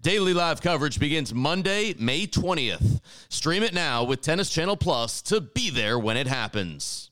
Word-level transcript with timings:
Daily 0.00 0.32
live 0.32 0.62
coverage 0.62 1.00
begins 1.00 1.34
Monday, 1.34 1.92
May 1.98 2.28
20th. 2.28 3.00
Stream 3.28 3.64
it 3.64 3.74
now 3.74 4.04
with 4.04 4.20
Tennis 4.20 4.48
Channel 4.48 4.76
Plus 4.76 5.20
to 5.22 5.40
be 5.40 5.70
there 5.70 5.98
when 5.98 6.16
it 6.16 6.28
happens. 6.28 7.10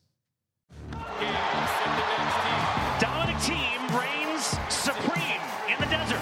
Dominant 3.00 3.42
team 3.42 3.80
reigns 3.90 4.56
supreme 4.68 5.40
in 5.68 5.80
the 5.80 5.86
desert. 5.86 6.20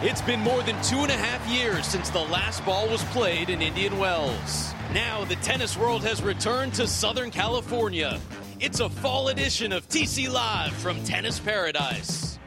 It's 0.00 0.22
been 0.22 0.40
more 0.40 0.62
than 0.62 0.80
two 0.82 1.00
and 1.00 1.10
a 1.10 1.16
half 1.16 1.46
years 1.46 1.86
since 1.86 2.08
the 2.08 2.20
last 2.20 2.64
ball 2.64 2.88
was 2.88 3.04
played 3.04 3.50
in 3.50 3.60
Indian 3.60 3.98
Wells. 3.98 4.72
Now 4.94 5.26
the 5.26 5.36
tennis 5.36 5.76
world 5.76 6.02
has 6.04 6.22
returned 6.22 6.72
to 6.74 6.86
Southern 6.86 7.30
California. 7.30 8.18
It's 8.60 8.80
a 8.80 8.88
fall 8.88 9.28
edition 9.28 9.72
of 9.72 9.86
TC 9.90 10.32
Live 10.32 10.72
from 10.72 11.04
Tennis 11.04 11.38
Paradise. 11.38 12.39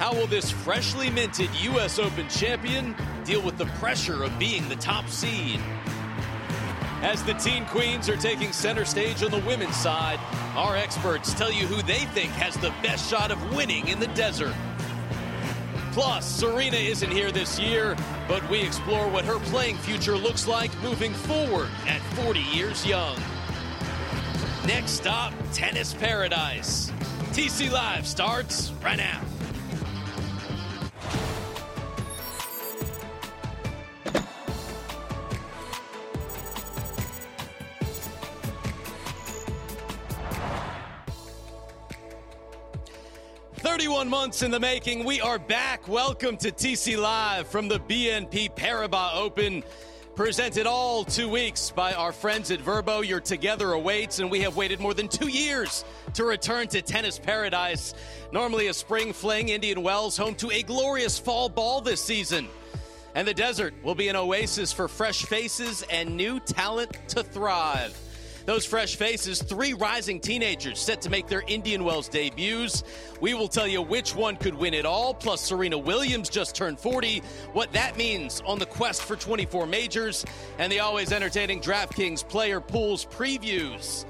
How 0.00 0.14
will 0.14 0.26
this 0.26 0.50
freshly 0.50 1.10
minted 1.10 1.50
U.S. 1.56 1.98
Open 1.98 2.26
champion 2.30 2.96
deal 3.26 3.42
with 3.42 3.58
the 3.58 3.66
pressure 3.66 4.22
of 4.22 4.38
being 4.38 4.66
the 4.70 4.76
top 4.76 5.06
seed? 5.10 5.60
As 7.02 7.22
the 7.22 7.34
teen 7.34 7.66
queens 7.66 8.08
are 8.08 8.16
taking 8.16 8.50
center 8.50 8.86
stage 8.86 9.22
on 9.22 9.30
the 9.30 9.40
women's 9.40 9.76
side, 9.76 10.18
our 10.56 10.74
experts 10.74 11.34
tell 11.34 11.52
you 11.52 11.66
who 11.66 11.82
they 11.82 12.06
think 12.14 12.30
has 12.30 12.56
the 12.56 12.72
best 12.82 13.10
shot 13.10 13.30
of 13.30 13.54
winning 13.54 13.88
in 13.88 14.00
the 14.00 14.06
desert. 14.06 14.54
Plus, 15.92 16.24
Serena 16.24 16.78
isn't 16.78 17.10
here 17.10 17.30
this 17.30 17.58
year, 17.58 17.94
but 18.26 18.48
we 18.48 18.62
explore 18.62 19.06
what 19.06 19.26
her 19.26 19.38
playing 19.50 19.76
future 19.76 20.16
looks 20.16 20.48
like 20.48 20.74
moving 20.82 21.12
forward 21.12 21.68
at 21.86 22.00
40 22.24 22.40
years 22.40 22.86
young. 22.86 23.18
Next 24.66 24.92
stop, 24.92 25.34
Tennis 25.52 25.92
Paradise. 25.92 26.90
TC 27.32 27.70
Live 27.70 28.06
starts 28.06 28.72
right 28.82 28.96
now. 28.96 29.20
31 43.70 44.08
months 44.08 44.42
in 44.42 44.50
the 44.50 44.58
making. 44.58 45.04
We 45.04 45.20
are 45.20 45.38
back. 45.38 45.86
Welcome 45.86 46.36
to 46.38 46.50
TC 46.50 47.00
Live 47.00 47.46
from 47.46 47.68
the 47.68 47.78
BNP 47.78 48.56
Paribas 48.56 49.14
Open. 49.14 49.62
Presented 50.16 50.66
all 50.66 51.04
two 51.04 51.28
weeks 51.28 51.70
by 51.70 51.92
our 51.92 52.10
friends 52.10 52.50
at 52.50 52.58
Vrbo, 52.58 53.06
Your 53.06 53.20
together 53.20 53.70
awaits, 53.70 54.18
and 54.18 54.28
we 54.28 54.40
have 54.40 54.56
waited 54.56 54.80
more 54.80 54.92
than 54.92 55.06
two 55.06 55.28
years 55.28 55.84
to 56.14 56.24
return 56.24 56.66
to 56.66 56.82
tennis 56.82 57.16
paradise. 57.20 57.94
Normally 58.32 58.66
a 58.66 58.74
spring 58.74 59.12
fling, 59.12 59.50
Indian 59.50 59.84
Wells 59.84 60.16
home 60.16 60.34
to 60.34 60.50
a 60.50 60.64
glorious 60.64 61.16
fall 61.16 61.48
ball 61.48 61.80
this 61.80 62.02
season. 62.02 62.48
And 63.14 63.26
the 63.26 63.34
desert 63.34 63.72
will 63.84 63.94
be 63.94 64.08
an 64.08 64.16
oasis 64.16 64.72
for 64.72 64.88
fresh 64.88 65.22
faces 65.26 65.84
and 65.92 66.16
new 66.16 66.40
talent 66.40 66.98
to 67.10 67.22
thrive. 67.22 67.96
Those 68.50 68.66
fresh 68.66 68.96
faces, 68.96 69.40
three 69.40 69.74
rising 69.74 70.18
teenagers 70.18 70.80
set 70.80 71.02
to 71.02 71.08
make 71.08 71.28
their 71.28 71.44
Indian 71.46 71.84
Wells 71.84 72.08
debuts. 72.08 72.82
We 73.20 73.32
will 73.32 73.46
tell 73.46 73.68
you 73.68 73.80
which 73.80 74.16
one 74.16 74.34
could 74.34 74.54
win 74.54 74.74
it 74.74 74.84
all, 74.84 75.14
plus 75.14 75.40
Serena 75.40 75.78
Williams 75.78 76.28
just 76.28 76.56
turned 76.56 76.80
40, 76.80 77.22
what 77.52 77.72
that 77.74 77.96
means 77.96 78.42
on 78.44 78.58
the 78.58 78.66
quest 78.66 79.02
for 79.02 79.14
24 79.14 79.68
majors, 79.68 80.24
and 80.58 80.72
the 80.72 80.80
always 80.80 81.12
entertaining 81.12 81.60
DraftKings 81.60 82.28
player 82.28 82.60
pools 82.60 83.06
previews. 83.06 84.04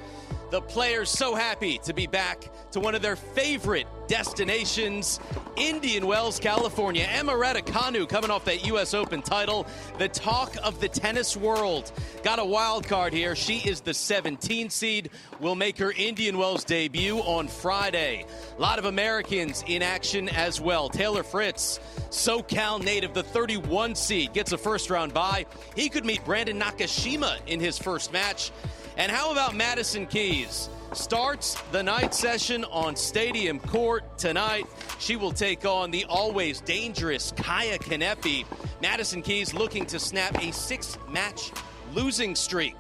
The 0.51 0.63
players 0.63 1.11
so 1.11 1.35
happy 1.35 1.77
to 1.85 1.93
be 1.93 2.07
back 2.07 2.51
to 2.73 2.81
one 2.81 2.95
of 2.95 3.03
their 3.03 3.17
favorite 3.17 3.87
destinations, 4.11 5.21
Indian 5.57 6.05
Wells, 6.05 6.41
California. 6.41 7.07
Emma 7.09 7.33
Raducanu 7.33 8.09
coming 8.09 8.29
off 8.29 8.45
that 8.45 8.67
U.S. 8.67 8.93
Open 8.93 9.23
title, 9.23 9.69
the 9.99 10.09
talk 10.09 10.57
of 10.65 10.81
the 10.81 10.89
tennis 10.89 11.37
world. 11.37 11.93
Got 12.25 12.41
a 12.41 12.45
wild 12.45 12.89
card 12.89 13.13
here. 13.13 13.37
She 13.37 13.59
is 13.59 13.81
the 13.81 13.95
17 13.95 14.69
seed. 14.69 15.11
Will 15.39 15.55
make 15.55 15.79
her 15.79 15.93
Indian 15.93 16.39
Wells 16.39 16.65
debut 16.65 17.19
on 17.19 17.47
Friday. 17.47 18.27
A 18.59 18.61
lot 18.61 18.81
of 18.81 18.87
Americans 18.87 19.63
in 19.69 19.81
action 19.81 20.29
as 20.31 20.61
well. 20.61 20.89
Taylor 20.89 21.23
Fritz, 21.23 21.79
SoCal 22.11 22.83
native, 22.83 23.15
the 23.15 23.23
31 23.23 23.95
seed, 23.95 24.33
gets 24.33 24.51
a 24.51 24.59
first 24.59 24.91
round 24.91 25.15
bye. 25.15 25.47
He 25.77 25.89
could 25.89 26.05
meet 26.05 26.25
Brandon 26.25 26.61
Nakashima 26.61 27.39
in 27.47 27.61
his 27.61 27.79
first 27.79 28.13
match. 28.13 28.51
And 28.97 29.13
how 29.13 29.31
about 29.31 29.55
Madison 29.55 30.05
Keys? 30.07 30.69
Starts 30.93 31.55
the 31.71 31.81
night 31.81 32.13
session 32.13 32.65
on 32.65 32.97
Stadium 32.97 33.61
Court 33.61 34.19
tonight. 34.19 34.67
She 34.99 35.15
will 35.15 35.31
take 35.31 35.65
on 35.65 35.93
the 35.93 36.05
always 36.07 36.61
dangerous 36.61 37.31
Kaia 37.31 37.79
Kanepi. 37.79 38.45
Madison 38.83 39.23
Keys 39.23 39.55
looking 39.55 39.87
to 39.87 40.01
snap 40.01 40.43
a 40.43 40.53
six 40.53 40.99
match 41.09 41.53
losing 41.95 42.35
streak. 42.35 42.75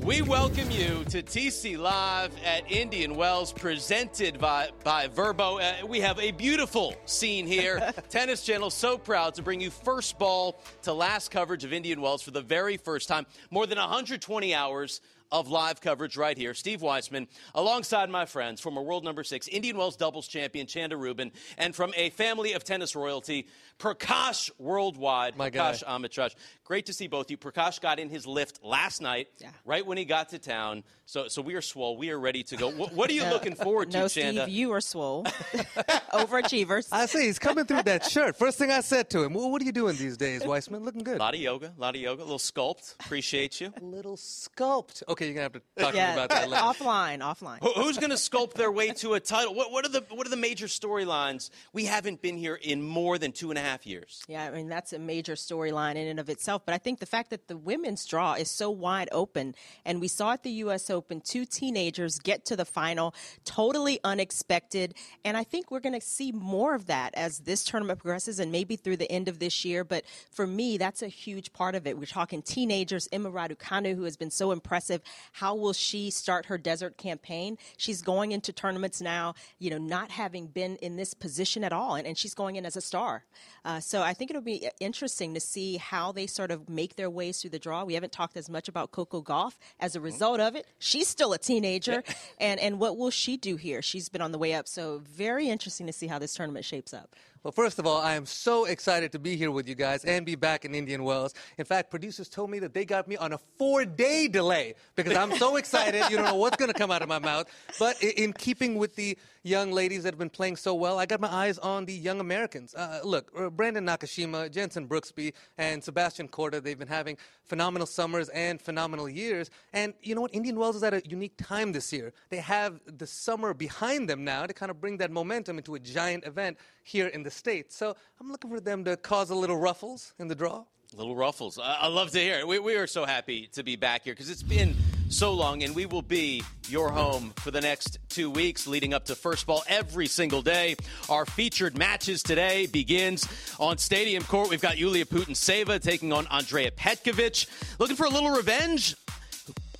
We 0.00 0.22
welcome 0.22 0.70
you 0.70 1.04
to 1.10 1.22
TC 1.22 1.78
Live 1.78 2.32
at 2.44 2.70
Indian 2.70 3.14
Wells, 3.14 3.52
presented 3.52 4.38
by, 4.38 4.70
by 4.84 5.08
Vrbo. 5.08 5.60
Uh, 5.60 5.86
we 5.86 6.00
have 6.00 6.20
a 6.20 6.32
beautiful 6.32 6.94
scene 7.06 7.46
here. 7.46 7.92
Tennis 8.08 8.44
Channel 8.44 8.70
so 8.70 8.98
proud 8.98 9.34
to 9.34 9.42
bring 9.42 9.60
you 9.60 9.70
first 9.70 10.18
ball 10.18 10.60
to 10.82 10.92
last 10.92 11.30
coverage 11.30 11.64
of 11.64 11.72
Indian 11.72 12.00
Wells 12.00 12.22
for 12.22 12.30
the 12.30 12.42
very 12.42 12.76
first 12.76 13.08
time. 13.08 13.26
More 13.50 13.66
than 13.66 13.78
120 13.78 14.54
hours 14.54 15.00
of 15.32 15.48
live 15.48 15.80
coverage 15.80 16.16
right 16.16 16.36
here. 16.36 16.54
Steve 16.54 16.82
Weissman, 16.82 17.26
alongside 17.54 18.10
my 18.10 18.24
friends, 18.24 18.60
from 18.60 18.76
a 18.76 18.82
world 18.82 19.04
number 19.04 19.24
six, 19.24 19.48
Indian 19.48 19.76
Wells 19.76 19.96
doubles 19.96 20.28
champion 20.28 20.66
Chanda 20.66 20.96
Rubin, 20.96 21.32
and 21.58 21.74
from 21.74 21.92
a 21.96 22.10
family 22.10 22.52
of 22.52 22.64
tennis 22.64 22.94
royalty, 22.94 23.46
Prakash 23.78 24.50
Worldwide, 24.58 25.36
My 25.36 25.50
Prakash 25.50 25.84
guy. 25.84 25.90
Amritraj. 25.98 26.34
Great 26.64 26.86
to 26.86 26.92
see 26.92 27.06
both 27.06 27.26
of 27.26 27.30
you. 27.30 27.36
Prakash 27.36 27.80
got 27.80 27.98
in 27.98 28.08
his 28.08 28.26
lift 28.26 28.64
last 28.64 29.00
night, 29.00 29.28
Yeah. 29.38 29.50
right 29.64 29.84
when 29.86 29.98
he 29.98 30.04
got 30.04 30.30
to 30.30 30.38
town. 30.38 30.82
So, 31.04 31.28
so 31.28 31.40
we 31.42 31.54
are 31.54 31.60
swole. 31.60 31.96
We 31.96 32.10
are 32.10 32.18
ready 32.18 32.42
to 32.44 32.56
go. 32.56 32.68
What, 32.70 32.92
what 32.92 33.10
are 33.10 33.12
you 33.12 33.24
looking 33.26 33.54
forward 33.54 33.92
to, 33.92 33.98
no, 34.00 34.08
Chanda? 34.08 34.42
Steve, 34.42 34.54
you 34.56 34.72
are 34.72 34.80
swole. 34.80 35.24
Overachievers. 36.12 36.88
I 36.90 37.06
see 37.06 37.26
he's 37.26 37.38
coming 37.38 37.64
through 37.64 37.82
that 37.84 38.04
shirt. 38.04 38.36
First 38.36 38.58
thing 38.58 38.70
I 38.70 38.80
said 38.80 39.10
to 39.10 39.22
him, 39.22 39.34
well, 39.34 39.50
"What 39.50 39.62
are 39.62 39.64
you 39.64 39.72
doing 39.72 39.96
these 39.96 40.16
days, 40.16 40.44
Weissman? 40.44 40.84
Looking 40.84 41.02
good." 41.04 41.16
a 41.16 41.20
lot 41.20 41.34
of 41.34 41.40
yoga, 41.40 41.72
a 41.76 41.80
lot 41.80 41.94
of 41.94 42.00
yoga, 42.00 42.22
a 42.22 42.24
little 42.24 42.38
sculpt. 42.38 42.94
Appreciate 43.04 43.60
you. 43.60 43.72
A 43.80 43.84
little 43.84 44.16
sculpt. 44.16 45.02
Okay, 45.08 45.26
you're 45.26 45.34
gonna 45.34 45.42
have 45.44 45.52
to 45.52 45.60
talk 45.78 45.90
to 45.90 45.92
me 45.92 45.98
yeah, 45.98 46.14
about 46.14 46.28
that 46.30 46.48
later. 46.48 46.62
offline, 46.62 47.20
offline. 47.20 47.58
Who- 47.62 47.82
Who's 47.82 47.98
going 47.98 48.10
to 48.10 48.16
sculpt 48.16 48.54
their 48.54 48.72
way 48.72 48.90
to 48.92 49.14
a 49.14 49.20
title? 49.20 49.54
What, 49.54 49.70
what 49.70 49.84
are 49.84 49.90
the 49.90 50.02
what 50.10 50.26
are 50.26 50.30
the 50.30 50.36
major 50.36 50.66
storylines? 50.66 51.50
We 51.72 51.84
haven't 51.84 52.22
been 52.22 52.36
here 52.36 52.54
in 52.56 52.82
more 52.82 53.18
than 53.18 53.32
two 53.32 53.50
and 53.50 53.58
a 53.58 53.62
half 53.62 53.65
years. 53.86 54.22
Yeah, 54.28 54.44
I 54.44 54.50
mean 54.50 54.68
that's 54.68 54.92
a 54.92 54.98
major 54.98 55.34
storyline 55.34 55.96
in 55.96 56.06
and 56.06 56.20
of 56.20 56.28
itself. 56.28 56.62
But 56.64 56.74
I 56.74 56.78
think 56.78 57.00
the 57.00 57.06
fact 57.06 57.30
that 57.30 57.48
the 57.48 57.56
women's 57.56 58.04
draw 58.04 58.34
is 58.34 58.50
so 58.50 58.70
wide 58.70 59.08
open, 59.12 59.54
and 59.84 60.00
we 60.00 60.08
saw 60.08 60.32
at 60.32 60.42
the 60.42 60.50
U.S. 60.50 60.90
Open 60.90 61.20
two 61.20 61.44
teenagers 61.44 62.18
get 62.18 62.44
to 62.46 62.56
the 62.56 62.64
final, 62.64 63.14
totally 63.44 64.00
unexpected. 64.04 64.94
And 65.24 65.36
I 65.36 65.44
think 65.44 65.70
we're 65.70 65.80
going 65.80 65.98
to 65.98 66.06
see 66.06 66.32
more 66.32 66.74
of 66.74 66.86
that 66.86 67.14
as 67.14 67.40
this 67.40 67.64
tournament 67.64 67.98
progresses, 68.00 68.38
and 68.38 68.52
maybe 68.52 68.76
through 68.76 68.98
the 68.98 69.10
end 69.10 69.28
of 69.28 69.38
this 69.38 69.64
year. 69.64 69.84
But 69.84 70.04
for 70.30 70.46
me, 70.46 70.78
that's 70.78 71.02
a 71.02 71.08
huge 71.08 71.52
part 71.52 71.74
of 71.74 71.86
it. 71.86 71.98
We're 71.98 72.06
talking 72.06 72.42
teenagers. 72.42 73.08
Emma 73.12 73.30
Raducanu, 73.30 73.94
who 73.94 74.04
has 74.04 74.16
been 74.16 74.30
so 74.30 74.52
impressive. 74.52 75.02
How 75.32 75.54
will 75.54 75.72
she 75.72 76.10
start 76.10 76.46
her 76.46 76.58
desert 76.58 76.96
campaign? 76.96 77.58
She's 77.76 78.02
going 78.02 78.32
into 78.32 78.52
tournaments 78.52 79.00
now, 79.00 79.34
you 79.58 79.70
know, 79.70 79.78
not 79.78 80.10
having 80.10 80.46
been 80.46 80.76
in 80.76 80.96
this 80.96 81.14
position 81.14 81.64
at 81.64 81.72
all, 81.72 81.94
and, 81.94 82.06
and 82.06 82.16
she's 82.16 82.34
going 82.34 82.56
in 82.56 82.66
as 82.66 82.76
a 82.76 82.80
star. 82.80 83.24
Uh, 83.66 83.80
so 83.80 84.00
I 84.00 84.14
think 84.14 84.30
it'll 84.30 84.42
be 84.42 84.70
interesting 84.78 85.34
to 85.34 85.40
see 85.40 85.76
how 85.76 86.12
they 86.12 86.28
sort 86.28 86.52
of 86.52 86.68
make 86.68 86.94
their 86.94 87.10
ways 87.10 87.40
through 87.40 87.50
the 87.50 87.58
draw. 87.58 87.82
We 87.82 87.94
haven't 87.94 88.12
talked 88.12 88.36
as 88.36 88.48
much 88.48 88.68
about 88.68 88.92
Coco 88.92 89.20
Gauff 89.20 89.58
as 89.80 89.96
a 89.96 90.00
result 90.00 90.38
of 90.38 90.54
it. 90.54 90.68
She's 90.78 91.08
still 91.08 91.32
a 91.32 91.38
teenager, 91.38 92.04
and 92.38 92.60
and 92.60 92.78
what 92.78 92.96
will 92.96 93.10
she 93.10 93.36
do 93.36 93.56
here? 93.56 93.82
She's 93.82 94.08
been 94.08 94.22
on 94.22 94.30
the 94.30 94.38
way 94.38 94.54
up, 94.54 94.68
so 94.68 95.02
very 95.04 95.48
interesting 95.48 95.88
to 95.88 95.92
see 95.92 96.06
how 96.06 96.20
this 96.20 96.32
tournament 96.32 96.64
shapes 96.64 96.94
up. 96.94 97.16
Well, 97.46 97.52
first 97.52 97.78
of 97.78 97.86
all, 97.86 97.98
I 97.98 98.16
am 98.16 98.26
so 98.26 98.64
excited 98.64 99.12
to 99.12 99.20
be 99.20 99.36
here 99.36 99.52
with 99.52 99.68
you 99.68 99.76
guys 99.76 100.04
and 100.04 100.26
be 100.26 100.34
back 100.34 100.64
in 100.64 100.74
Indian 100.74 101.04
Wells. 101.04 101.32
In 101.58 101.64
fact, 101.64 101.90
producers 101.90 102.28
told 102.28 102.50
me 102.50 102.58
that 102.58 102.74
they 102.74 102.84
got 102.84 103.06
me 103.06 103.16
on 103.16 103.32
a 103.32 103.38
four-day 103.56 104.26
delay 104.26 104.74
because 104.96 105.16
I'm 105.16 105.30
so 105.36 105.54
excited. 105.54 106.02
You 106.10 106.16
don't 106.16 106.24
know 106.24 106.34
what's 106.34 106.56
going 106.56 106.72
to 106.72 106.76
come 106.76 106.90
out 106.90 107.02
of 107.02 107.08
my 107.08 107.20
mouth. 107.20 107.46
But 107.78 108.02
in 108.02 108.32
keeping 108.32 108.74
with 108.74 108.96
the 108.96 109.16
young 109.44 109.70
ladies 109.70 110.02
that 110.02 110.12
have 110.12 110.18
been 110.18 110.28
playing 110.28 110.56
so 110.56 110.74
well, 110.74 110.98
I 110.98 111.06
got 111.06 111.20
my 111.20 111.32
eyes 111.32 111.56
on 111.58 111.84
the 111.84 111.92
young 111.92 112.18
Americans. 112.18 112.74
Uh, 112.74 112.98
look, 113.04 113.30
uh, 113.38 113.48
Brandon 113.48 113.86
Nakashima, 113.86 114.50
Jenson 114.50 114.88
Brooksby, 114.88 115.32
and 115.56 115.84
Sebastian 115.84 116.26
Korda, 116.26 116.60
they've 116.60 116.76
been 116.76 116.88
having 116.88 117.16
phenomenal 117.44 117.86
summers 117.86 118.28
and 118.30 118.60
phenomenal 118.60 119.08
years. 119.08 119.50
And 119.72 119.94
you 120.02 120.16
know 120.16 120.22
what? 120.22 120.34
Indian 120.34 120.56
Wells 120.56 120.74
is 120.74 120.82
at 120.82 120.94
a 120.94 121.02
unique 121.06 121.36
time 121.36 121.70
this 121.70 121.92
year. 121.92 122.12
They 122.28 122.38
have 122.38 122.80
the 122.86 123.06
summer 123.06 123.54
behind 123.54 124.10
them 124.10 124.24
now 124.24 124.46
to 124.46 124.52
kind 124.52 124.68
of 124.68 124.80
bring 124.80 124.96
that 124.96 125.12
momentum 125.12 125.58
into 125.58 125.76
a 125.76 125.78
giant 125.78 126.24
event 126.26 126.58
here 126.82 127.06
in 127.06 127.22
the 127.22 127.30
States. 127.36 127.76
So 127.76 127.94
I'm 128.20 128.30
looking 128.32 128.50
for 128.50 128.60
them 128.60 128.84
to 128.84 128.96
cause 128.96 129.30
a 129.30 129.34
little 129.34 129.56
ruffles 129.56 130.12
in 130.18 130.28
the 130.28 130.34
draw. 130.34 130.64
Little 130.94 131.16
ruffles. 131.16 131.58
I, 131.58 131.78
I 131.82 131.86
love 131.88 132.10
to 132.12 132.18
hear 132.18 132.38
it. 132.38 132.48
We, 132.48 132.58
we 132.58 132.76
are 132.76 132.86
so 132.86 133.04
happy 133.04 133.48
to 133.52 133.62
be 133.62 133.76
back 133.76 134.04
here 134.04 134.14
because 134.14 134.30
it's 134.30 134.42
been 134.42 134.74
so 135.08 135.32
long, 135.32 135.62
and 135.62 135.74
we 135.74 135.86
will 135.86 136.02
be 136.02 136.42
your 136.68 136.90
home 136.90 137.32
for 137.36 137.50
the 137.50 137.60
next 137.60 137.98
two 138.08 138.30
weeks 138.30 138.66
leading 138.66 138.92
up 138.94 139.04
to 139.06 139.14
first 139.14 139.46
ball 139.46 139.62
every 139.68 140.06
single 140.06 140.42
day. 140.42 140.76
Our 141.08 141.26
featured 141.26 141.78
matches 141.78 142.22
today 142.22 142.66
begins 142.66 143.28
on 143.60 143.78
Stadium 143.78 144.24
Court. 144.24 144.50
We've 144.50 144.60
got 144.60 144.78
Yulia 144.78 145.04
Putintseva 145.04 145.80
taking 145.80 146.12
on 146.12 146.26
Andrea 146.28 146.70
Petkovic. 146.70 147.46
Looking 147.78 147.96
for 147.96 148.06
a 148.06 148.10
little 148.10 148.30
revenge? 148.30 148.96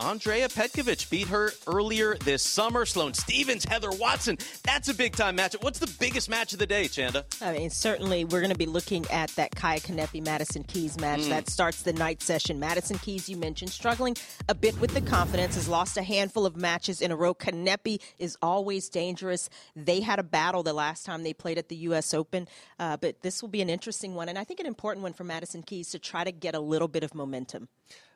Andrea 0.00 0.48
Petkovic 0.48 1.08
beat 1.10 1.28
her 1.28 1.52
earlier 1.66 2.16
this 2.16 2.43
summer. 2.43 2.84
Sloane 2.84 3.14
Stevens, 3.14 3.64
Heather 3.64 3.90
Watson. 3.90 4.38
That's 4.64 4.88
a 4.88 4.94
big 4.94 5.16
time 5.16 5.37
matchup. 5.37 5.62
What's 5.62 5.78
the 5.78 5.93
biggest 5.98 6.28
match 6.28 6.52
of 6.52 6.58
the 6.58 6.66
day, 6.66 6.88
Chanda? 6.88 7.25
I 7.40 7.52
mean, 7.52 7.70
certainly 7.70 8.25
we're 8.25 8.40
going 8.40 8.52
to 8.52 8.58
be 8.58 8.66
looking 8.66 9.06
at 9.10 9.31
that 9.31 9.52
Kaia 9.52 9.81
Kanepi 9.81 10.25
Madison 10.25 10.64
Keys 10.64 10.98
match 11.00 11.20
mm. 11.20 11.28
that 11.31 11.48
starts 11.48 11.82
the 11.82 11.93
night 11.93 12.22
session. 12.22 12.60
Madison 12.60 12.98
Keys, 12.98 13.28
you 13.28 13.37
mentioned, 13.37 13.70
struggling 13.70 14.16
a 14.48 14.54
bit 14.54 14.78
with 14.81 14.93
the 14.93 15.00
confidence, 15.00 15.54
has 15.54 15.69
lost 15.69 15.96
a 15.96 16.02
handful 16.02 16.46
of 16.46 16.56
matches 16.56 17.00
in 17.00 17.10
a 17.10 17.16
row. 17.16 17.34
Kanepi 17.34 18.00
is 18.19 18.37
always 18.43 18.88
dangerous. 18.88 19.48
They 19.75 20.00
had 20.00 20.19
a 20.19 20.25
battle 20.25 20.62
the 20.62 20.72
last 20.72 21.06
time 21.06 21.22
they 21.22 21.32
played 21.32 21.58
at 21.58 21.69
the 21.69 21.76
U.S. 21.76 22.12
Open, 22.12 22.48
uh, 22.78 22.96
but 22.96 23.22
this 23.22 23.43
will 23.43 23.48
be 23.48 23.62
an 23.62 23.70
interesting 23.70 24.14
one, 24.14 24.28
and 24.28 24.38
I 24.38 24.44
think 24.44 24.60
an 24.60 24.66
important 24.66 25.02
one 25.02 25.12
for 25.12 25.25
Madison 25.25 25.62
Keys 25.62 25.90
to 25.90 25.98
try 25.98 26.25
to 26.25 26.32
get 26.32 26.54
a 26.54 26.60
little 26.60 26.88
bit 26.88 27.02
of 27.02 27.14
momentum. 27.14 27.69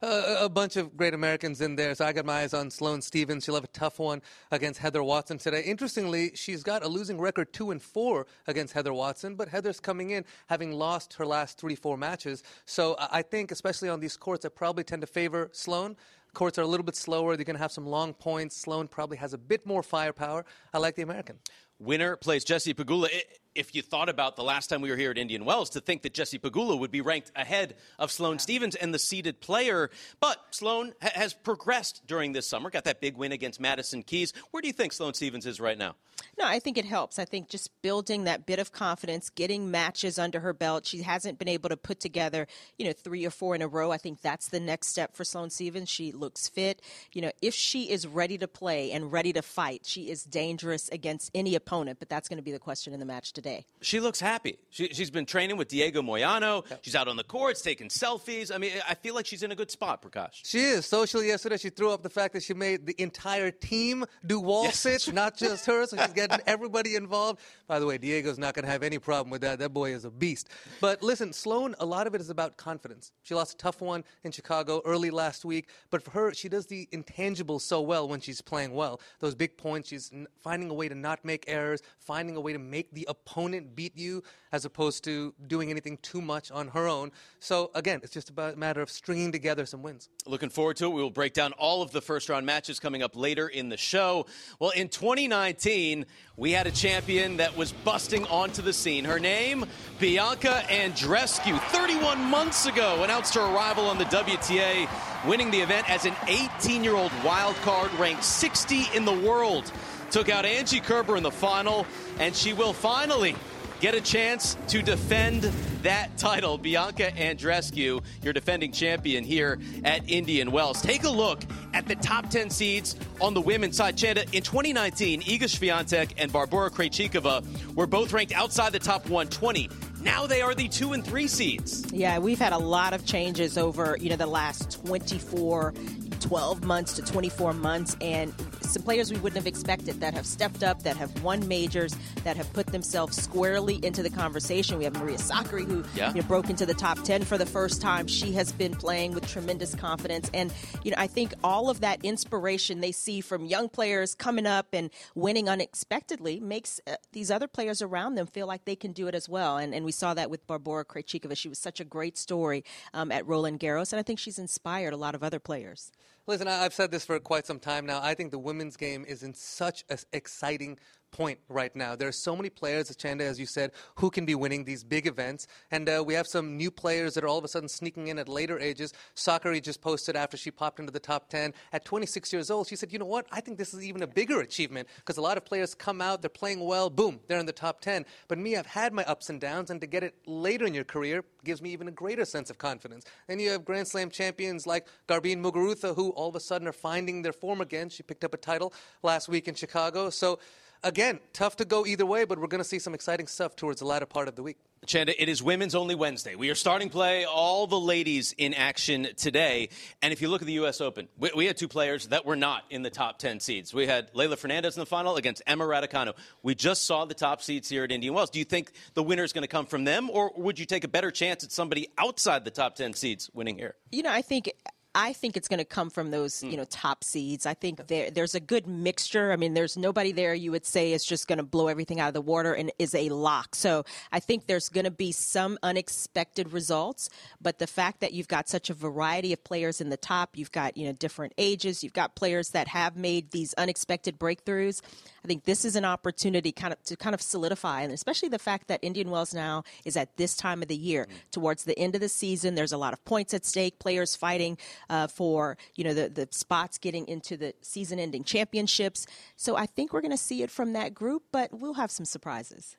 Uh, 0.03 0.39
a 0.41 0.49
bunch 0.49 0.77
of 0.77 0.97
great 0.97 1.13
Americans 1.13 1.61
in 1.61 1.70
there. 1.77 1.95
So 1.95 2.05
I 2.05 2.13
got 2.13 2.25
my 2.25 2.41
eyes 2.41 2.55
on 2.55 2.71
Sloane 2.71 3.03
Stevens. 3.03 3.45
She'll 3.45 3.55
have 3.55 3.65
a 3.65 3.69
tough 3.69 3.99
one 3.99 4.23
against 4.51 4.81
Heather 4.81 5.03
Watson 5.03 5.39
today. 5.39 5.63
Interestingly, 5.63 6.33
she's 6.35 6.63
got 6.63 6.85
a 6.85 6.89
losing 6.89 7.19
record 7.21 7.53
two 7.53 7.71
and 7.71 7.83
four 7.83 8.27
against 8.47 8.73
Heather 8.73 8.93
Watson, 8.93 9.35
but 9.35 9.49
Heather's 9.49 9.81
coming 9.81 10.11
in 10.11 10.25
having 10.47 10.73
lost 10.73 11.15
her 11.15 11.27
last 11.27 11.59
three, 11.59 11.75
four 11.75 11.97
matches. 11.97 12.43
So 12.67 12.97
I 12.99 13.23
think, 13.23 13.51
especially 13.51 13.89
on 13.89 14.01
these 14.01 14.17
courts, 14.17 14.45
I 14.45 14.49
probably 14.49 14.85
tend 14.85 15.03
to 15.03 15.07
favor 15.07 15.51
Sloane. 15.53 15.97
Courts 16.33 16.59
are 16.59 16.63
a 16.63 16.67
little 16.67 16.85
bit 16.85 16.97
slower. 16.97 17.37
They're 17.37 17.45
going 17.45 17.57
to 17.57 17.63
have 17.63 17.73
some 17.73 17.87
long 17.87 18.15
points. 18.15 18.57
Sloane 18.57 18.89
probably 18.89 19.17
has 19.17 19.35
a 19.35 19.39
bit 19.39 19.67
more 19.67 19.83
firepower. 19.83 20.45
I 20.73 20.79
like 20.79 20.95
the 20.95 21.03
American. 21.03 21.39
Winner 21.81 22.17
plays 22.17 22.45
Jessie 22.45 22.75
Pegula 22.75 23.09
if 23.55 23.75
you 23.75 23.83
thought 23.83 24.09
about 24.09 24.37
the 24.37 24.45
last 24.45 24.69
time 24.69 24.81
we 24.81 24.91
were 24.91 24.97
here 24.97 25.11
at 25.11 25.19
Indian 25.19 25.45
Wells, 25.45 25.71
to 25.71 25.81
think 25.81 26.03
that 26.03 26.15
Jessie 26.15 26.39
Pegula 26.39 26.79
would 26.79 26.91
be 26.91 27.01
ranked 27.01 27.33
ahead 27.35 27.75
of 27.99 28.11
Sloane 28.11 28.39
Stevens 28.39 28.75
and 28.75 28.95
the 28.95 28.99
seeded 28.99 29.41
player. 29.41 29.91
But 30.21 30.39
Sloane 30.51 30.95
ha- 31.03 31.11
has 31.15 31.35
progressed 31.35 32.03
during 32.07 32.33
this 32.33 32.47
summer, 32.47 32.71
got 32.71 32.85
that 32.85 33.01
big 33.01 33.17
win 33.17 33.33
against 33.33 33.61
Madison 33.61 34.03
Keys. 34.03 34.33
Where 34.51 34.61
do 34.61 34.69
you 34.69 34.73
think 34.73 34.93
Sloane 34.93 35.15
Stevens 35.15 35.47
is 35.47 35.61
right 35.61 35.77
now? 35.77 35.97
No, 36.39 36.47
I 36.47 36.59
think 36.59 36.79
it 36.79 36.85
helps. 36.85 37.19
I 37.19 37.25
think 37.25 37.49
just 37.49 37.71
building 37.83 38.25
that 38.25 38.47
bit 38.47 38.59
of 38.59 38.73
confidence, 38.73 39.31
getting 39.31 39.71
matches 39.71 40.19
under 40.19 40.41
her 40.41 40.53
belt. 40.53 40.87
She 40.87 41.03
hasn't 41.03 41.39
been 41.39 41.49
able 41.49 41.71
to 41.71 41.77
put 41.77 41.99
together, 41.99 42.47
you 42.79 42.87
know, 42.87 42.93
three 42.93 43.25
or 43.25 43.31
four 43.31 43.55
in 43.55 43.63
a 43.63 43.69
row. 43.69 43.91
I 43.91 43.97
think 43.97 44.21
that's 44.21 44.49
the 44.49 44.61
next 44.61 44.89
step 44.89 45.17
for 45.17 45.25
Sloane 45.25 45.51
Stevens. 45.51 45.89
She 45.89 46.13
looks 46.13 46.49
fit. 46.49 46.83
You 47.13 47.23
know, 47.23 47.33
if 47.43 47.55
she 47.55 47.91
is 47.91 48.07
ready 48.07 48.39
to 48.39 48.49
play 48.49 48.93
and 48.93 49.11
ready 49.11 49.33
to 49.33 49.43
fight, 49.43 49.83
she 49.85 50.11
is 50.11 50.25
dangerous 50.25 50.89
against 50.91 51.31
any 51.35 51.55
opponent. 51.55 51.99
But 51.99 52.09
that's 52.09 52.29
going 52.29 52.39
to 52.39 52.43
be 52.43 52.53
the 52.53 52.59
question 52.59 52.93
in 52.93 53.01
the 53.01 53.07
match 53.07 53.33
today. 53.33 53.40
She 53.83 54.01
looks 54.01 54.21
happy. 54.21 54.59
She, 54.71 54.89
has 54.89 55.11
been 55.11 55.27
training 55.27 55.57
with 55.57 55.69
Diego 55.69 56.03
Moyano. 56.03 56.69
Yep. 56.69 56.81
She's 56.83 56.95
out 56.95 57.09
on 57.09 57.17
the 57.17 57.25
courts 57.25 57.63
taking 57.63 57.89
selfies. 57.89 58.55
I 58.55 58.59
mean, 58.59 58.73
I 58.89 58.95
feel 58.95 59.15
like 59.15 59.27
she's 59.27 59.43
in 59.43 59.51
a 59.53 59.57
good 59.57 59.71
spot, 59.71 60.03
Prakash. 60.03 60.41
She 60.45 60.61
is. 60.61 60.87
Socially 60.87 61.29
yesterday, 61.29 61.57
she 61.57 61.71
threw 61.71 61.91
up 61.91 62.03
the 62.03 62.11
fact 62.11 62.35
that 62.35 62.43
she 62.43 62.55
made 62.55 62.87
the 62.87 62.95
entire 63.01 63.51
team 63.51 64.05
do 64.27 64.39
wall 64.39 64.65
yes. 64.65 64.79
sits, 64.79 65.13
not 65.13 65.37
just 65.37 65.65
her. 65.67 65.87
So 65.87 65.97
she's 65.97 66.13
getting 66.13 66.41
everybody 66.47 66.95
involved. 66.95 67.41
By 67.67 67.79
the 67.79 67.87
way, 67.87 67.99
Diego's 67.99 68.39
not 68.39 68.55
going 68.55 68.65
to 68.65 68.71
have 68.71 68.83
any 68.83 68.99
problem 68.99 69.31
with 69.31 69.41
that. 69.41 69.59
That 69.59 69.73
boy 69.73 69.95
is 69.95 70.05
a 70.05 70.11
beast. 70.11 70.49
But 70.81 71.03
listen, 71.03 71.33
Sloane, 71.33 71.75
a 71.81 71.87
lot 71.87 72.07
of 72.07 72.15
it 72.15 72.21
is 72.21 72.31
about 72.31 72.57
confidence. 72.57 73.13
She 73.23 73.35
lost 73.35 73.55
a 73.55 73.57
tough 73.57 73.81
one 73.81 74.05
in 74.25 74.33
Chicago 74.33 74.83
early 74.85 75.11
last 75.11 75.45
week, 75.45 75.69
but 75.91 76.03
for 76.03 76.11
her, 76.11 76.35
she 76.35 76.49
does 76.49 76.67
the 76.67 76.89
intangibles 76.93 77.63
so 77.63 77.81
well 77.81 78.09
when 78.09 78.21
she's 78.21 78.41
playing 78.41 78.73
well. 78.73 79.01
Those 79.21 79.35
big 79.35 79.57
points, 79.57 79.89
she's 79.89 80.13
finding 80.43 80.71
a 80.71 80.75
way 80.75 80.89
to 80.89 80.95
not 80.95 81.25
make 81.25 81.45
errors, 81.49 81.81
finding 81.99 82.37
a 82.37 82.41
way 82.41 82.53
to 82.53 82.59
make 82.59 82.93
the 82.93 83.07
opponent 83.09 83.30
beat 83.75 83.97
you 83.97 84.23
as 84.53 84.65
opposed 84.65 85.05
to 85.05 85.35
doing 85.47 85.71
anything 85.71 85.99
too 86.03 86.21
much 86.21 86.51
on 86.51 86.69
her 86.69 86.89
own. 86.89 87.13
So 87.39 87.71
again, 87.75 88.01
it's 88.03 88.13
just 88.13 88.31
about 88.31 88.55
a 88.55 88.57
matter 88.57 88.81
of 88.81 88.91
stringing 88.91 89.33
together 89.33 89.67
some 89.67 89.83
wins. 89.83 90.09
Looking 90.27 90.51
forward 90.51 90.77
to 90.79 90.87
it. 90.87 90.89
We 90.91 91.03
will 91.03 91.11
break 91.11 91.35
down 91.35 91.53
all 91.53 91.83
of 91.83 91.93
the 91.93 92.01
first 92.01 92.29
round 92.29 92.47
matches 92.47 92.81
coming 92.81 93.03
up 93.03 93.17
later 93.17 93.49
in 93.49 93.69
the 93.69 93.77
show. 93.77 94.27
Well, 94.59 94.71
in 94.71 94.89
2019, 94.89 96.07
we 96.37 96.53
had 96.53 96.67
a 96.67 96.71
champion 96.71 97.37
that 97.37 97.57
was 97.57 97.73
busting 97.73 98.27
onto 98.27 98.63
the 98.63 98.73
scene. 98.73 99.05
Her 99.05 99.21
name, 99.21 99.67
Bianca 99.99 100.63
Andreescu. 100.69 101.61
31 101.71 102.21
months 102.21 102.67
ago, 102.67 103.03
announced 103.05 103.35
her 103.35 103.43
arrival 103.43 103.87
on 103.87 103.99
the 103.99 104.05
WTA, 104.07 104.89
winning 105.27 105.51
the 105.51 105.61
event 105.61 105.89
as 105.89 106.07
an 106.07 106.15
18 106.27 106.83
year 106.83 106.97
old 106.97 107.13
wild 107.25 107.57
card, 107.57 107.93
ranked 107.95 108.25
60 108.25 108.87
in 108.95 109.05
the 109.05 109.13
world. 109.13 109.71
Took 110.11 110.29
out 110.29 110.45
Angie 110.45 110.81
Kerber 110.81 111.17
in 111.17 111.23
the 111.23 111.31
final, 111.31 111.87
and 112.19 112.35
she 112.35 112.53
will 112.53 112.73
finally 112.73 113.37
get 113.81 113.95
a 113.95 114.01
chance 114.01 114.57
to 114.69 114.83
defend 114.83 115.45
that 115.83 116.17
title. 116.19 116.59
Bianca 116.59 117.13
Andreescu, 117.13 118.03
your 118.23 118.33
defending 118.33 118.73
champion 118.73 119.25
here 119.25 119.59
at 119.85 120.11
Indian 120.11 120.51
Wells. 120.51 120.83
Take 120.83 121.05
a 121.05 121.11
look 121.11 121.43
at 121.73 121.87
the 121.87 121.95
top 121.95 122.29
10 122.29 122.51
seeds 122.51 122.97
on 123.21 123.35
the 123.35 123.41
women's 123.41 123.77
side. 123.77 123.97
Chanda, 123.97 124.25
in 124.33 124.43
2019, 124.43 125.23
Iga 125.23 125.43
Swiatek 125.43 126.15
and 126.19 126.33
Barbora 126.33 126.71
Krejcikova 126.71 127.75
were 127.75 127.87
both 127.87 128.13
ranked 128.13 128.33
outside 128.33 128.73
the 128.73 128.79
top 128.79 129.05
120. 129.05 129.71
Now 130.03 130.27
they 130.27 130.41
are 130.41 130.55
the 130.55 130.69
two 130.69 130.93
and 130.93 131.05
three 131.05 131.29
seeds. 131.29 131.91
Yeah, 131.93 132.19
we've 132.19 132.39
had 132.39 132.53
a 132.53 132.59
lot 132.59 132.95
of 132.95 133.05
changes 133.05 133.59
over 133.59 133.97
you 134.01 134.09
know 134.09 134.17
the 134.17 134.27
last 134.27 134.85
24, 134.85 135.75
12 136.21 136.65
months 136.65 136.95
to 136.95 137.03
24 137.03 137.53
months, 137.53 137.97
and 138.01 138.35
some 138.71 138.83
players 138.83 139.13
we 139.13 139.19
wouldn't 139.19 139.37
have 139.37 139.47
expected 139.47 140.01
that 140.01 140.15
have 140.15 140.27
stepped 140.27 140.63
up, 140.63 140.83
that 140.85 140.97
have 140.97 141.23
won 141.23 141.47
majors, 141.49 141.97
that 142.25 142.37
have 142.37 142.51
put 142.53 142.67
themselves 142.67 143.21
squarely 143.21 143.85
into 143.85 144.03
the 144.03 144.11
conversation. 144.11 144.79
We 144.79 144.85
have 144.85 144.97
Maria 144.97 145.19
Sakkari, 145.19 145.67
who 145.67 145.85
yeah. 145.95 146.15
you 146.15 146.21
know, 146.21 146.27
broke 146.27 146.51
into 146.51 146.67
the 146.67 146.75
top 146.75 147.03
10 147.03 147.25
for 147.25 147.37
the 147.37 147.47
first 147.47 147.83
time. 147.83 148.07
She 148.07 148.33
has 148.33 148.53
been 148.53 148.75
playing 148.75 149.13
with 149.13 149.29
tremendous 149.29 149.75
confidence. 149.75 150.31
And, 150.33 150.53
you 150.83 150.93
know, 150.93 150.97
I 150.99 151.07
think 151.07 151.35
all 151.43 151.69
of 151.69 151.81
that 151.81 152.05
inspiration 152.05 152.81
they 152.81 152.93
see 152.93 153.21
from 153.21 153.45
young 153.45 153.69
players 153.69 154.15
coming 154.15 154.47
up 154.47 154.69
and 154.73 154.91
winning 155.15 155.49
unexpectedly 155.49 156.41
makes 156.41 156.81
uh, 156.87 156.97
these 157.13 157.31
other 157.31 157.49
players 157.49 157.83
around 157.83 158.15
them 158.15 158.27
feel 158.27 158.47
like 158.47 158.65
they 158.65 158.77
can 158.77 158.93
do 158.93 159.09
it 159.09 159.15
as 159.15 159.29
well. 159.29 159.57
And, 159.57 159.75
and 159.75 159.85
we 159.85 159.93
saw 159.93 160.15
that 160.15 160.31
with 160.31 160.47
Barbora 160.47 160.85
Krejcikova. 160.85 161.37
She 161.37 161.49
was 161.49 161.59
such 161.59 161.81
a 161.81 161.85
great 161.85 162.17
story 162.17 162.65
um, 162.95 163.11
at 163.11 163.27
Roland 163.27 163.61
Garros, 163.61 163.93
and 163.93 164.01
I 164.01 164.03
think 164.03 164.19
she's 164.19 164.39
inspired 164.39 164.93
a 164.93 164.97
lot 164.97 165.15
of 165.15 165.23
other 165.23 165.39
players. 165.39 165.91
Listen, 166.31 166.47
I've 166.47 166.73
said 166.73 166.93
this 166.93 167.05
for 167.05 167.19
quite 167.19 167.45
some 167.45 167.59
time 167.59 167.87
now. 167.87 168.01
I 168.01 168.15
think 168.15 168.31
the 168.31 168.39
women's 168.39 168.77
game 168.77 169.05
is 169.05 169.25
in 169.25 169.35
such 169.35 169.83
an 169.91 169.99
exciting 170.13 170.79
point 171.11 171.39
right 171.49 171.75
now. 171.75 171.97
There 171.97 172.09
are 172.09 172.13
so 172.13 172.37
many 172.37 172.51
players, 172.51 172.95
Chanda, 172.97 173.25
as 173.25 173.39
you 173.39 173.47
said, 173.47 173.73
who 173.97 174.11
can 174.11 174.25
be 174.25 174.35
winning 174.35 174.65
these 174.65 174.85
big 174.85 175.07
events. 175.07 175.47
And 175.71 175.89
uh, 175.89 176.03
we 176.07 176.15
have 176.15 176.27
some 176.27 176.57
new 176.57 176.71
players 176.71 177.15
that 177.15 177.25
are 177.25 177.29
all 177.29 177.39
of 177.39 177.45
a 177.45 177.49
sudden 177.49 177.69
sneaking 177.69 178.09
in 178.09 178.19
at 178.19 178.29
later 178.29 178.59
ages. 178.59 178.93
Sakkari 179.15 179.63
just 179.63 179.81
posted 179.81 180.17
after 180.17 180.37
she 180.37 180.51
popped 180.51 180.81
into 180.81 180.93
the 180.93 181.01
top 181.01 181.29
10 181.29 181.55
at 181.73 181.85
26 181.85 182.33
years 182.33 182.51
old. 182.51 182.67
She 182.67 182.77
said, 182.77 182.93
you 182.93 182.99
know 182.99 183.07
what? 183.07 183.27
I 183.33 183.41
think 183.41 183.59
this 183.59 183.75
is 183.75 183.85
even 183.85 184.03
a 184.03 184.07
bigger 184.07 184.41
achievement 184.41 184.89
because 184.97 185.17
a 185.17 185.23
lot 185.23 185.37
of 185.37 185.45
players 185.45 185.75
come 185.75 186.01
out, 186.01 186.23
they're 186.23 186.29
playing 186.29 186.65
well, 186.65 186.91
boom, 186.91 187.21
they're 187.29 187.39
in 187.39 187.47
the 187.47 187.53
top 187.53 187.81
10. 187.81 188.05
But 188.29 188.39
me, 188.39 188.57
I've 188.57 188.67
had 188.67 188.93
my 188.93 189.05
ups 189.05 189.31
and 189.31 189.41
downs, 189.41 189.71
and 189.71 189.81
to 189.81 189.87
get 189.87 190.03
it 190.03 190.15
later 190.27 190.67
in 190.67 190.75
your 190.75 190.85
career 190.85 191.25
gives 191.45 191.63
me 191.63 191.71
even 191.71 191.89
a 191.89 191.93
greater 191.93 192.25
sense 192.25 192.51
of 192.51 192.59
confidence. 192.59 193.05
Then 193.27 193.41
you 193.41 193.51
have 193.51 193.65
Grand 193.65 193.89
Slam 193.89 194.11
champions 194.11 194.67
like 194.67 194.87
Garbine 195.09 195.43
Muguruza, 195.43 195.95
who 195.95 196.11
all 196.11 196.29
of 196.29 196.37
a 196.37 196.41
sudden 196.41 196.69
are 196.69 196.73
finding 196.73 197.23
their 197.23 197.33
form 197.33 197.61
again. 197.61 197.89
She 197.89 198.03
picked 198.03 198.25
up 198.25 198.35
a 198.35 198.37
title 198.37 198.73
last 199.03 199.29
week 199.29 199.49
in 199.49 199.55
Chicago. 199.55 200.11
So 200.11 200.39
again, 200.83 201.21
tough 201.33 201.57
to 201.57 201.65
go 201.65 201.87
either 201.87 202.07
way, 202.07 202.25
but 202.25 202.39
we're 202.39 202.47
going 202.47 202.63
to 202.63 202.69
see 202.69 202.79
some 202.79 202.95
exciting 202.95 203.27
stuff 203.27 203.57
towards 203.57 203.81
the 203.81 203.87
latter 203.87 204.07
part 204.07 204.29
of 204.29 204.37
the 204.37 204.43
week. 204.43 204.59
Chanda, 204.87 205.21
it 205.23 205.29
is 205.29 205.43
Women's 205.43 205.75
Only 205.75 205.95
Wednesday. 205.95 206.35
We 206.35 206.49
are 206.49 206.55
starting 206.55 206.89
play, 206.89 207.27
all 207.27 207.67
the 207.67 207.79
ladies 207.79 208.35
in 208.39 208.55
action 208.55 209.09
today. 209.15 209.69
And 210.01 210.11
if 210.11 210.23
you 210.23 210.29
look 210.29 210.41
at 210.41 210.47
the 210.47 210.55
U.S. 210.55 210.81
Open, 210.81 211.09
we, 211.19 211.31
we, 211.37 211.47
had 211.47 211.59
two 211.59 211.69
players 211.69 212.09
that 212.09 212.25
were 212.25 212.37
not 212.37 212.65
in 212.71 212.83
the 212.83 212.89
top 212.89 213.19
10 213.19 213.41
seeds. 213.41 213.75
We 213.75 213.87
had 213.87 214.11
Leylah 214.15 214.39
Fernandez 214.39 214.77
in 214.77 214.81
the 214.81 214.87
final 214.87 215.17
against 215.17 215.43
Emma 215.47 215.65
Raducanu. 215.65 216.15
We 216.43 216.55
just 216.55 216.87
saw 216.87 217.05
the 217.05 217.15
top 217.15 217.43
seeds 217.43 217.69
here 217.69 217.85
at 217.85 217.93
Indian 217.93 218.15
Wells. 218.15 218.31
Do 218.31 218.39
you 218.39 218.45
think 218.47 218.73
the 218.95 219.03
winner 219.03 219.23
is 219.23 219.35
going 219.35 219.43
to 219.43 219.49
come 219.49 219.67
from 219.67 219.85
them, 219.85 220.09
or 220.09 220.33
would 220.35 220.59
you 220.59 220.65
take 220.65 220.85
a 220.85 220.89
better 220.89 221.11
chance 221.11 221.45
at 221.45 221.53
somebody 221.53 221.89
outside 221.99 222.47
the 222.47 222.51
top 222.51 222.75
10 222.75 222.95
seeds 222.95 223.31
winning 223.35 223.59
here? 223.59 223.75
You 223.93 224.03
know, 224.03 224.11
I 224.11 224.23
think 224.23 224.51
I 224.95 225.13
think 225.13 225.37
it's 225.37 225.47
going 225.47 225.59
to 225.59 225.65
come 225.65 225.89
from 225.89 226.11
those, 226.11 226.43
you 226.43 226.53
mm. 226.53 226.57
know, 226.59 226.65
top 226.65 227.05
seeds. 227.05 227.47
I 227.47 227.55
think 227.55 227.87
there, 227.87 228.11
there's 228.11 228.35
a 228.35 228.41
good 228.41 228.67
mixture. 228.67 229.31
I 229.31 229.37
mean, 229.37 229.55
there's 229.55 229.77
nobody 229.77 230.11
there 230.11 230.35
you 230.35 230.51
would 230.51 230.67
say 230.67 230.93
is 230.93 231.05
just 231.05 231.29
going 231.29 231.37
to 231.39 231.45
blow 231.45 231.69
everything 231.69 232.01
out 232.01 232.09
of 232.09 232.15
the 232.15 232.21
water 232.21 232.53
and 232.55 232.73
is 232.79 232.95
a 232.95 233.09
lock. 233.11 233.55
So 233.55 233.85
I 234.11 234.19
think 234.19 234.47
there's 234.47 234.69
going 234.69 234.85
to 234.85 234.91
be 234.91 235.13
some 235.13 235.59
unexpected 235.63 236.53
results. 236.53 237.09
But 237.41 237.61
the 237.61 237.69
fact 237.69 238.01
that 238.01 238.13
you've 238.13 238.27
got 238.27 238.49
such 238.49 238.69
a 238.69 238.75
variety 238.75 239.33
of 239.33 239.45
players 239.45 239.81
in 239.81 239.91
the 239.91 239.97
top, 239.97 240.37
you've 240.37 240.53
got, 240.53 240.77
you 240.77 240.87
know, 240.87 240.93
different 240.93 241.35
ages, 241.39 241.85
you've 241.85 241.93
got 241.93 242.17
players 242.17 242.51
that 242.51 242.67
have 242.69 242.97
made 242.97 243.31
these 243.31 243.55
unexpected 243.55 244.19
breakthroughs. 244.19 244.81
I 245.25 245.29
think 245.29 245.45
this 245.45 245.65
is 245.65 245.77
an 245.77 245.85
opportunity 245.85 246.53
kind 246.53 246.73
of 246.73 246.83
to 246.85 246.97
kind 246.97 247.15
of 247.15 247.21
solidify, 247.21 247.83
and 247.83 247.93
especially 247.93 248.29
the 248.29 248.39
fact 248.39 248.69
that 248.69 248.81
Indian 248.83 249.11
Wells 249.11 249.35
now 249.35 249.65
is 249.85 249.97
at 249.97 250.17
this 250.17 250.35
time 250.37 250.63
of 250.63 250.69
the 250.69 250.77
year, 250.77 251.07
towards 251.31 251.65
the 251.65 251.79
end 251.79 251.95
of 251.95 252.01
the 252.01 252.09
season. 252.09 252.55
There's 252.55 252.73
a 252.73 252.79
lot 252.79 252.93
of 252.93 253.05
points 253.05 253.35
at 253.35 253.45
stake, 253.45 253.79
players 253.79 254.17
fighting 254.17 254.59
uh, 254.89 255.07
for 255.07 255.57
you 255.75 255.85
know 255.85 255.95
the 255.95 256.09
the 256.09 256.29
spots 256.31 256.79
getting 256.79 257.07
into 257.09 257.37
the 257.37 257.55
season-ending 257.61 258.25
championships. 258.25 259.07
So 259.37 259.57
I 259.57 259.67
think 259.67 259.93
we're 259.93 260.01
going 260.01 260.11
to 260.11 260.17
see 260.17 260.43
it 260.43 260.51
from 260.51 260.73
that 260.73 260.95
group, 260.95 261.25
but 261.33 261.51
we'll 261.53 261.75
have 261.75 261.91
some 261.91 262.05
surprises. 262.05 262.77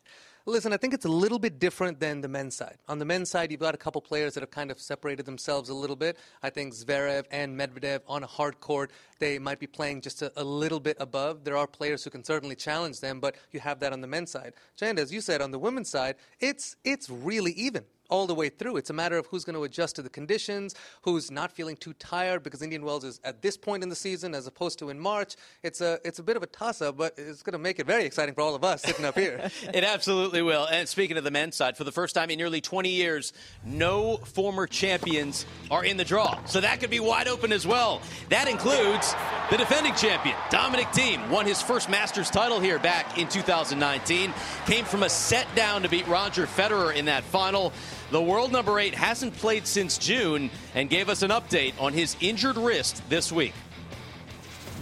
Listen, 0.52 0.74
I 0.74 0.78
think 0.78 0.94
it's 0.94 1.06
a 1.06 1.10
little 1.10 1.40
bit 1.40 1.60
different 1.60 2.02
than 2.02 2.20
the 2.20 2.28
men's 2.28 2.58
side. 2.58 2.76
On 2.90 3.00
the 3.00 3.06
men's 3.06 3.30
side, 3.30 3.52
you've 3.52 3.62
got 3.62 3.74
a 3.74 3.78
couple 3.78 4.02
players 4.02 4.34
that 4.34 4.42
have 4.42 4.52
kind 4.52 4.70
of 4.70 4.82
separated 4.82 5.26
themselves 5.26 5.70
a 5.70 5.74
little 5.74 5.96
bit. 5.96 6.18
I 6.44 6.50
think 6.50 6.74
Zverev 6.74 7.24
and 7.32 7.58
Medvedev 7.58 8.02
on 8.06 8.22
a 8.22 8.28
hard 8.28 8.60
court, 8.60 8.92
they 9.20 9.40
might 9.40 9.60
be 9.60 9.68
playing 9.68 10.02
just 10.02 10.22
a, 10.22 10.30
a 10.36 10.44
little 10.44 10.82
bit 10.82 10.98
above. 11.00 11.46
There 11.46 11.56
are 11.56 11.68
players 11.68 12.04
who 12.04 12.10
can 12.10 12.26
certainly 12.26 12.58
challenge 12.58 13.00
them, 13.00 13.22
but 13.22 13.38
you 13.54 13.62
have 13.62 13.80
that 13.80 13.94
on 13.94 14.02
the 14.02 14.08
men's 14.08 14.32
side. 14.32 14.52
Chanda, 14.76 15.02
as 15.02 15.14
you 15.14 15.22
said, 15.22 15.42
on 15.42 15.52
the 15.52 15.60
women's 15.60 15.90
side, 15.90 16.16
it's 16.42 16.76
it's 16.84 17.10
really 17.10 17.54
even 17.54 17.86
all 18.12 18.28
the 18.28 18.36
way 18.36 18.50
through. 18.50 18.78
It's 18.78 18.92
a 18.92 18.94
matter 18.94 19.18
of 19.18 19.26
who's 19.28 19.44
going 19.44 19.56
to 19.56 19.64
adjust 19.64 19.96
to 19.96 20.04
the 20.04 20.10
conditions, 20.10 20.76
who's 21.02 21.32
not 21.32 21.52
feeling 21.52 21.76
too 21.78 21.94
tired 21.94 22.44
because 22.44 22.62
Indian 22.62 22.84
Wells 22.84 23.04
is 23.04 23.20
at 23.24 23.42
this 23.42 23.58
point 23.58 23.82
in 23.82 23.90
the 23.90 23.96
season 23.96 24.36
as 24.36 24.46
opposed 24.46 24.78
to 24.80 24.90
in 24.90 25.00
March. 25.00 25.36
It's 25.64 25.82
a 25.82 26.00
it's 26.06 26.20
a 26.20 26.24
bit 26.24 26.38
of 26.38 26.44
a 26.44 26.48
toss 26.48 26.82
up, 26.82 26.98
but 26.98 27.14
it's 27.18 27.42
going 27.42 27.54
to 27.54 27.60
make 27.60 27.80
it 27.80 27.88
very 27.88 28.06
exciting 28.06 28.36
for 28.36 28.42
all 28.42 28.54
of 28.54 28.64
us 28.64 28.84
sitting 28.84 29.06
up 29.06 29.18
here. 29.18 29.50
it 29.74 29.84
absolutely 29.84 30.42
will. 30.42 30.68
And 30.68 30.88
speaking 30.88 31.18
of 31.18 31.24
the 31.24 31.32
men's 31.32 31.56
side, 31.56 31.78
for 31.78 31.84
the 31.84 31.92
first 31.92 32.14
time 32.14 32.30
in 32.30 32.38
nearly 32.38 32.62
20 32.62 32.90
years, 32.90 33.34
no 33.66 34.18
former 34.18 34.68
champions 34.68 35.46
are 35.72 35.84
in 35.84 35.98
the 35.98 36.06
draw. 36.06 36.44
So 36.46 36.62
that 36.62 36.80
could 36.82 36.90
be 36.90 37.00
wide 37.00 37.28
open 37.28 37.54
as 37.54 37.66
well. 37.66 38.02
That 38.30 38.48
includes 38.48 39.16
the 39.50 39.58
defending 39.58 39.96
champion, 39.96 40.36
Dominic 40.50 40.88
Thiem, 40.88 41.30
won 41.30 41.46
his 41.46 41.62
first 41.62 41.90
Masters 41.90 42.30
title 42.30 42.60
here 42.60 42.80
back 42.80 43.18
in 43.18 43.28
2019, 43.28 44.34
came 44.66 44.86
from 44.86 45.04
a 45.04 45.10
set 45.10 45.48
down 45.56 45.84
to 45.84 45.90
beat 45.90 46.08
Roger 46.08 46.46
Federer 46.46 46.96
in 46.96 47.06
that 47.06 47.24
final. 47.24 47.72
The 48.12 48.22
world 48.22 48.52
number 48.52 48.78
eight 48.78 48.94
hasn't 48.94 49.34
played 49.38 49.66
since 49.66 49.98
June 49.98 50.50
and 50.76 50.90
gave 50.90 51.08
us 51.08 51.22
an 51.22 51.32
update 51.32 51.74
on 51.80 51.94
his 51.94 52.18
injured 52.20 52.58
wrist 52.58 53.02
this 53.08 53.32
week. 53.32 53.54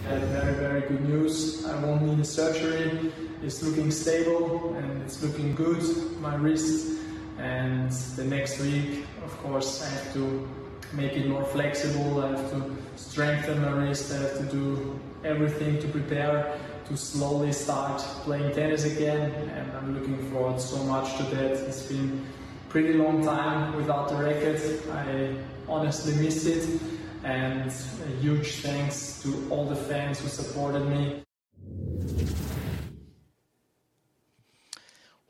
Yeah, 0.05 0.17
very, 0.25 0.55
very 0.55 0.81
good 0.81 1.07
news. 1.07 1.63
I 1.67 1.79
won't 1.83 2.01
need 2.01 2.19
a 2.19 2.25
surgery. 2.25 3.11
It's 3.43 3.61
looking 3.61 3.91
stable 3.91 4.73
and 4.73 5.03
it's 5.03 5.21
looking 5.21 5.53
good, 5.53 5.83
my 6.19 6.33
wrist. 6.33 6.97
And 7.37 7.91
the 7.91 8.23
next 8.23 8.59
week, 8.61 9.05
of 9.23 9.37
course, 9.43 9.83
I 9.83 9.89
have 9.89 10.11
to 10.13 10.49
make 10.93 11.13
it 11.13 11.27
more 11.27 11.43
flexible. 11.43 12.23
I 12.23 12.29
have 12.35 12.49
to 12.49 12.75
strengthen 12.95 13.61
my 13.61 13.73
wrist. 13.73 14.11
I 14.11 14.23
have 14.23 14.39
to 14.39 14.45
do 14.45 14.99
everything 15.23 15.79
to 15.81 15.87
prepare 15.87 16.59
to 16.87 16.97
slowly 16.97 17.53
start 17.53 18.01
playing 18.25 18.55
tennis 18.55 18.85
again. 18.85 19.31
And 19.55 19.71
I'm 19.73 19.93
looking 19.93 20.17
forward 20.31 20.59
so 20.59 20.83
much 20.85 21.15
to 21.17 21.23
that. 21.35 21.51
It's 21.51 21.83
been 21.83 22.25
pretty 22.69 22.93
long 22.93 23.23
time 23.23 23.75
without 23.75 24.09
the 24.09 24.15
racket. 24.15 24.87
I 24.91 25.35
honestly 25.67 26.13
missed 26.15 26.45
it. 26.45 26.81
And 27.23 27.69
a 27.69 28.21
huge 28.21 28.61
thanks 28.61 29.21
to 29.23 29.47
all 29.49 29.65
the 29.65 29.75
fans 29.75 30.19
who 30.19 30.29
supported 30.29 30.85
me. 30.85 31.23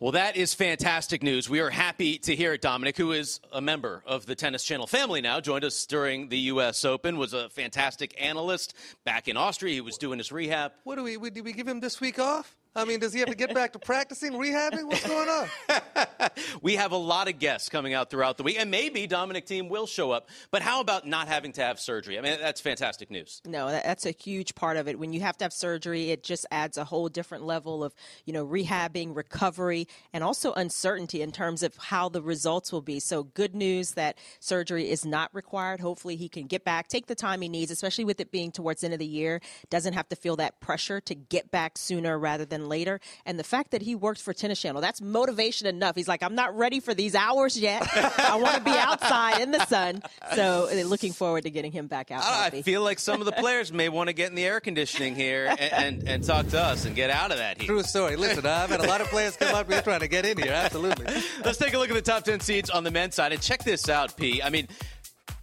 Well, 0.01 0.13
that 0.13 0.38
is 0.38 0.53
fantastic 0.53 1.24
news. 1.24 1.50
We 1.50 1.60
are 1.60 1.69
happy 1.69 2.19
to 2.19 2.34
hear 2.34 2.53
it. 2.53 2.62
Dominic, 2.62 2.96
who 2.96 3.12
is 3.12 3.41
a 3.51 3.60
member 3.60 4.01
of 4.05 4.25
the 4.25 4.36
Tennis 4.36 4.63
Channel 4.63 4.88
family 4.88 5.19
now, 5.19 5.41
joined 5.41 5.65
us 5.65 5.86
during 5.86 6.29
the 6.29 6.38
U.S. 6.38 6.86
Open, 6.86 7.17
was 7.17 7.34
a 7.34 7.50
fantastic 7.50 8.15
analyst 8.17 8.75
back 9.03 9.27
in 9.27 9.36
Austria. 9.36 9.74
He 9.74 9.81
was 9.81 9.98
doing 9.98 10.17
his 10.17 10.31
rehab. 10.31 10.72
What 10.84 10.96
do 10.96 11.03
we, 11.03 11.17
we 11.17 11.29
did 11.31 11.43
we 11.43 11.51
give 11.51 11.67
him 11.67 11.81
this 11.81 12.00
week 12.00 12.17
off? 12.17 12.55
I 12.79 12.86
mean, 12.86 13.00
does 13.00 13.13
he 13.13 13.19
have 13.19 13.29
to 13.29 13.36
get 13.36 13.53
back 13.53 13.74
to 13.74 13.79
practicing, 13.79 14.33
rehabbing? 14.33 14.86
What's 14.86 15.05
going 15.05 15.27
on? 15.27 16.29
we 16.62 16.75
have 16.77 16.93
a 16.93 16.98
lot 16.98 17.27
of 17.27 17.38
guests 17.38 17.67
coming 17.67 17.93
out 17.93 18.09
throughout 18.09 18.38
the 18.38 18.43
week, 18.43 18.57
and 18.57 18.71
maybe 18.71 19.05
Dominic 19.05 19.45
Thiem 19.45 19.69
will 19.69 19.86
show 19.86 20.12
up. 20.12 20.29
But 20.50 20.62
how 20.62 20.79
about 20.79 21.05
not 21.05 21.27
having 21.27 21.51
to 21.53 21.62
have 21.62 21.79
surgery? 21.79 22.17
I 22.17 22.21
mean, 22.21 22.38
that's 22.39 22.62
fantastic 22.62 23.12
news. 23.12 23.41
No, 23.45 23.69
that's 23.69 24.05
a 24.05 24.12
huge 24.12 24.55
part 24.55 24.77
of 24.77 24.88
it. 24.88 24.98
When 24.98 25.12
you 25.12 25.19
have 25.21 25.38
to 25.39 25.45
have 25.45 25.51
surgery, 25.51 26.12
it 26.12 26.24
just 26.24 26.45
adds 26.51 26.77
a 26.77 26.86
whole 26.86 27.09
different 27.09 27.43
level 27.43 27.83
of, 27.83 27.93
you 28.25 28.31
know, 28.31 28.45
rehabbing, 28.45 29.13
recovery, 29.13 29.88
and 30.13 30.24
also 30.24 30.53
uncertainty 30.53 31.21
in 31.21 31.33
terms 31.33 31.63
of 31.63 31.75
how 31.75 32.07
the 32.07 32.21
results 32.21 32.71
will 32.71 32.81
be. 32.81 33.01
So 33.01 33.24
good 33.24 33.55
news 33.55 33.91
that 33.93 34.17
surgery 34.39 34.89
is 34.89 35.05
not 35.05 35.33
required. 35.33 35.81
Hopefully 35.81 36.15
he 36.15 36.29
can 36.29 36.48
get 36.48 36.63
back, 36.63 36.88
take 36.88 37.07
the 37.07 37.15
time 37.15 37.41
he 37.41 37.50
needs, 37.50 37.71
especially 37.71 38.05
with 38.05 38.21
it 38.21 38.31
being 38.31 38.51
towards 38.51 38.81
the 38.81 38.88
end 38.88 38.93
of 38.93 39.00
the 39.00 39.05
year. 39.05 39.41
Doesn't 39.69 39.93
have 39.93 40.07
to 40.09 40.15
feel 40.15 40.38
that 40.38 40.62
pressure 40.62 41.01
to 41.01 41.15
get 41.15 41.51
back 41.51 41.77
sooner 41.77 42.17
rather 42.17 42.45
than 42.45 42.68
later. 42.69 42.99
And 43.25 43.38
the 43.38 43.43
fact 43.43 43.71
that 43.71 43.81
he 43.81 43.95
works 43.95 44.21
for 44.21 44.33
Tennis 44.33 44.61
Channel, 44.61 44.81
that's 44.81 45.01
motivation 45.01 45.67
enough. 45.67 45.95
He's 45.95 46.07
like, 46.07 46.23
I'm 46.23 46.35
not 46.35 46.57
ready 46.57 46.79
for 46.79 46.93
these 46.93 47.15
hours 47.15 47.59
yet. 47.59 47.88
I 48.19 48.35
want 48.35 48.55
to 48.55 48.61
be 48.61 48.71
outside 48.77 49.41
in 49.41 49.51
the 49.51 49.65
sun. 49.65 50.01
So 50.35 50.69
uh, 50.71 50.83
looking 50.83 51.13
forward 51.13 51.43
to 51.43 51.49
getting 51.49 51.71
him 51.71 51.88
back 51.88 52.11
out. 52.11 52.23
I 52.23 52.61
feel 52.61 52.81
like 52.81 52.99
some 52.99 53.19
of 53.19 53.25
the 53.25 53.31
players 53.33 53.73
may 53.73 53.89
want 53.89 54.07
to 54.07 54.13
get 54.13 54.29
in 54.29 54.35
the 54.35 54.45
air 54.45 54.59
conditioning 54.59 55.15
here 55.15 55.47
and, 55.47 55.59
and, 55.59 56.09
and, 56.09 56.23
talk 56.23 56.47
to 56.49 56.61
us 56.61 56.85
and 56.85 56.95
get 56.95 57.09
out 57.09 57.31
of 57.31 57.38
that 57.38 57.59
heat. 57.59 57.67
True 57.67 57.81
story. 57.81 58.15
Listen, 58.15 58.45
I've 58.45 58.69
had 58.69 58.81
a 58.81 58.88
lot 58.88 59.01
of 59.01 59.07
players 59.07 59.35
come 59.35 59.55
up 59.55 59.71
here 59.71 59.81
trying 59.81 60.01
to 60.01 60.07
get 60.07 60.25
in 60.25 60.38
here. 60.38 60.51
Absolutely. 60.51 61.05
Let's 61.43 61.57
take 61.57 61.73
a 61.73 61.79
look 61.79 61.89
at 61.89 61.95
the 61.95 62.01
top 62.01 62.23
10 62.23 62.39
seeds 62.41 62.69
on 62.69 62.83
the 62.83 62.91
men's 62.91 63.15
side 63.15 63.33
and 63.33 63.41
check 63.41 63.63
this 63.63 63.89
out, 63.89 64.15
P. 64.15 64.41
I 64.43 64.49
mean, 64.49 64.67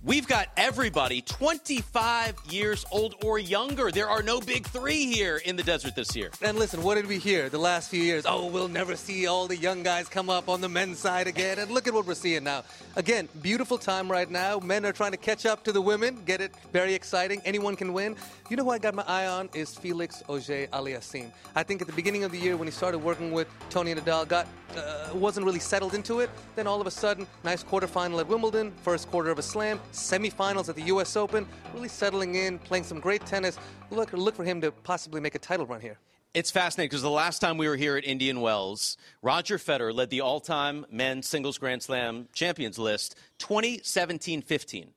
We've 0.06 0.28
got 0.28 0.50
everybody 0.56 1.20
25 1.20 2.36
years 2.48 2.86
old 2.92 3.16
or 3.24 3.40
younger. 3.40 3.90
There 3.90 4.08
are 4.08 4.22
no 4.22 4.40
big 4.40 4.64
three 4.64 5.06
here 5.06 5.38
in 5.38 5.56
the 5.56 5.64
desert 5.64 5.96
this 5.96 6.14
year. 6.14 6.30
And 6.42 6.56
listen, 6.56 6.84
what 6.84 6.94
did 6.94 7.08
we 7.08 7.18
hear 7.18 7.48
the 7.48 7.58
last 7.58 7.90
few 7.90 8.00
years? 8.00 8.24
Oh, 8.24 8.46
we'll 8.46 8.68
never 8.68 8.94
see 8.94 9.26
all 9.26 9.48
the 9.48 9.56
young 9.56 9.82
guys 9.82 10.08
come 10.08 10.30
up 10.30 10.48
on 10.48 10.60
the 10.60 10.68
men's 10.68 11.00
side 11.00 11.26
again. 11.26 11.58
And 11.58 11.72
look 11.72 11.88
at 11.88 11.92
what 11.92 12.06
we're 12.06 12.14
seeing 12.14 12.44
now. 12.44 12.62
Again, 12.94 13.28
beautiful 13.42 13.78
time 13.78 14.08
right 14.08 14.30
now. 14.30 14.60
Men 14.60 14.86
are 14.86 14.92
trying 14.92 15.10
to 15.10 15.16
catch 15.16 15.44
up 15.44 15.64
to 15.64 15.72
the 15.72 15.82
women, 15.82 16.22
get 16.24 16.40
it 16.40 16.54
very 16.72 16.94
exciting. 16.94 17.42
Anyone 17.44 17.74
can 17.74 17.92
win. 17.92 18.14
You 18.48 18.56
know 18.56 18.62
who 18.62 18.70
I 18.70 18.78
got 18.78 18.94
my 18.94 19.02
eye 19.08 19.26
on 19.26 19.48
is 19.54 19.74
Felix 19.74 20.22
Auger 20.28 20.68
Aliassime. 20.68 21.32
I 21.56 21.64
think 21.64 21.80
at 21.80 21.88
the 21.88 21.92
beginning 21.92 22.22
of 22.22 22.30
the 22.30 22.38
year 22.38 22.56
when 22.56 22.68
he 22.68 22.72
started 22.72 22.98
working 22.98 23.32
with 23.32 23.48
Toni 23.70 23.92
Nadal, 23.92 24.28
got 24.28 24.46
uh, 24.76 25.08
wasn't 25.14 25.44
really 25.44 25.58
settled 25.58 25.94
into 25.94 26.20
it. 26.20 26.30
Then 26.54 26.66
all 26.66 26.80
of 26.80 26.86
a 26.86 26.90
sudden, 26.90 27.26
nice 27.44 27.64
quarterfinal 27.64 28.20
at 28.20 28.28
Wimbledon, 28.28 28.72
first 28.82 29.10
quarter 29.10 29.30
of 29.30 29.38
a 29.38 29.42
slam, 29.42 29.80
semifinals 29.96 30.68
at 30.68 30.76
the 30.76 30.82
U.S. 30.82 31.16
Open, 31.16 31.46
really 31.74 31.88
settling 31.88 32.34
in, 32.34 32.58
playing 32.58 32.84
some 32.84 33.00
great 33.00 33.24
tennis. 33.26 33.58
Look, 33.90 34.12
look 34.12 34.34
for 34.34 34.44
him 34.44 34.60
to 34.60 34.70
possibly 34.70 35.20
make 35.20 35.34
a 35.34 35.38
title 35.38 35.66
run 35.66 35.80
here. 35.80 35.98
It's 36.34 36.50
fascinating 36.50 36.90
because 36.90 37.00
the 37.00 37.08
last 37.08 37.38
time 37.38 37.56
we 37.56 37.66
were 37.66 37.76
here 37.76 37.96
at 37.96 38.04
Indian 38.04 38.42
Wells, 38.42 38.98
Roger 39.22 39.56
Federer 39.56 39.94
led 39.94 40.10
the 40.10 40.20
all 40.20 40.38
time 40.38 40.84
men's 40.90 41.26
singles 41.26 41.56
Grand 41.56 41.82
Slam 41.82 42.28
champions 42.34 42.78
list 42.78 43.16
2017 43.38 44.42
15. 44.42 44.90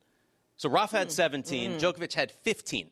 So 0.56 0.68
Rafa 0.68 0.98
had 0.98 1.10
17, 1.10 1.72
mm. 1.72 1.80
Djokovic 1.80 2.12
had 2.12 2.30
15. 2.30 2.90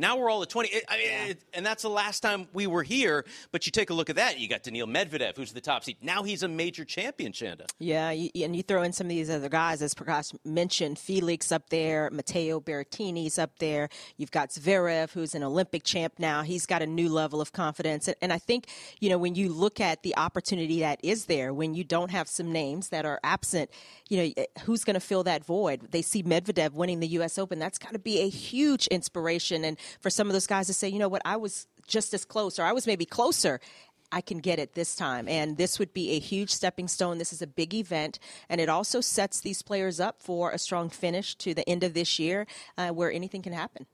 Now 0.00 0.16
we're 0.16 0.30
all 0.30 0.42
at 0.42 0.48
20. 0.48 0.70
I 0.88 0.96
mean, 0.96 1.06
yeah. 1.06 1.24
it, 1.26 1.44
and 1.52 1.64
that's 1.64 1.82
the 1.82 1.90
last 1.90 2.20
time 2.20 2.48
we 2.54 2.66
were 2.66 2.82
here. 2.82 3.26
But 3.52 3.66
you 3.66 3.72
take 3.72 3.90
a 3.90 3.94
look 3.94 4.08
at 4.08 4.16
that. 4.16 4.40
You 4.40 4.48
got 4.48 4.62
Daniil 4.62 4.86
Medvedev, 4.86 5.36
who's 5.36 5.52
the 5.52 5.60
top 5.60 5.84
seed. 5.84 5.98
Now 6.00 6.22
he's 6.22 6.42
a 6.42 6.48
major 6.48 6.86
champion, 6.86 7.32
Chanda. 7.32 7.66
Yeah, 7.78 8.08
and 8.08 8.56
you 8.56 8.62
throw 8.62 8.82
in 8.82 8.94
some 8.94 9.08
of 9.08 9.10
these 9.10 9.28
other 9.28 9.50
guys, 9.50 9.82
as 9.82 9.92
Prakash 9.92 10.34
mentioned, 10.42 10.98
Felix 10.98 11.52
up 11.52 11.68
there, 11.68 12.08
Matteo 12.10 12.60
Berrettini's 12.60 13.38
up 13.38 13.58
there. 13.58 13.90
You've 14.16 14.30
got 14.30 14.48
Zverev, 14.48 15.12
who's 15.12 15.34
an 15.34 15.42
Olympic 15.42 15.84
champ 15.84 16.14
now. 16.18 16.40
He's 16.42 16.64
got 16.64 16.80
a 16.80 16.86
new 16.86 17.10
level 17.10 17.42
of 17.42 17.52
confidence. 17.52 18.08
And, 18.08 18.16
and 18.22 18.32
I 18.32 18.38
think, 18.38 18.68
you 19.00 19.10
know, 19.10 19.18
when 19.18 19.34
you 19.34 19.50
look 19.50 19.80
at 19.80 20.02
the 20.02 20.16
opportunity 20.16 20.80
that 20.80 21.00
is 21.02 21.26
there, 21.26 21.52
when 21.52 21.74
you 21.74 21.84
don't 21.84 22.10
have 22.10 22.26
some 22.26 22.50
names 22.50 22.88
that 22.88 23.04
are 23.04 23.20
absent, 23.22 23.70
you 24.08 24.16
know, 24.16 24.32
eh, 24.38 24.44
who's 24.62 24.82
going 24.82 24.94
to 24.94 25.00
fill 25.00 25.24
that 25.24 25.44
void? 25.44 25.88
They 25.90 26.00
see 26.00 26.22
Medvedev 26.22 26.72
winning 26.72 27.00
the 27.00 27.08
U.S. 27.08 27.36
Open. 27.38 27.58
That's 27.58 27.78
got 27.78 27.92
to 27.92 27.98
be 27.98 28.20
a 28.20 28.28
huge 28.30 28.86
inspiration. 28.86 29.62
And 29.62 29.76
for 30.00 30.10
some 30.10 30.26
of 30.28 30.32
those 30.32 30.46
guys 30.46 30.66
to 30.68 30.74
say, 30.74 30.88
you 30.88 30.98
know 30.98 31.08
what, 31.08 31.22
I 31.24 31.36
was 31.36 31.66
just 31.86 32.14
as 32.14 32.24
close 32.24 32.58
or 32.58 32.64
I 32.64 32.72
was 32.72 32.86
maybe 32.86 33.04
closer. 33.04 33.60
I 34.12 34.20
can 34.20 34.38
get 34.38 34.58
it 34.58 34.74
this 34.74 34.96
time. 34.96 35.28
And 35.28 35.56
this 35.56 35.78
would 35.78 35.94
be 35.94 36.12
a 36.12 36.18
huge 36.18 36.50
stepping 36.50 36.88
stone. 36.88 37.18
This 37.18 37.32
is 37.32 37.42
a 37.42 37.46
big 37.46 37.74
event. 37.74 38.18
And 38.48 38.60
it 38.60 38.68
also 38.68 39.00
sets 39.00 39.40
these 39.40 39.62
players 39.62 40.00
up 40.00 40.20
for 40.20 40.50
a 40.50 40.58
strong 40.58 40.90
finish 40.90 41.36
to 41.36 41.54
the 41.54 41.68
end 41.68 41.84
of 41.84 41.94
this 41.94 42.18
year 42.18 42.46
uh, 42.76 42.88
where 42.88 43.12
anything 43.12 43.42
can 43.42 43.52
happen. 43.52 43.86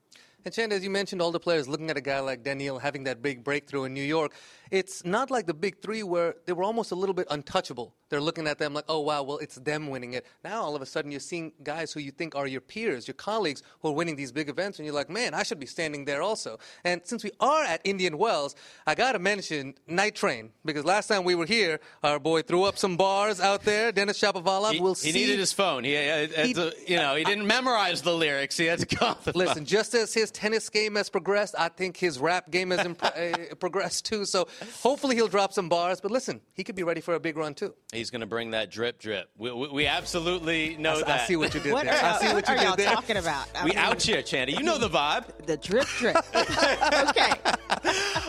And 0.46 0.54
Chand, 0.54 0.72
as 0.72 0.84
you 0.84 0.90
mentioned, 0.90 1.20
all 1.20 1.32
the 1.32 1.40
players 1.40 1.68
looking 1.68 1.90
at 1.90 1.96
a 1.96 2.00
guy 2.00 2.20
like 2.20 2.44
Daniil 2.44 2.78
having 2.78 3.02
that 3.04 3.20
big 3.20 3.42
breakthrough 3.42 3.82
in 3.82 3.94
New 3.94 4.02
York, 4.02 4.32
it's 4.70 5.04
not 5.04 5.30
like 5.30 5.46
the 5.46 5.54
big 5.54 5.80
three 5.80 6.02
where 6.02 6.34
they 6.46 6.52
were 6.52 6.64
almost 6.64 6.90
a 6.92 6.94
little 6.94 7.14
bit 7.14 7.26
untouchable. 7.30 7.94
They're 8.08 8.20
looking 8.20 8.46
at 8.46 8.58
them 8.58 8.72
like, 8.72 8.84
oh, 8.88 9.00
wow, 9.00 9.24
well, 9.24 9.38
it's 9.38 9.56
them 9.56 9.88
winning 9.88 10.12
it. 10.14 10.24
Now, 10.44 10.62
all 10.62 10.76
of 10.76 10.82
a 10.82 10.86
sudden, 10.86 11.10
you're 11.10 11.18
seeing 11.18 11.50
guys 11.64 11.92
who 11.92 11.98
you 11.98 12.12
think 12.12 12.36
are 12.36 12.46
your 12.46 12.60
peers, 12.60 13.08
your 13.08 13.16
colleagues, 13.16 13.64
who 13.80 13.88
are 13.88 13.92
winning 13.92 14.14
these 14.14 14.30
big 14.30 14.48
events, 14.48 14.78
and 14.78 14.86
you're 14.86 14.94
like, 14.94 15.10
man, 15.10 15.34
I 15.34 15.42
should 15.42 15.58
be 15.58 15.66
standing 15.66 16.04
there 16.04 16.22
also. 16.22 16.58
And 16.84 17.00
since 17.04 17.24
we 17.24 17.32
are 17.40 17.64
at 17.64 17.80
Indian 17.82 18.16
Wells, 18.16 18.54
I 18.86 18.94
got 18.94 19.12
to 19.12 19.18
mention 19.18 19.74
Night 19.88 20.14
Train, 20.14 20.50
because 20.64 20.84
last 20.84 21.08
time 21.08 21.24
we 21.24 21.34
were 21.34 21.46
here, 21.46 21.80
our 22.04 22.20
boy 22.20 22.42
threw 22.42 22.62
up 22.62 22.78
some 22.78 22.96
bars 22.96 23.40
out 23.40 23.62
there. 23.64 23.90
Denis 23.90 24.20
Shapovalov 24.20 24.72
He, 24.74 24.80
will 24.80 24.94
he 24.94 25.10
see. 25.10 25.12
needed 25.12 25.40
his 25.40 25.52
phone. 25.52 25.82
He, 25.82 25.94
had 25.94 26.30
He- 26.30 26.54
to, 26.54 26.72
you 26.86 26.96
know, 26.98 27.16
he 27.16 27.24
didn't 27.24 27.46
memorize 27.48 28.02
the 28.02 28.14
lyrics. 28.14 28.56
He 28.56 28.66
had 28.66 28.78
to 28.78 28.86
call 28.86 29.14
them. 29.24 29.32
Listen, 29.36 29.64
just 29.64 29.94
as 29.94 30.14
his 30.14 30.30
tennis 30.30 30.68
game 30.70 30.94
has 30.94 31.10
progressed, 31.10 31.56
I 31.58 31.70
think 31.70 31.96
his 31.96 32.20
rap 32.20 32.50
game 32.52 32.70
has 32.70 32.86
imp- 32.86 33.02
uh, 33.04 33.54
progressed 33.58 34.04
too. 34.06 34.24
So 34.26 34.46
hopefully 34.82 35.16
he'll 35.16 35.28
drop 35.28 35.52
some 35.52 35.68
bars. 35.68 36.00
But 36.00 36.10
listen, 36.10 36.40
he 36.54 36.64
could 36.64 36.74
be 36.74 36.82
ready 36.82 37.00
for 37.00 37.14
a 37.14 37.20
big 37.20 37.36
run 37.36 37.54
too. 37.54 37.74
He's 37.92 38.10
going 38.10 38.20
to 38.20 38.26
bring 38.26 38.50
that 38.52 38.70
drip, 38.70 38.98
drip. 38.98 39.28
We, 39.36 39.50
we, 39.52 39.68
we 39.68 39.86
absolutely 39.86 40.76
know 40.78 40.94
I, 40.94 41.02
that. 41.02 41.20
I 41.22 41.26
see 41.26 41.36
what 41.36 41.54
you 41.54 41.60
did 41.60 41.72
What 41.72 41.84
there. 41.86 41.94
are 41.94 42.14
I 42.14 42.18
see 42.18 42.26
what 42.26 42.34
what 42.34 42.48
you 42.48 42.54
are 42.54 42.58
did 42.58 42.64
y'all 42.64 42.76
there. 42.76 42.92
talking 42.94 43.16
about? 43.16 43.48
I 43.54 43.64
we 43.64 43.70
mean, 43.70 43.78
out 43.78 44.02
here, 44.02 44.22
Chandy. 44.22 44.52
You 44.52 44.62
know 44.62 44.78
the 44.78 44.88
vibe. 44.88 45.46
The 45.46 45.56
drip 45.56 45.86
drip. 45.98 46.16
okay. 46.34 47.32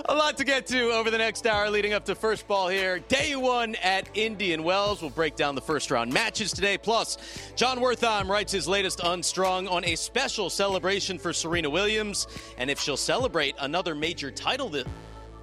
A 0.09 0.13
lot 0.13 0.37
to 0.37 0.43
get 0.43 0.67
to 0.67 0.91
over 0.91 1.11
the 1.11 1.17
next 1.17 1.45
hour 1.47 1.69
leading 1.69 1.93
up 1.93 2.05
to 2.05 2.15
first 2.15 2.47
ball 2.47 2.67
here. 2.69 2.99
Day 2.99 3.35
one 3.35 3.75
at 3.83 4.09
Indian 4.15 4.63
Wells. 4.63 5.01
We'll 5.01 5.11
break 5.11 5.35
down 5.35 5.55
the 5.55 5.61
first 5.61 5.91
round 5.91 6.13
matches 6.13 6.51
today. 6.51 6.77
Plus, 6.77 7.17
Jon 7.55 7.79
Wertheim 7.79 8.27
writes 8.29 8.51
his 8.51 8.67
latest 8.67 9.01
Unstrung 9.03 9.67
on 9.67 9.83
a 9.85 9.95
special 9.95 10.49
celebration 10.49 11.17
for 11.17 11.33
Serena 11.33 11.69
Williams 11.69 12.27
and 12.57 12.69
if 12.69 12.79
she'll 12.79 12.97
celebrate 12.97 13.55
another 13.59 13.95
major 13.95 14.31
title 14.31 14.69
that 14.69 14.87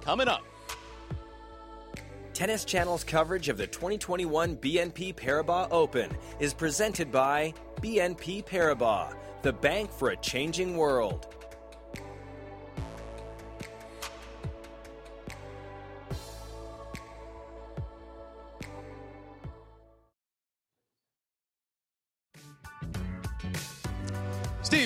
coming 0.01 0.27
up. 0.27 0.43
Tennis 2.35 2.65
Channel's 2.65 3.05
coverage 3.05 3.47
of 3.47 3.55
the 3.55 3.65
2021 3.65 4.57
BNP 4.57 5.15
Paribas 5.15 5.69
Open 5.71 6.11
is 6.41 6.53
presented 6.53 7.09
by 7.09 7.53
BNP 7.79 8.45
Paribas, 8.45 9.15
the 9.41 9.53
bank 9.53 9.89
for 9.89 10.09
a 10.09 10.17
changing 10.17 10.75
world. 10.75 11.33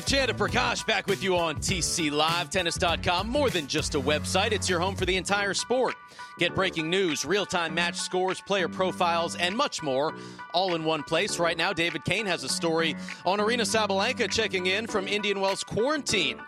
Chanda 0.09 0.33
Prakash 0.33 0.83
back 0.87 1.05
with 1.05 1.21
you 1.21 1.37
on 1.37 1.57
TC 1.57 2.11
Live, 2.11 2.49
tennis.com. 2.49 3.29
More 3.29 3.51
than 3.51 3.67
just 3.67 3.93
a 3.93 3.99
website, 3.99 4.53
it's 4.53 4.67
your 4.67 4.79
home 4.79 4.95
for 4.95 5.05
the 5.05 5.15
entire 5.15 5.53
sport. 5.53 5.93
Get 6.39 6.55
breaking 6.55 6.89
news, 6.89 7.25
real 7.25 7.45
time 7.45 7.75
match 7.75 7.95
scores, 7.95 8.41
player 8.41 8.67
profiles, 8.67 9.35
and 9.35 9.55
much 9.55 9.83
more 9.83 10.15
all 10.51 10.73
in 10.73 10.83
one 10.83 11.03
place. 11.03 11.37
Right 11.37 11.55
now, 11.55 11.73
David 11.73 12.05
Kane 12.05 12.25
has 12.25 12.43
a 12.43 12.49
story 12.49 12.95
on 13.23 13.37
Aryna 13.37 13.67
Sabalenka 13.67 14.31
checking 14.31 14.65
in 14.65 14.87
from 14.87 15.07
Indian 15.07 15.41
Wells 15.41 15.63
quarantine. 15.63 16.41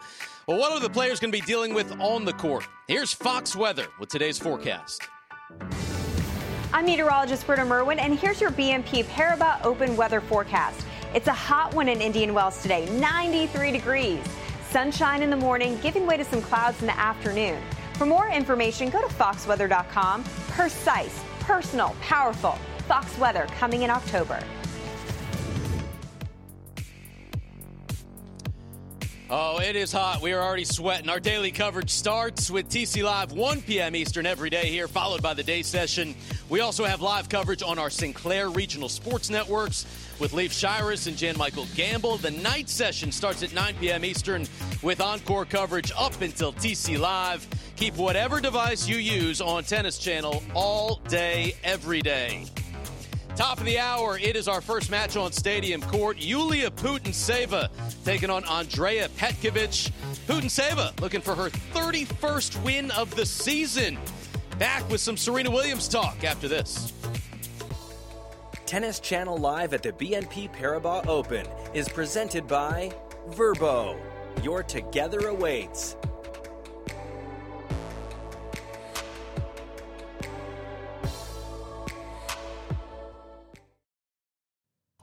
Well, 0.47 0.57
what 0.57 0.71
are 0.71 0.79
the 0.79 0.89
players 0.89 1.19
going 1.19 1.31
to 1.31 1.39
be 1.39 1.45
dealing 1.45 1.75
with 1.75 1.91
on 1.99 2.25
the 2.25 2.33
court? 2.33 2.65
Here's 2.87 3.13
Fox 3.13 3.55
Weather 3.55 3.85
with 3.99 4.09
today's 4.09 4.39
forecast. 4.39 5.03
I'm 6.73 6.85
meteorologist 6.85 7.45
Britta 7.45 7.65
Merwin, 7.65 7.99
and 7.99 8.17
here's 8.17 8.41
your 8.41 8.49
BNP 8.49 9.03
Paribas 9.03 9.63
Open 9.63 9.95
weather 9.95 10.19
forecast. 10.19 10.83
It's 11.13 11.27
a 11.27 11.33
hot 11.33 11.73
one 11.73 11.89
in 11.89 11.99
Indian 11.99 12.33
Wells 12.33 12.61
today, 12.61 12.85
93 12.97 13.71
degrees. 13.71 14.23
Sunshine 14.69 15.21
in 15.21 15.29
the 15.29 15.35
morning, 15.35 15.77
giving 15.81 16.07
way 16.07 16.15
to 16.15 16.23
some 16.23 16.41
clouds 16.41 16.79
in 16.79 16.87
the 16.87 16.97
afternoon. 16.97 17.61
For 17.95 18.05
more 18.05 18.29
information, 18.29 18.89
go 18.89 19.01
to 19.01 19.13
foxweather.com. 19.13 20.23
Precise, 20.23 21.21
personal, 21.41 21.93
powerful. 21.99 22.57
Fox 22.87 23.17
Weather 23.17 23.45
coming 23.57 23.81
in 23.81 23.89
October. 23.89 24.41
Oh, 29.29 29.59
it 29.61 29.75
is 29.77 29.91
hot. 29.91 30.21
We 30.21 30.31
are 30.33 30.41
already 30.41 30.65
sweating. 30.65 31.09
Our 31.09 31.19
daily 31.19 31.51
coverage 31.51 31.89
starts 31.89 32.49
with 32.49 32.69
TC 32.69 33.03
Live 33.03 33.31
1 33.31 33.61
p.m. 33.61 33.95
Eastern 33.95 34.25
every 34.25 34.49
day 34.49 34.67
here, 34.67 34.89
followed 34.89 35.21
by 35.21 35.33
the 35.33 35.43
day 35.43 35.61
session. 35.61 36.15
We 36.49 36.59
also 36.59 36.83
have 36.83 37.01
live 37.01 37.29
coverage 37.29 37.63
on 37.63 37.79
our 37.79 37.89
Sinclair 37.89 38.49
Regional 38.49 38.89
Sports 38.89 39.29
Networks 39.29 39.85
with 40.21 40.33
Leif 40.33 40.53
Shiras 40.53 41.07
and 41.07 41.17
Jan 41.17 41.35
Michael 41.35 41.65
Gambill. 41.65 42.21
The 42.21 42.29
night 42.29 42.69
session 42.69 43.11
starts 43.11 43.41
at 43.41 43.53
9 43.53 43.75
p.m. 43.79 44.05
Eastern 44.05 44.45
with 44.83 45.01
encore 45.01 45.45
coverage 45.45 45.91
up 45.97 46.21
until 46.21 46.53
TC 46.53 46.99
Live. 46.99 47.47
Keep 47.75 47.97
whatever 47.97 48.39
device 48.39 48.87
you 48.87 48.97
use 48.97 49.41
on 49.41 49.63
Tennis 49.63 49.97
Channel 49.97 50.43
all 50.53 50.97
day, 51.07 51.55
every 51.63 52.01
day. 52.01 52.45
Top 53.35 53.57
of 53.57 53.65
the 53.65 53.79
hour, 53.79 54.19
it 54.19 54.35
is 54.35 54.47
our 54.47 54.61
first 54.61 54.91
match 54.91 55.17
on 55.17 55.31
Stadium 55.31 55.81
Court. 55.81 56.17
Yulia 56.19 56.69
Putintseva 56.69 57.69
taking 58.05 58.29
on 58.29 58.45
Andrea 58.45 59.09
Petkovic. 59.17 59.91
Putintseva 60.27 60.99
looking 61.01 61.21
for 61.21 61.33
her 61.33 61.49
31st 61.73 62.63
win 62.63 62.91
of 62.91 63.13
the 63.15 63.25
season. 63.25 63.97
Back 64.59 64.87
with 64.91 65.01
some 65.01 65.17
Serena 65.17 65.49
Williams 65.49 65.87
talk 65.87 66.23
after 66.23 66.47
this. 66.47 66.93
Tennis 68.71 69.01
Channel 69.01 69.37
Live 69.37 69.73
at 69.73 69.83
the 69.83 69.91
BNP 69.91 70.49
Paribas 70.55 71.05
Open 71.05 71.45
is 71.73 71.89
presented 71.89 72.47
by 72.47 72.89
Vrbo. 73.31 73.99
Your 74.41 74.63
together 74.63 75.27
awaits. 75.27 75.97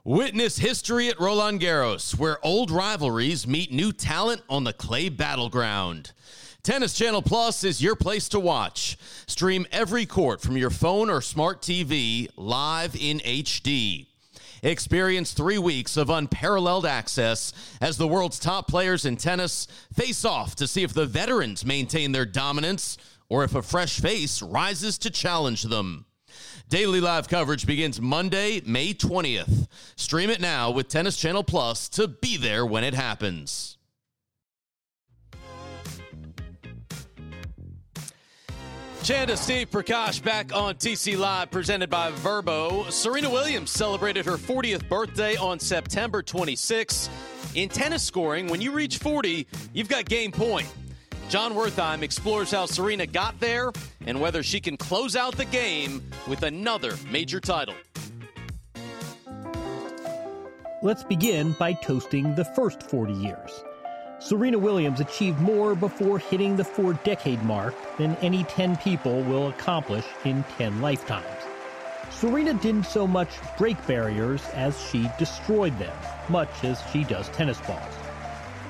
Witness 0.03 0.57
history 0.57 1.09
at 1.09 1.19
Roland 1.19 1.61
Garros, 1.61 2.17
where 2.17 2.43
old 2.43 2.71
rivalries 2.71 3.45
meet 3.45 3.71
new 3.71 3.91
talent 3.91 4.41
on 4.49 4.63
the 4.63 4.73
clay 4.73 5.09
battleground. 5.09 6.13
Tennis 6.61 6.93
Channel 6.93 7.21
Plus 7.21 7.63
is 7.63 7.81
your 7.81 7.95
place 7.95 8.27
to 8.29 8.39
watch. 8.39 8.97
Stream 9.27 9.65
every 9.71 10.05
court 10.05 10.41
from 10.41 10.57
your 10.57 10.69
phone 10.69 11.09
or 11.09 11.21
smart 11.21 11.61
TV 11.61 12.27
live 12.35 12.97
in 12.99 13.19
HD. 13.19 14.07
Experience 14.61 15.31
three 15.31 15.57
weeks 15.57 15.95
of 15.95 16.09
unparalleled 16.09 16.85
access 16.85 17.53
as 17.79 17.97
the 17.97 18.09
world's 18.09 18.39
top 18.39 18.67
players 18.67 19.05
in 19.05 19.15
tennis 19.15 19.67
face 19.93 20.25
off 20.25 20.53
to 20.55 20.67
see 20.67 20.83
if 20.83 20.93
the 20.93 21.05
veterans 21.05 21.65
maintain 21.65 22.11
their 22.11 22.25
dominance 22.25 22.97
or 23.29 23.45
if 23.45 23.55
a 23.55 23.61
fresh 23.61 24.01
face 24.01 24.41
rises 24.41 24.97
to 24.97 25.09
challenge 25.09 25.63
them. 25.63 26.05
Daily 26.67 26.99
live 26.99 27.29
coverage 27.29 27.65
begins 27.65 28.01
Monday, 28.01 28.61
May 28.65 28.93
20th. 28.93 29.69
Stream 29.95 30.29
it 30.29 30.41
now 30.41 30.71
with 30.71 30.89
Tennis 30.89 31.15
Channel 31.15 31.45
Plus 31.45 31.87
to 31.89 32.09
be 32.09 32.35
there 32.35 32.65
when 32.65 32.83
it 32.83 32.93
happens. 32.93 33.78
Chanda 39.03 39.37
Steve 39.37 39.71
Prakash 39.71 40.21
back 40.21 40.53
on 40.53 40.75
TC 40.75 41.17
Live, 41.17 41.49
presented 41.49 41.89
by 41.89 42.11
Vrbo. 42.11 42.91
Serena 42.91 43.29
Williams 43.29 43.71
celebrated 43.71 44.25
her 44.25 44.35
40th 44.37 44.87
birthday 44.87 45.35
on 45.37 45.57
September 45.57 46.21
26. 46.21 47.09
In 47.55 47.69
tennis 47.69 48.03
scoring, 48.03 48.47
when 48.47 48.61
you 48.61 48.71
reach 48.71 48.97
40, 48.97 49.47
you've 49.73 49.89
got 49.89 50.05
game 50.05 50.31
point. 50.31 50.67
Jon 51.29 51.53
Wertheim 51.53 52.03
explores 52.03 52.51
how 52.51 52.65
Serena 52.65 53.07
got 53.07 53.39
there 53.39 53.71
and 54.05 54.19
whether 54.19 54.43
she 54.43 54.59
can 54.59 54.77
close 54.77 55.15
out 55.15 55.35
the 55.37 55.45
game 55.45 56.03
with 56.27 56.43
another 56.43 56.93
major 57.09 57.39
title. 57.39 57.75
Let's 60.83 61.03
begin 61.03 61.55
by 61.57 61.73
toasting 61.73 62.35
the 62.35 62.45
first 62.45 62.83
40 62.83 63.13
years. 63.13 63.63
Serena 64.19 64.59
Williams 64.59 64.99
achieved 64.99 65.39
more 65.39 65.75
before 65.75 66.19
hitting 66.19 66.57
the 66.57 66.63
four 66.63 66.93
decade 67.05 67.41
mark 67.43 67.73
than 67.97 68.17
any 68.17 68.43
10 68.43 68.75
people 68.77 69.21
will 69.23 69.47
accomplish 69.47 70.05
in 70.25 70.43
10 70.57 70.81
lifetimes. 70.81 71.25
Serena 72.09 72.53
didn't 72.53 72.85
so 72.85 73.07
much 73.07 73.29
break 73.57 73.77
barriers 73.87 74.43
as 74.53 74.77
she 74.89 75.09
destroyed 75.17 75.77
them, 75.79 75.95
much 76.27 76.49
as 76.65 76.81
she 76.91 77.05
does 77.05 77.29
tennis 77.29 77.61
balls. 77.61 77.95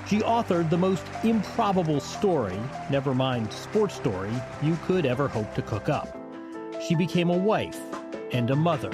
She 0.07 0.19
authored 0.19 0.69
the 0.69 0.77
most 0.77 1.05
improbable 1.23 1.99
story, 1.99 2.59
never 2.91 3.15
mind 3.15 3.51
sports 3.51 3.95
story, 3.95 4.31
you 4.61 4.77
could 4.85 5.07
ever 5.07 5.27
hope 5.27 5.55
to 5.55 5.63
cook 5.63 5.89
up. 5.89 6.15
She 6.87 6.93
became 6.93 7.31
a 7.31 7.37
wife 7.37 7.79
and 8.31 8.51
a 8.51 8.55
mother, 8.55 8.91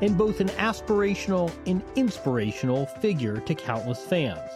and 0.00 0.16
both 0.16 0.40
an 0.40 0.48
aspirational 0.48 1.52
and 1.66 1.82
inspirational 1.94 2.86
figure 2.86 3.38
to 3.40 3.54
countless 3.54 4.02
fans. 4.02 4.50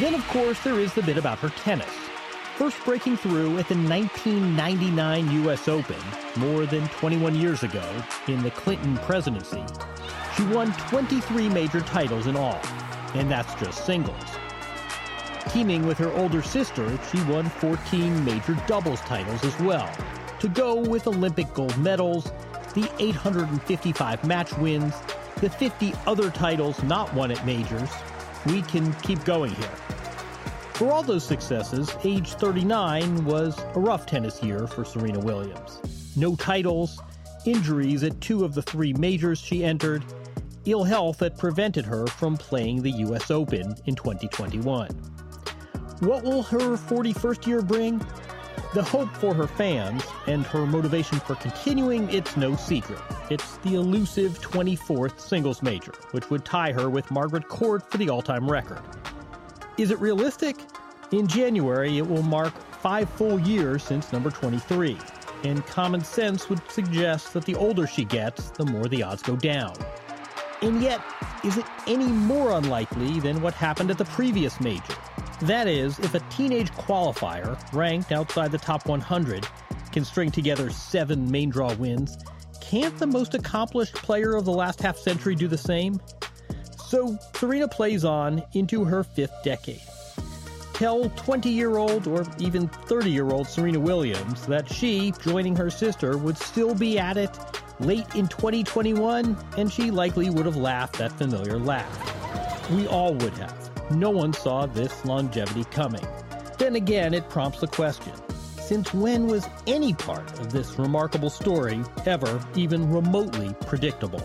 Then, 0.00 0.14
of 0.14 0.26
course, 0.26 0.58
there 0.60 0.80
is 0.80 0.92
the 0.92 1.02
bit 1.02 1.16
about 1.16 1.38
her 1.38 1.50
tennis. 1.50 1.88
First 2.56 2.76
breaking 2.84 3.16
through 3.16 3.58
at 3.58 3.68
the 3.68 3.76
1999 3.76 5.30
U.S. 5.44 5.68
Open, 5.68 5.96
more 6.36 6.66
than 6.66 6.88
21 6.88 7.36
years 7.36 7.62
ago, 7.62 7.84
in 8.26 8.42
the 8.42 8.50
Clinton 8.50 8.96
presidency, 8.98 9.64
she 10.36 10.44
won 10.46 10.72
23 10.88 11.48
major 11.48 11.80
titles 11.80 12.26
in 12.26 12.34
all, 12.34 12.60
and 13.14 13.30
that's 13.30 13.54
just 13.54 13.86
singles. 13.86 14.20
Teaming 15.50 15.86
with 15.86 15.96
her 15.98 16.12
older 16.14 16.42
sister, 16.42 16.98
she 17.12 17.22
won 17.24 17.48
14 17.48 18.24
major 18.24 18.54
doubles 18.66 19.00
titles 19.02 19.44
as 19.44 19.58
well, 19.60 19.90
to 20.40 20.48
go 20.48 20.74
with 20.74 21.06
Olympic 21.06 21.54
gold 21.54 21.76
medals, 21.78 22.32
the 22.74 22.90
855 22.98 24.24
match 24.24 24.52
wins, 24.58 24.92
the 25.36 25.48
50 25.48 25.92
other 26.06 26.30
titles 26.30 26.82
not 26.82 27.14
won 27.14 27.30
at 27.30 27.46
majors. 27.46 27.90
We 28.46 28.62
can 28.62 28.92
keep 28.94 29.24
going 29.24 29.54
here. 29.54 29.76
For 30.74 30.90
all 30.90 31.02
those 31.02 31.24
successes, 31.24 31.94
age 32.04 32.32
39 32.34 33.24
was 33.24 33.58
a 33.74 33.80
rough 33.80 34.06
tennis 34.06 34.42
year 34.42 34.66
for 34.66 34.84
Serena 34.84 35.20
Williams. 35.20 35.80
No 36.16 36.34
titles, 36.36 37.00
injuries 37.46 38.02
at 38.02 38.20
two 38.20 38.44
of 38.44 38.54
the 38.54 38.62
three 38.62 38.92
majors 38.94 39.38
she 39.38 39.64
entered, 39.64 40.04
ill 40.64 40.84
health 40.84 41.18
that 41.18 41.38
prevented 41.38 41.84
her 41.84 42.06
from 42.06 42.36
playing 42.36 42.82
the 42.82 42.90
US 42.90 43.30
Open 43.30 43.74
in 43.86 43.94
2021. 43.94 44.88
What 46.00 46.24
will 46.24 46.42
her 46.42 46.76
41st 46.76 47.46
year 47.46 47.62
bring? 47.62 48.04
The 48.74 48.82
hope 48.82 49.14
for 49.16 49.34
her 49.34 49.46
fans 49.46 50.02
and 50.26 50.44
her 50.46 50.66
motivation 50.66 51.20
for 51.20 51.36
continuing, 51.36 52.08
it's 52.10 52.36
no 52.36 52.56
secret. 52.56 53.00
It's 53.30 53.58
the 53.58 53.74
elusive 53.74 54.40
24th 54.40 55.20
singles 55.20 55.62
major, 55.62 55.92
which 56.10 56.28
would 56.30 56.44
tie 56.44 56.72
her 56.72 56.90
with 56.90 57.10
Margaret 57.10 57.48
Court 57.48 57.88
for 57.90 57.98
the 57.98 58.10
all 58.10 58.22
time 58.22 58.50
record. 58.50 58.80
Is 59.78 59.90
it 59.90 60.00
realistic? 60.00 60.56
In 61.12 61.26
January, 61.26 61.98
it 61.98 62.06
will 62.06 62.22
mark 62.22 62.52
five 62.80 63.08
full 63.08 63.38
years 63.38 63.82
since 63.82 64.12
number 64.12 64.30
23, 64.30 64.98
and 65.44 65.64
common 65.66 66.02
sense 66.02 66.48
would 66.48 66.60
suggest 66.70 67.32
that 67.32 67.44
the 67.44 67.54
older 67.54 67.86
she 67.86 68.04
gets, 68.04 68.50
the 68.50 68.64
more 68.64 68.86
the 68.86 69.02
odds 69.02 69.22
go 69.22 69.36
down. 69.36 69.74
And 70.62 70.82
yet, 70.82 71.00
is 71.44 71.58
it 71.58 71.66
any 71.86 72.06
more 72.06 72.52
unlikely 72.52 73.20
than 73.20 73.40
what 73.42 73.54
happened 73.54 73.90
at 73.90 73.98
the 73.98 74.04
previous 74.06 74.60
major? 74.60 74.96
That 75.44 75.68
is, 75.68 75.98
if 75.98 76.14
a 76.14 76.20
teenage 76.30 76.70
qualifier, 76.72 77.58
ranked 77.74 78.12
outside 78.12 78.50
the 78.50 78.56
top 78.56 78.86
100, 78.86 79.46
can 79.92 80.02
string 80.02 80.30
together 80.30 80.70
seven 80.70 81.30
main 81.30 81.50
draw 81.50 81.74
wins, 81.74 82.16
can't 82.62 82.96
the 82.98 83.06
most 83.06 83.34
accomplished 83.34 83.94
player 83.94 84.36
of 84.36 84.46
the 84.46 84.52
last 84.52 84.80
half 84.80 84.96
century 84.96 85.34
do 85.34 85.46
the 85.46 85.58
same? 85.58 86.00
So 86.86 87.18
Serena 87.34 87.68
plays 87.68 88.06
on 88.06 88.42
into 88.54 88.84
her 88.84 89.04
fifth 89.04 89.34
decade. 89.44 89.82
Tell 90.72 91.10
20 91.10 91.50
year 91.50 91.76
old 91.76 92.06
or 92.06 92.24
even 92.38 92.66
30 92.66 93.10
year 93.10 93.28
old 93.28 93.46
Serena 93.46 93.80
Williams 93.80 94.46
that 94.46 94.72
she, 94.72 95.12
joining 95.20 95.54
her 95.56 95.68
sister, 95.68 96.16
would 96.16 96.38
still 96.38 96.74
be 96.74 96.98
at 96.98 97.18
it 97.18 97.38
late 97.80 98.14
in 98.14 98.28
2021, 98.28 99.36
and 99.58 99.70
she 99.70 99.90
likely 99.90 100.30
would 100.30 100.46
have 100.46 100.56
laughed 100.56 100.96
that 100.96 101.12
familiar 101.12 101.58
laugh. 101.58 102.70
We 102.70 102.86
all 102.86 103.12
would 103.12 103.34
have. 103.34 103.63
No 103.90 104.10
one 104.10 104.32
saw 104.32 104.66
this 104.66 105.04
longevity 105.04 105.64
coming. 105.64 106.06
Then 106.58 106.76
again, 106.76 107.14
it 107.14 107.28
prompts 107.28 107.60
the 107.60 107.66
question 107.66 108.12
since 108.64 108.94
when 108.94 109.26
was 109.26 109.46
any 109.66 109.92
part 109.92 110.38
of 110.40 110.50
this 110.50 110.78
remarkable 110.78 111.28
story 111.28 111.82
ever 112.06 112.42
even 112.54 112.90
remotely 112.90 113.54
predictable? 113.66 114.22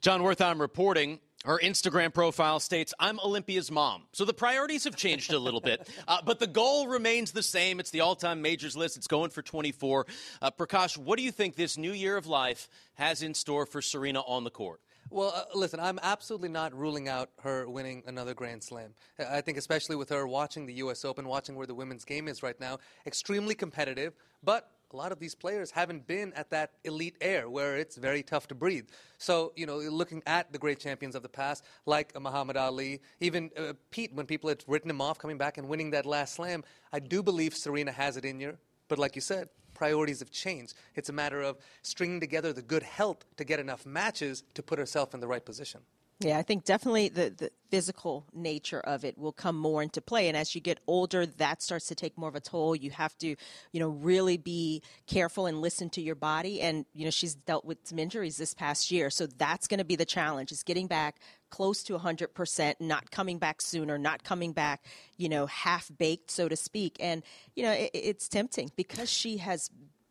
Jon 0.00 0.22
Wertheim 0.22 0.60
reporting. 0.60 1.20
Her 1.44 1.58
Instagram 1.62 2.12
profile 2.12 2.60
states, 2.60 2.92
I'm 3.00 3.18
Olympia's 3.20 3.70
mom. 3.70 4.02
So 4.12 4.26
the 4.26 4.34
priorities 4.34 4.84
have 4.84 4.94
changed 4.94 5.32
a 5.32 5.38
little 5.38 5.60
bit, 5.60 5.88
uh, 6.08 6.20
but 6.22 6.38
the 6.38 6.46
goal 6.46 6.86
remains 6.86 7.32
the 7.32 7.42
same. 7.42 7.80
It's 7.80 7.90
the 7.90 8.00
all 8.00 8.14
time 8.14 8.42
majors 8.42 8.76
list. 8.76 8.98
It's 8.98 9.06
going 9.06 9.30
for 9.30 9.40
24. 9.40 10.06
Uh, 10.42 10.50
Prakash, 10.50 10.98
what 10.98 11.16
do 11.16 11.22
you 11.22 11.32
think 11.32 11.56
this 11.56 11.78
new 11.78 11.92
year 11.92 12.18
of 12.18 12.26
life 12.26 12.68
has 12.94 13.22
in 13.22 13.32
store 13.32 13.64
for 13.64 13.80
Serena 13.80 14.20
on 14.20 14.44
the 14.44 14.50
court? 14.50 14.80
Well, 15.08 15.32
uh, 15.34 15.44
listen, 15.58 15.80
I'm 15.80 15.98
absolutely 16.02 16.50
not 16.50 16.72
ruling 16.72 17.08
out 17.08 17.30
her 17.42 17.68
winning 17.68 18.02
another 18.06 18.34
Grand 18.34 18.62
Slam. 18.62 18.94
I 19.18 19.40
think, 19.40 19.56
especially 19.56 19.96
with 19.96 20.10
her 20.10 20.26
watching 20.26 20.66
the 20.66 20.74
U.S. 20.74 21.06
Open, 21.06 21.26
watching 21.26 21.56
where 21.56 21.66
the 21.66 21.74
women's 21.74 22.04
game 22.04 22.28
is 22.28 22.42
right 22.42 22.58
now, 22.60 22.78
extremely 23.06 23.54
competitive, 23.54 24.14
but 24.44 24.70
a 24.92 24.96
lot 24.96 25.12
of 25.12 25.18
these 25.18 25.34
players 25.34 25.70
haven't 25.70 26.06
been 26.06 26.32
at 26.34 26.50
that 26.50 26.72
elite 26.84 27.16
air 27.20 27.48
where 27.48 27.76
it's 27.76 27.96
very 27.96 28.22
tough 28.22 28.48
to 28.48 28.54
breathe. 28.54 28.88
So, 29.18 29.52
you 29.56 29.66
know, 29.66 29.78
looking 29.78 30.22
at 30.26 30.52
the 30.52 30.58
great 30.58 30.78
champions 30.80 31.14
of 31.14 31.22
the 31.22 31.28
past, 31.28 31.64
like 31.86 32.18
Muhammad 32.20 32.56
Ali, 32.56 33.00
even 33.20 33.50
uh, 33.56 33.74
Pete, 33.90 34.12
when 34.14 34.26
people 34.26 34.48
had 34.48 34.64
written 34.66 34.90
him 34.90 35.00
off 35.00 35.18
coming 35.18 35.38
back 35.38 35.58
and 35.58 35.68
winning 35.68 35.90
that 35.90 36.06
last 36.06 36.34
slam, 36.34 36.64
I 36.92 36.98
do 36.98 37.22
believe 37.22 37.54
Serena 37.54 37.92
has 37.92 38.16
it 38.16 38.24
in 38.24 38.40
her. 38.40 38.58
But 38.88 38.98
like 38.98 39.14
you 39.14 39.22
said, 39.22 39.48
priorities 39.74 40.18
have 40.20 40.30
changed. 40.30 40.74
It's 40.94 41.08
a 41.08 41.12
matter 41.12 41.40
of 41.40 41.56
stringing 41.82 42.20
together 42.20 42.52
the 42.52 42.62
good 42.62 42.82
health 42.82 43.24
to 43.36 43.44
get 43.44 43.60
enough 43.60 43.86
matches 43.86 44.42
to 44.54 44.62
put 44.62 44.78
herself 44.78 45.14
in 45.14 45.20
the 45.20 45.28
right 45.28 45.44
position. 45.44 45.80
Yeah, 46.20 46.36
I 46.36 46.42
think 46.42 46.64
definitely 46.64 47.08
the, 47.08 47.30
the 47.30 47.50
physical 47.70 48.26
nature 48.34 48.80
of 48.80 49.06
it 49.06 49.16
will 49.16 49.32
come 49.32 49.56
more 49.56 49.82
into 49.82 50.02
play. 50.02 50.28
And 50.28 50.36
as 50.36 50.54
you 50.54 50.60
get 50.60 50.78
older, 50.86 51.24
that 51.24 51.62
starts 51.62 51.86
to 51.86 51.94
take 51.94 52.18
more 52.18 52.28
of 52.28 52.34
a 52.34 52.40
toll. 52.40 52.76
You 52.76 52.90
have 52.90 53.16
to, 53.18 53.28
you 53.72 53.80
know, 53.80 53.88
really 53.88 54.36
be 54.36 54.82
careful 55.06 55.46
and 55.46 55.62
listen 55.62 55.88
to 55.90 56.02
your 56.02 56.14
body. 56.14 56.60
And, 56.60 56.84
you 56.92 57.06
know, 57.06 57.10
she's 57.10 57.34
dealt 57.34 57.64
with 57.64 57.78
some 57.84 57.98
injuries 57.98 58.36
this 58.36 58.52
past 58.52 58.90
year. 58.90 59.08
So 59.08 59.26
that's 59.26 59.66
going 59.66 59.78
to 59.78 59.84
be 59.84 59.96
the 59.96 60.04
challenge 60.04 60.52
is 60.52 60.62
getting 60.62 60.88
back 60.88 61.20
close 61.48 61.82
to 61.84 61.98
100%, 61.98 62.74
not 62.80 63.10
coming 63.10 63.38
back 63.38 63.62
sooner, 63.62 63.96
not 63.96 64.22
coming 64.22 64.52
back, 64.52 64.84
you 65.16 65.30
know, 65.30 65.46
half 65.46 65.90
baked, 65.98 66.30
so 66.30 66.48
to 66.50 66.56
speak. 66.56 66.98
And, 67.00 67.22
you 67.56 67.62
know, 67.62 67.72
it, 67.72 67.90
it's 67.94 68.28
tempting 68.28 68.70
because 68.76 69.10
she 69.10 69.38
has 69.38 69.70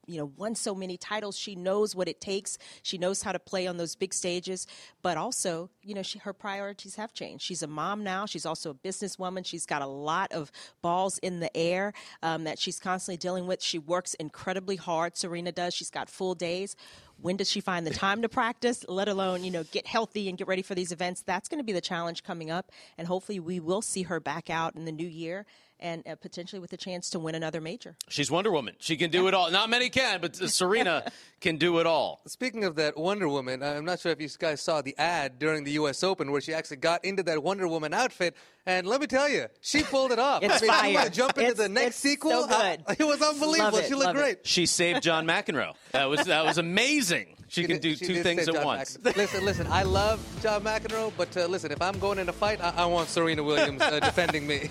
you 0.09 0.17
know 0.17 0.31
won 0.37 0.55
so 0.55 0.73
many 0.73 0.97
titles. 0.97 1.37
She 1.37 1.55
knows 1.55 1.95
what 1.95 2.07
it 2.07 2.19
takes. 2.19 2.57
She 2.81 2.97
knows 2.97 3.21
how 3.21 3.31
to 3.31 3.39
play 3.39 3.67
on 3.67 3.77
those 3.77 3.95
big 3.95 4.13
stages. 4.13 4.67
But 5.01 5.17
also 5.17 5.69
you 5.83 5.93
know 5.93 6.01
she, 6.01 6.19
her 6.19 6.33
priorities 6.33 6.95
have 6.95 7.13
changed. 7.13 7.43
She's 7.43 7.63
a 7.63 7.67
mom 7.67 8.03
now. 8.03 8.25
She's 8.25 8.45
also 8.45 8.71
a 8.71 8.73
businesswoman. 8.73 9.45
She's 9.45 9.65
got 9.65 9.81
a 9.81 9.87
lot 9.87 10.31
of 10.31 10.51
balls 10.81 11.19
in 11.19 11.39
the 11.39 11.55
air 11.55 11.93
um, 12.23 12.43
that 12.45 12.59
she's 12.59 12.79
constantly 12.79 13.17
dealing 13.17 13.47
with. 13.47 13.61
She 13.61 13.77
works 13.77 14.15
incredibly 14.15 14.75
hard 14.75 15.15
serena 15.15 15.51
does. 15.51 15.73
She's 15.73 15.91
got 15.91 16.09
full 16.09 16.35
days. 16.35 16.75
When 17.21 17.35
does 17.35 17.49
she 17.49 17.59
find 17.59 17.85
the 17.85 17.91
time 17.91 18.21
to 18.21 18.29
practice? 18.29 18.85
Let 18.87 19.09
alone 19.09 19.43
you 19.43 19.51
know 19.51 19.63
get 19.63 19.85
healthy 19.85 20.29
and 20.29 20.37
get 20.37 20.47
ready 20.47 20.61
for 20.61 20.73
these 20.73 20.91
events. 20.91 21.21
That's 21.21 21.49
going 21.49 21.59
to 21.59 21.65
be 21.65 21.73
the 21.73 21.81
challenge 21.81 22.23
coming 22.23 22.49
up 22.49 22.71
and 22.97 23.07
hopefully 23.07 23.39
we 23.39 23.59
will 23.59 23.81
see 23.81 24.03
her 24.03 24.19
back 24.19 24.49
out 24.49 24.75
in 24.75 24.85
the 24.85 24.91
new 24.91 25.07
year 25.07 25.45
and 25.79 26.07
uh, 26.07 26.15
potentially 26.15 26.59
with 26.59 26.73
a 26.73 26.77
chance 26.77 27.09
to 27.11 27.19
win 27.19 27.35
another 27.35 27.61
major. 27.61 27.95
She's 28.07 28.29
Wonder 28.29 28.51
Woman. 28.51 28.75
She 28.79 28.97
can 28.97 29.09
do 29.09 29.27
it 29.27 29.33
all. 29.33 29.51
Not 29.51 29.69
many 29.69 29.89
can, 29.89 30.21
but 30.21 30.35
Serena 30.49 31.11
can 31.39 31.57
do 31.57 31.79
it 31.79 31.85
all. 31.85 32.21
Speaking 32.27 32.63
of 32.63 32.75
that 32.75 32.97
Wonder 32.97 33.27
Woman, 33.27 33.63
I'm 33.63 33.85
not 33.85 33.99
sure 33.99 34.11
if 34.11 34.21
you 34.21 34.29
guys 34.37 34.61
saw 34.61 34.81
the 34.81 34.97
ad 34.97 35.39
during 35.39 35.63
the 35.63 35.71
U.S. 35.71 36.03
Open 36.03 36.31
where 36.31 36.41
she 36.41 36.53
actually 36.53 36.77
got 36.77 37.03
into 37.05 37.23
that 37.23 37.43
Wonder 37.43 37.67
Woman 37.67 37.93
outfit, 37.93 38.35
and 38.65 38.85
let 38.85 39.01
me 39.01 39.07
tell 39.07 39.27
you, 39.27 39.47
she 39.61 39.83
pulled 39.83 40.11
it 40.11 40.19
off. 40.19 40.43
it's 40.43 40.61
I 40.61 40.87
mean, 40.87 40.95
fire. 40.95 41.09
jump 41.09 41.37
into 41.37 41.51
it's, 41.51 41.59
the 41.59 41.69
next 41.69 41.97
sequel. 41.97 42.43
So 42.43 42.47
good. 42.47 42.83
it 42.99 43.03
was 43.03 43.21
unbelievable. 43.21 43.79
It, 43.79 43.87
she 43.87 43.95
looked 43.95 44.15
great. 44.15 44.37
It. 44.39 44.47
She 44.47 44.65
saved 44.65 45.01
John 45.01 45.25
McEnroe. 45.25 45.73
That 45.91 46.05
was 46.05 46.25
that 46.25 46.45
was 46.45 46.57
amazing. 46.57 47.35
She, 47.49 47.61
she 47.61 47.67
can 47.67 47.77
did, 47.77 47.81
do 47.81 47.95
she 47.95 48.05
two 48.05 48.21
things 48.21 48.47
at 48.47 48.53
John 48.53 48.63
once. 48.63 48.97
McEnroe. 48.97 49.15
listen, 49.17 49.43
listen. 49.43 49.67
I 49.71 49.81
love 49.81 50.23
John 50.43 50.63
McEnroe, 50.63 51.11
but 51.17 51.35
uh, 51.35 51.47
listen, 51.47 51.71
if 51.71 51.81
I'm 51.81 51.97
going 51.97 52.19
in 52.19 52.29
a 52.29 52.31
fight, 52.31 52.61
I, 52.61 52.69
I 52.77 52.85
want 52.85 53.09
Serena 53.09 53.43
Williams 53.43 53.81
uh, 53.81 53.99
defending 53.99 54.45
me. 54.45 54.69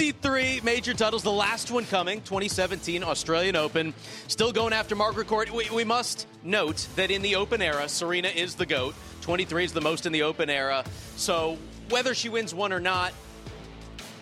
23 0.00 0.62
major 0.64 0.94
titles. 0.94 1.22
The 1.22 1.30
last 1.30 1.70
one 1.70 1.84
coming, 1.84 2.22
2017 2.22 3.04
Australian 3.04 3.54
Open. 3.54 3.92
Still 4.28 4.50
going 4.50 4.72
after 4.72 4.96
Margaret 4.96 5.26
Court. 5.26 5.52
We, 5.52 5.68
we 5.68 5.84
must 5.84 6.26
note 6.42 6.88
that 6.96 7.10
in 7.10 7.20
the 7.20 7.36
Open 7.36 7.60
era, 7.60 7.86
Serena 7.86 8.28
is 8.28 8.54
the 8.54 8.64
goat. 8.64 8.94
23 9.20 9.62
is 9.62 9.74
the 9.74 9.82
most 9.82 10.06
in 10.06 10.12
the 10.12 10.22
Open 10.22 10.48
era. 10.48 10.86
So 11.16 11.58
whether 11.90 12.14
she 12.14 12.30
wins 12.30 12.54
one 12.54 12.72
or 12.72 12.80
not, 12.80 13.12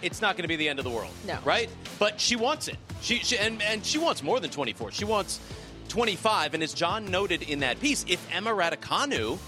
it's 0.03 0.21
not 0.21 0.35
going 0.35 0.43
to 0.43 0.49
be 0.49 0.57
the 0.57 0.69
end 0.69 0.81
of 0.81 0.85
the 0.85 0.91
world. 0.91 1.12
No. 1.25 1.38
Right? 1.45 1.71
But 2.01 2.21
she 2.21 2.35
wants 2.35 2.67
it. 2.67 2.77
She, 3.01 3.21
she 3.21 3.38
and, 3.38 3.62
and 3.62 3.87
she 3.87 3.99
wants 3.99 4.21
more 4.21 4.41
than 4.41 4.51
24. 4.51 4.91
She 4.91 5.05
wants 5.05 5.38
25. 5.91 6.55
And 6.55 6.62
as 6.64 6.75
John 6.75 7.09
noted 7.09 7.43
in 7.43 7.61
that 7.61 7.79
piece, 7.79 8.05
if 8.09 8.27
Emma 8.35 8.51
Raducanu, 8.51 9.38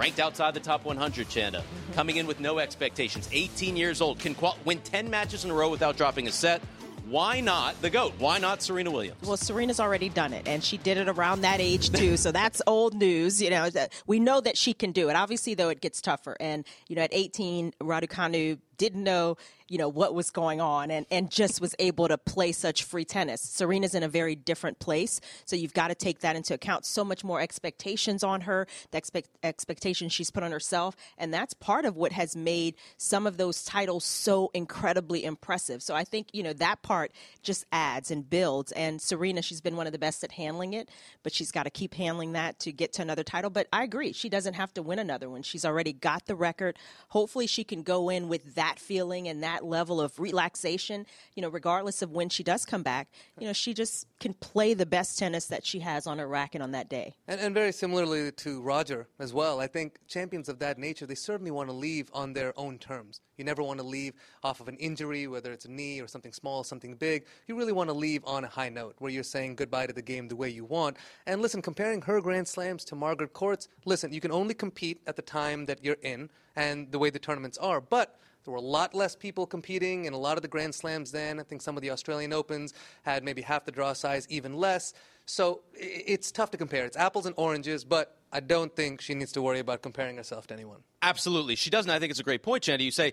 ranked 0.00 0.18
outside 0.18 0.54
the 0.54 0.60
top 0.60 0.86
100, 0.86 1.28
Chanda, 1.28 1.62
coming 1.92 2.16
in 2.16 2.26
with 2.26 2.40
no 2.40 2.58
expectations, 2.58 3.28
18 3.32 3.76
years 3.76 4.00
old, 4.00 4.18
can 4.18 4.34
qual- 4.34 4.56
win 4.64 4.78
10 4.78 5.10
matches 5.10 5.44
in 5.44 5.50
a 5.50 5.54
row 5.54 5.68
without 5.68 5.98
dropping 5.98 6.26
a 6.26 6.32
set, 6.32 6.62
why 7.04 7.40
not 7.40 7.82
the 7.82 7.90
GOAT? 7.90 8.14
Why 8.18 8.38
not 8.38 8.62
Serena 8.62 8.90
Williams? 8.90 9.20
Well, 9.26 9.36
Serena's 9.36 9.78
already 9.78 10.08
done 10.08 10.32
it, 10.32 10.46
and 10.48 10.64
she 10.64 10.78
did 10.78 10.96
it 10.96 11.08
around 11.08 11.42
that 11.42 11.60
age 11.60 11.90
too. 11.90 12.16
so 12.16 12.32
that's 12.32 12.62
old 12.66 12.94
news. 12.94 13.42
You 13.42 13.50
know, 13.50 13.68
we 14.06 14.20
know 14.20 14.40
that 14.40 14.56
she 14.56 14.72
can 14.72 14.92
do 14.92 15.10
it. 15.10 15.16
Obviously, 15.16 15.54
though, 15.54 15.68
it 15.68 15.80
gets 15.80 16.00
tougher. 16.00 16.36
And 16.40 16.64
you 16.88 16.96
know, 16.96 17.02
at 17.02 17.10
18, 17.12 17.74
Raducanu 17.82 18.58
didn't 18.78 19.02
know, 19.04 19.36
you 19.70 19.78
know, 19.78 19.88
what 19.88 20.14
was 20.14 20.30
going 20.30 20.60
on 20.60 20.90
and, 20.90 21.06
and 21.12 21.30
just 21.30 21.60
was 21.60 21.76
able 21.78 22.08
to 22.08 22.18
play 22.18 22.50
such 22.50 22.82
free 22.82 23.04
tennis. 23.04 23.40
Serena's 23.40 23.94
in 23.94 24.02
a 24.02 24.08
very 24.08 24.34
different 24.34 24.80
place. 24.80 25.20
So 25.44 25.54
you've 25.54 25.72
got 25.72 25.88
to 25.88 25.94
take 25.94 26.20
that 26.20 26.34
into 26.34 26.52
account. 26.52 26.84
So 26.84 27.04
much 27.04 27.22
more 27.22 27.40
expectations 27.40 28.24
on 28.24 28.42
her, 28.42 28.66
the 28.90 28.98
expect, 28.98 29.28
expectations 29.44 30.12
she's 30.12 30.28
put 30.32 30.42
on 30.42 30.50
herself. 30.50 30.96
And 31.16 31.32
that's 31.32 31.54
part 31.54 31.84
of 31.84 31.96
what 31.96 32.10
has 32.10 32.34
made 32.34 32.74
some 32.96 33.28
of 33.28 33.36
those 33.36 33.64
titles 33.64 34.04
so 34.04 34.50
incredibly 34.54 35.24
impressive. 35.24 35.84
So 35.84 35.94
I 35.94 36.02
think, 36.02 36.30
you 36.32 36.42
know, 36.42 36.52
that 36.54 36.82
part 36.82 37.12
just 37.44 37.64
adds 37.70 38.10
and 38.10 38.28
builds. 38.28 38.72
And 38.72 39.00
Serena, 39.00 39.40
she's 39.40 39.60
been 39.60 39.76
one 39.76 39.86
of 39.86 39.92
the 39.92 40.00
best 40.00 40.24
at 40.24 40.32
handling 40.32 40.72
it, 40.72 40.88
but 41.22 41.32
she's 41.32 41.52
got 41.52 41.62
to 41.62 41.70
keep 41.70 41.94
handling 41.94 42.32
that 42.32 42.58
to 42.60 42.72
get 42.72 42.92
to 42.94 43.02
another 43.02 43.22
title. 43.22 43.50
But 43.50 43.68
I 43.72 43.84
agree, 43.84 44.12
she 44.12 44.28
doesn't 44.28 44.54
have 44.54 44.74
to 44.74 44.82
win 44.82 44.98
another 44.98 45.30
one. 45.30 45.42
She's 45.42 45.64
already 45.64 45.92
got 45.92 46.26
the 46.26 46.34
record. 46.34 46.76
Hopefully, 47.10 47.46
she 47.46 47.62
can 47.62 47.84
go 47.84 48.08
in 48.08 48.28
with 48.28 48.56
that 48.56 48.80
feeling 48.80 49.28
and 49.28 49.44
that 49.44 49.59
level 49.64 50.00
of 50.00 50.18
relaxation, 50.18 51.06
you 51.34 51.42
know, 51.42 51.48
regardless 51.48 52.02
of 52.02 52.10
when 52.10 52.28
she 52.28 52.42
does 52.42 52.64
come 52.64 52.82
back. 52.82 53.08
You 53.38 53.46
know, 53.46 53.52
she 53.52 53.74
just 53.74 54.06
can 54.18 54.34
play 54.34 54.74
the 54.74 54.86
best 54.86 55.18
tennis 55.18 55.46
that 55.46 55.64
she 55.64 55.80
has 55.80 56.06
on 56.06 56.18
her 56.18 56.26
racket 56.26 56.62
on 56.62 56.72
that 56.72 56.88
day. 56.88 57.14
And, 57.26 57.40
and 57.40 57.54
very 57.54 57.72
similarly 57.72 58.30
to 58.32 58.60
Roger 58.60 59.08
as 59.18 59.32
well, 59.32 59.60
I 59.60 59.66
think 59.66 59.98
champions 60.08 60.48
of 60.48 60.58
that 60.60 60.78
nature, 60.78 61.06
they 61.06 61.14
certainly 61.14 61.50
want 61.50 61.68
to 61.68 61.74
leave 61.74 62.10
on 62.12 62.32
their 62.32 62.52
own 62.58 62.78
terms. 62.78 63.20
You 63.36 63.44
never 63.44 63.62
want 63.62 63.80
to 63.80 63.86
leave 63.86 64.12
off 64.44 64.60
of 64.60 64.68
an 64.68 64.76
injury, 64.76 65.26
whether 65.26 65.50
it's 65.50 65.64
a 65.64 65.70
knee 65.70 66.00
or 66.00 66.06
something 66.06 66.32
small, 66.32 66.62
something 66.62 66.94
big. 66.94 67.24
You 67.46 67.56
really 67.56 67.72
want 67.72 67.88
to 67.88 67.94
leave 67.94 68.22
on 68.26 68.44
a 68.44 68.48
high 68.48 68.68
note 68.68 68.96
where 68.98 69.10
you're 69.10 69.22
saying 69.22 69.56
goodbye 69.56 69.86
to 69.86 69.94
the 69.94 70.02
game 70.02 70.28
the 70.28 70.36
way 70.36 70.50
you 70.50 70.64
want. 70.64 70.98
And 71.26 71.40
listen, 71.40 71.62
comparing 71.62 72.02
her 72.02 72.20
Grand 72.20 72.46
Slams 72.46 72.84
to 72.84 72.94
Margaret 72.94 73.32
Court's, 73.32 73.68
listen, 73.86 74.12
you 74.12 74.20
can 74.20 74.30
only 74.30 74.52
compete 74.52 75.00
at 75.06 75.16
the 75.16 75.22
time 75.22 75.64
that 75.66 75.82
you're 75.82 75.96
in 76.02 76.28
and 76.54 76.92
the 76.92 76.98
way 76.98 77.08
the 77.08 77.18
tournaments 77.18 77.56
are. 77.58 77.80
But 77.80 78.20
there 78.44 78.52
were 78.52 78.58
a 78.58 78.62
lot 78.62 78.94
less 78.94 79.14
people 79.14 79.46
competing 79.46 80.06
in 80.06 80.12
a 80.12 80.18
lot 80.18 80.36
of 80.38 80.42
the 80.42 80.48
Grand 80.48 80.74
Slams 80.74 81.12
then. 81.12 81.38
I 81.38 81.42
think 81.42 81.62
some 81.62 81.76
of 81.76 81.82
the 81.82 81.90
Australian 81.90 82.32
Opens 82.32 82.72
had 83.02 83.24
maybe 83.24 83.42
half 83.42 83.64
the 83.64 83.72
draw 83.72 83.92
size, 83.92 84.26
even 84.30 84.54
less. 84.54 84.94
So 85.26 85.60
it's 85.74 86.32
tough 86.32 86.50
to 86.52 86.56
compare. 86.56 86.84
It's 86.86 86.96
apples 86.96 87.26
and 87.26 87.34
oranges, 87.36 87.84
but 87.84 88.16
I 88.32 88.40
don't 88.40 88.74
think 88.74 89.00
she 89.00 89.14
needs 89.14 89.32
to 89.32 89.42
worry 89.42 89.60
about 89.60 89.82
comparing 89.82 90.16
herself 90.16 90.46
to 90.48 90.54
anyone. 90.54 90.78
Absolutely. 91.02 91.56
She 91.56 91.70
doesn't. 91.70 91.90
I 91.90 91.98
think 91.98 92.10
it's 92.10 92.20
a 92.20 92.24
great 92.24 92.42
point, 92.42 92.64
Chandy. 92.64 92.84
You 92.84 92.90
say, 92.90 93.12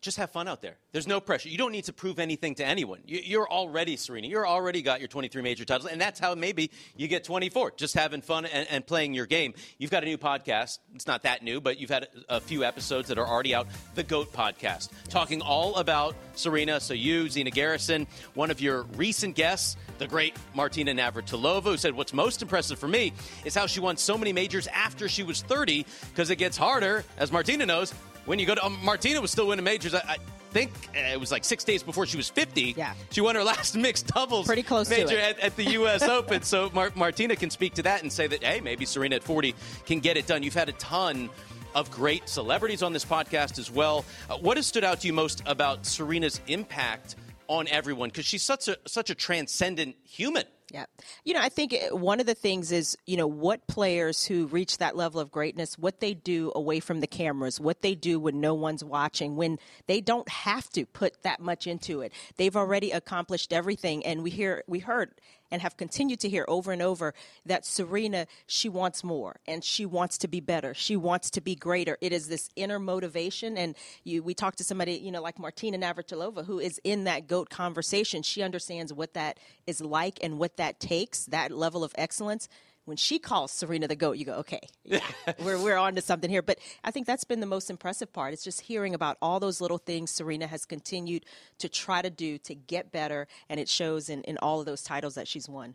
just 0.00 0.16
have 0.18 0.30
fun 0.30 0.46
out 0.46 0.62
there. 0.62 0.76
There's 0.92 1.08
no 1.08 1.20
pressure. 1.20 1.48
You 1.48 1.58
don't 1.58 1.72
need 1.72 1.84
to 1.84 1.92
prove 1.92 2.18
anything 2.18 2.54
to 2.56 2.64
anyone. 2.64 3.00
You're 3.06 3.48
already 3.50 3.96
Serena. 3.96 4.28
You're 4.28 4.46
already 4.46 4.80
got 4.80 5.00
your 5.00 5.08
23 5.08 5.42
major 5.42 5.64
titles, 5.64 5.90
and 5.90 6.00
that's 6.00 6.20
how 6.20 6.34
maybe 6.34 6.70
you 6.96 7.08
get 7.08 7.24
24. 7.24 7.72
Just 7.76 7.94
having 7.94 8.20
fun 8.20 8.46
and, 8.46 8.68
and 8.70 8.86
playing 8.86 9.14
your 9.14 9.26
game. 9.26 9.54
You've 9.78 9.90
got 9.90 10.04
a 10.04 10.06
new 10.06 10.18
podcast. 10.18 10.78
It's 10.94 11.06
not 11.06 11.22
that 11.22 11.42
new, 11.42 11.60
but 11.60 11.78
you've 11.78 11.90
had 11.90 12.08
a, 12.28 12.40
few 12.48 12.62
episodes 12.62 13.08
that 13.08 13.18
are 13.18 13.26
already 13.26 13.54
out. 13.54 13.66
The 13.94 14.04
Goat 14.04 14.32
Podcast, 14.32 14.90
talking 15.08 15.42
all 15.42 15.74
about 15.74 16.14
Serena. 16.34 16.80
So 16.80 16.94
you, 16.94 17.28
Zina 17.28 17.50
Garrison, 17.50 18.06
one 18.34 18.50
of 18.50 18.60
your 18.60 18.84
recent 18.94 19.34
guests, 19.34 19.76
the 19.98 20.06
great 20.06 20.36
Martina 20.54 20.94
Navratilova, 20.94 21.64
who 21.64 21.76
said 21.76 21.94
what's 21.94 22.12
most 22.14 22.40
impressive 22.40 22.78
for 22.78 22.88
me 22.88 23.12
is 23.44 23.54
how 23.54 23.66
she 23.66 23.80
won 23.80 23.96
so 23.96 24.16
many 24.16 24.32
majors 24.32 24.68
after 24.68 25.08
she 25.08 25.24
was 25.24 25.42
30, 25.42 25.84
because 26.10 26.30
it 26.30 26.36
gets 26.36 26.56
harder, 26.56 27.04
as 27.18 27.32
Martina 27.32 27.66
knows, 27.66 27.92
when 28.28 28.38
you 28.38 28.46
go 28.46 28.54
to 28.54 28.64
um, 28.64 28.78
Martina 28.84 29.20
was 29.20 29.30
still 29.30 29.48
winning 29.48 29.64
majors. 29.64 29.94
I, 29.94 30.02
I 30.06 30.16
think 30.50 30.70
uh, 30.94 31.00
it 31.12 31.18
was 31.18 31.32
like 31.32 31.44
six 31.44 31.64
days 31.64 31.82
before 31.82 32.06
she 32.06 32.16
was 32.16 32.28
50. 32.28 32.74
Yeah. 32.76 32.92
She 33.10 33.20
won 33.20 33.34
her 33.34 33.42
last 33.42 33.74
mixed 33.86 34.08
doubles 34.08 34.46
Pretty 34.46 34.62
close 34.62 34.88
major 34.88 35.18
at, 35.18 35.38
at, 35.40 35.56
the 35.56 35.64
U.S. 35.72 36.02
Open. 36.08 36.42
So 36.42 36.70
Mar- 36.74 36.92
Martina 36.94 37.36
can 37.36 37.50
speak 37.50 37.74
to 37.74 37.82
that 37.82 38.02
and 38.02 38.12
say 38.12 38.26
that, 38.26 38.44
hey, 38.44 38.60
maybe 38.60 38.84
Serena 38.84 39.16
at 39.16 39.24
40 39.24 39.54
can 39.86 40.00
get 40.00 40.16
it 40.16 40.26
done. 40.26 40.42
You've 40.42 40.54
had 40.54 40.68
a 40.68 40.72
ton 40.72 41.30
of 41.74 41.90
great 41.90 42.28
celebrities 42.28 42.82
on 42.82 42.92
this 42.92 43.04
podcast 43.04 43.58
as 43.58 43.70
well. 43.70 44.04
Uh, 44.28 44.36
what 44.36 44.56
has 44.56 44.66
stood 44.66 44.84
out 44.84 45.00
to 45.00 45.06
you 45.06 45.12
most 45.12 45.42
about 45.46 45.86
Serena's 45.86 46.40
impact 46.48 47.16
on 47.46 47.66
everyone? 47.68 48.10
Because 48.10 48.26
she's 48.26 48.42
such 48.42 48.68
a 48.68 48.76
such 48.86 49.10
a 49.10 49.14
transcendent 49.14 49.96
human. 50.04 50.44
Yeah. 50.70 50.84
You 51.24 51.32
know, 51.32 51.40
I 51.40 51.48
think 51.48 51.72
uh, 51.72 51.96
one 51.96 52.20
of 52.20 52.26
the 52.26 52.34
things 52.34 52.72
is, 52.72 52.96
you 53.06 53.16
know, 53.16 53.26
what 53.26 53.66
players 53.68 54.26
who 54.26 54.46
reach 54.48 54.76
that 54.78 54.96
level 54.96 55.18
of 55.18 55.30
greatness, 55.30 55.78
what 55.78 56.00
they 56.00 56.12
do 56.12 56.52
away 56.54 56.78
from 56.80 57.00
the 57.00 57.06
cameras, 57.06 57.58
what 57.58 57.80
they 57.80 57.94
do 57.94 58.20
when 58.20 58.38
no 58.38 58.52
one's 58.52 58.84
watching, 58.84 59.36
when 59.36 59.58
they 59.86 60.02
don't 60.02 60.28
have 60.28 60.68
to 60.70 60.84
put 60.84 61.22
that 61.22 61.40
much 61.40 61.66
into 61.66 62.02
it. 62.02 62.12
They've 62.36 62.54
already 62.54 62.90
accomplished 62.90 63.52
everything. 63.52 64.04
And 64.04 64.22
we 64.22 64.28
hear, 64.28 64.62
we 64.66 64.80
heard 64.80 65.12
and 65.50 65.62
have 65.62 65.76
continued 65.76 66.20
to 66.20 66.28
hear 66.28 66.44
over 66.48 66.72
and 66.72 66.82
over 66.82 67.14
that 67.46 67.64
Serena, 67.64 68.26
she 68.46 68.68
wants 68.68 69.02
more 69.02 69.40
and 69.46 69.64
she 69.64 69.86
wants 69.86 70.18
to 70.18 70.28
be 70.28 70.40
better. 70.40 70.74
She 70.74 70.96
wants 70.96 71.30
to 71.30 71.40
be 71.40 71.54
greater. 71.54 71.96
It 72.00 72.12
is 72.12 72.28
this 72.28 72.50
inner 72.56 72.78
motivation. 72.78 73.56
And 73.56 73.74
you, 74.04 74.22
we 74.22 74.34
talked 74.34 74.58
to 74.58 74.64
somebody, 74.64 74.92
you 74.92 75.10
know, 75.10 75.22
like 75.22 75.38
Martina 75.38 75.78
Navratilova, 75.78 76.44
who 76.44 76.58
is 76.58 76.80
in 76.84 77.04
that 77.04 77.26
GOAT 77.26 77.50
conversation. 77.50 78.22
She 78.22 78.42
understands 78.42 78.92
what 78.92 79.14
that 79.14 79.38
is 79.66 79.80
like 79.80 80.18
and 80.22 80.38
what 80.38 80.56
that 80.56 80.80
takes, 80.80 81.26
that 81.26 81.50
level 81.50 81.84
of 81.84 81.92
excellence 81.96 82.48
when 82.88 82.96
she 82.96 83.18
calls 83.18 83.52
Serena 83.52 83.86
the 83.86 83.94
GOAT, 83.94 84.16
you 84.16 84.24
go, 84.24 84.34
okay, 84.34 84.60
yeah, 84.84 85.00
we're, 85.44 85.62
we're 85.62 85.76
on 85.76 85.94
to 85.94 86.00
something 86.00 86.30
here. 86.30 86.42
But 86.42 86.58
I 86.82 86.90
think 86.90 87.06
that's 87.06 87.24
been 87.24 87.40
the 87.40 87.46
most 87.46 87.70
impressive 87.70 88.12
part. 88.12 88.32
It's 88.32 88.42
just 88.42 88.62
hearing 88.62 88.94
about 88.94 89.18
all 89.22 89.38
those 89.38 89.60
little 89.60 89.78
things 89.78 90.10
Serena 90.10 90.46
has 90.46 90.64
continued 90.64 91.24
to 91.58 91.68
try 91.68 92.02
to 92.02 92.10
do 92.10 92.38
to 92.38 92.54
get 92.54 92.90
better, 92.90 93.28
and 93.48 93.60
it 93.60 93.68
shows 93.68 94.08
in, 94.08 94.22
in 94.22 94.38
all 94.38 94.60
of 94.60 94.66
those 94.66 94.82
titles 94.82 95.14
that 95.14 95.28
she's 95.28 95.48
won. 95.48 95.74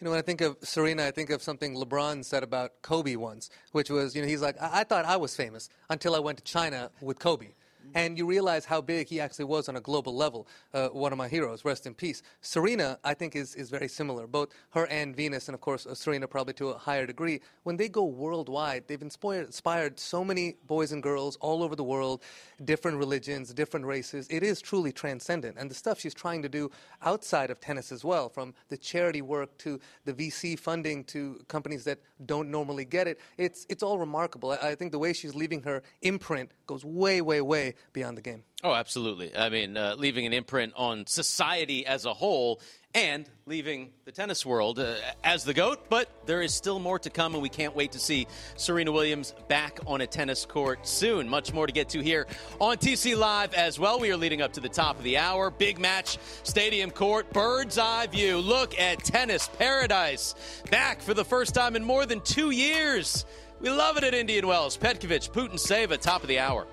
You 0.00 0.04
know, 0.04 0.10
when 0.10 0.18
I 0.18 0.22
think 0.22 0.40
of 0.40 0.56
Serena, 0.62 1.06
I 1.06 1.10
think 1.10 1.30
of 1.30 1.42
something 1.42 1.74
LeBron 1.74 2.24
said 2.24 2.42
about 2.42 2.82
Kobe 2.82 3.16
once, 3.16 3.50
which 3.72 3.90
was, 3.90 4.14
you 4.14 4.22
know, 4.22 4.28
he's 4.28 4.42
like, 4.42 4.60
I, 4.60 4.80
I 4.80 4.84
thought 4.84 5.04
I 5.04 5.16
was 5.16 5.34
famous 5.34 5.68
until 5.90 6.14
I 6.14 6.20
went 6.20 6.38
to 6.38 6.44
China 6.44 6.90
with 7.00 7.18
Kobe 7.18 7.48
and 7.94 8.18
you 8.18 8.26
realize 8.26 8.64
how 8.64 8.80
big 8.80 9.08
he 9.08 9.20
actually 9.20 9.46
was 9.46 9.68
on 9.68 9.76
a 9.76 9.80
global 9.80 10.14
level. 10.14 10.46
Uh, 10.74 10.88
one 10.88 11.12
of 11.12 11.18
my 11.18 11.28
heroes, 11.28 11.64
rest 11.64 11.86
in 11.86 11.94
peace. 11.94 12.22
Serena, 12.40 12.98
I 13.04 13.14
think, 13.14 13.36
is, 13.36 13.54
is 13.54 13.70
very 13.70 13.88
similar. 13.88 14.26
Both 14.26 14.50
her 14.70 14.86
and 14.86 15.14
Venus, 15.16 15.48
and 15.48 15.54
of 15.54 15.60
course, 15.60 15.86
uh, 15.86 15.94
Serena 15.94 16.26
probably 16.26 16.54
to 16.54 16.70
a 16.70 16.78
higher 16.78 17.06
degree. 17.06 17.40
When 17.62 17.76
they 17.76 17.88
go 17.88 18.04
worldwide, 18.04 18.84
they've 18.86 19.00
inspired, 19.00 19.46
inspired 19.46 19.98
so 19.98 20.24
many 20.24 20.56
boys 20.66 20.92
and 20.92 21.02
girls 21.02 21.36
all 21.40 21.62
over 21.62 21.76
the 21.76 21.84
world, 21.84 22.22
different 22.64 22.98
religions, 22.98 23.52
different 23.54 23.86
races. 23.86 24.26
It 24.30 24.42
is 24.42 24.60
truly 24.60 24.92
transcendent. 24.92 25.56
And 25.58 25.70
the 25.70 25.74
stuff 25.74 26.00
she's 26.00 26.14
trying 26.14 26.42
to 26.42 26.48
do 26.48 26.70
outside 27.02 27.50
of 27.50 27.60
tennis 27.60 27.92
as 27.92 28.04
well, 28.04 28.28
from 28.28 28.54
the 28.68 28.76
charity 28.76 29.22
work 29.22 29.56
to 29.58 29.80
the 30.04 30.12
VC 30.12 30.58
funding 30.58 31.04
to 31.04 31.40
companies 31.48 31.84
that 31.84 31.98
don't 32.26 32.50
normally 32.50 32.84
get 32.84 33.06
it, 33.06 33.18
it's, 33.36 33.66
it's 33.68 33.82
all 33.82 33.98
remarkable. 33.98 34.52
I, 34.52 34.68
I 34.70 34.74
think 34.74 34.92
the 34.92 34.98
way 34.98 35.12
she's 35.12 35.34
leaving 35.34 35.62
her 35.62 35.82
imprint 36.02 36.50
goes 36.66 36.84
way, 36.84 37.20
way, 37.20 37.40
way 37.40 37.74
beyond 37.92 38.16
the 38.16 38.22
game. 38.22 38.44
Oh, 38.64 38.74
absolutely. 38.74 39.36
I 39.36 39.48
mean, 39.48 39.76
uh, 39.76 39.94
leaving 39.96 40.26
an 40.26 40.32
imprint 40.32 40.72
on 40.76 41.06
society 41.06 41.86
as 41.86 42.04
a 42.04 42.14
whole 42.14 42.60
and 42.94 43.28
leaving 43.46 43.90
the 44.04 44.12
tennis 44.12 44.44
world 44.46 44.78
uh, 44.78 44.94
as 45.22 45.44
the 45.44 45.52
GOAT, 45.52 45.88
but 45.90 46.08
there 46.26 46.40
is 46.40 46.54
still 46.54 46.78
more 46.78 46.98
to 46.98 47.10
come, 47.10 47.34
and 47.34 47.42
we 47.42 47.48
can't 47.48 47.76
wait 47.76 47.92
to 47.92 47.98
see 47.98 48.26
Serena 48.56 48.90
Williams 48.90 49.34
back 49.46 49.78
on 49.86 50.00
a 50.00 50.06
tennis 50.06 50.46
court 50.46 50.86
soon. 50.86 51.28
Much 51.28 51.52
more 51.52 51.66
to 51.66 51.72
get 51.72 51.90
to 51.90 52.02
here 52.02 52.26
on 52.60 52.78
TC 52.78 53.16
Live 53.16 53.52
as 53.54 53.78
well. 53.78 54.00
We 54.00 54.10
are 54.10 54.16
leading 54.16 54.40
up 54.42 54.54
to 54.54 54.60
the 54.60 54.68
top 54.68 54.96
of 54.96 55.04
the 55.04 55.18
hour. 55.18 55.50
Big 55.50 55.78
match, 55.78 56.18
stadium 56.42 56.90
court, 56.90 57.32
bird's 57.32 57.78
eye 57.78 58.06
view. 58.06 58.38
Look 58.38 58.78
at 58.80 59.04
tennis 59.04 59.48
paradise. 59.58 60.34
Back 60.70 61.02
for 61.02 61.14
the 61.14 61.24
first 61.24 61.54
time 61.54 61.76
in 61.76 61.84
more 61.84 62.06
than 62.06 62.20
two 62.22 62.50
years. 62.50 63.26
We 63.60 63.70
love 63.70 63.96
it 63.96 64.04
at 64.04 64.14
Indian 64.14 64.46
Wells. 64.46 64.78
Petkovic, 64.78 65.30
Putintseva, 65.30 66.00
top 66.00 66.22
of 66.22 66.28
the 66.28 66.38
hour. 66.38 66.66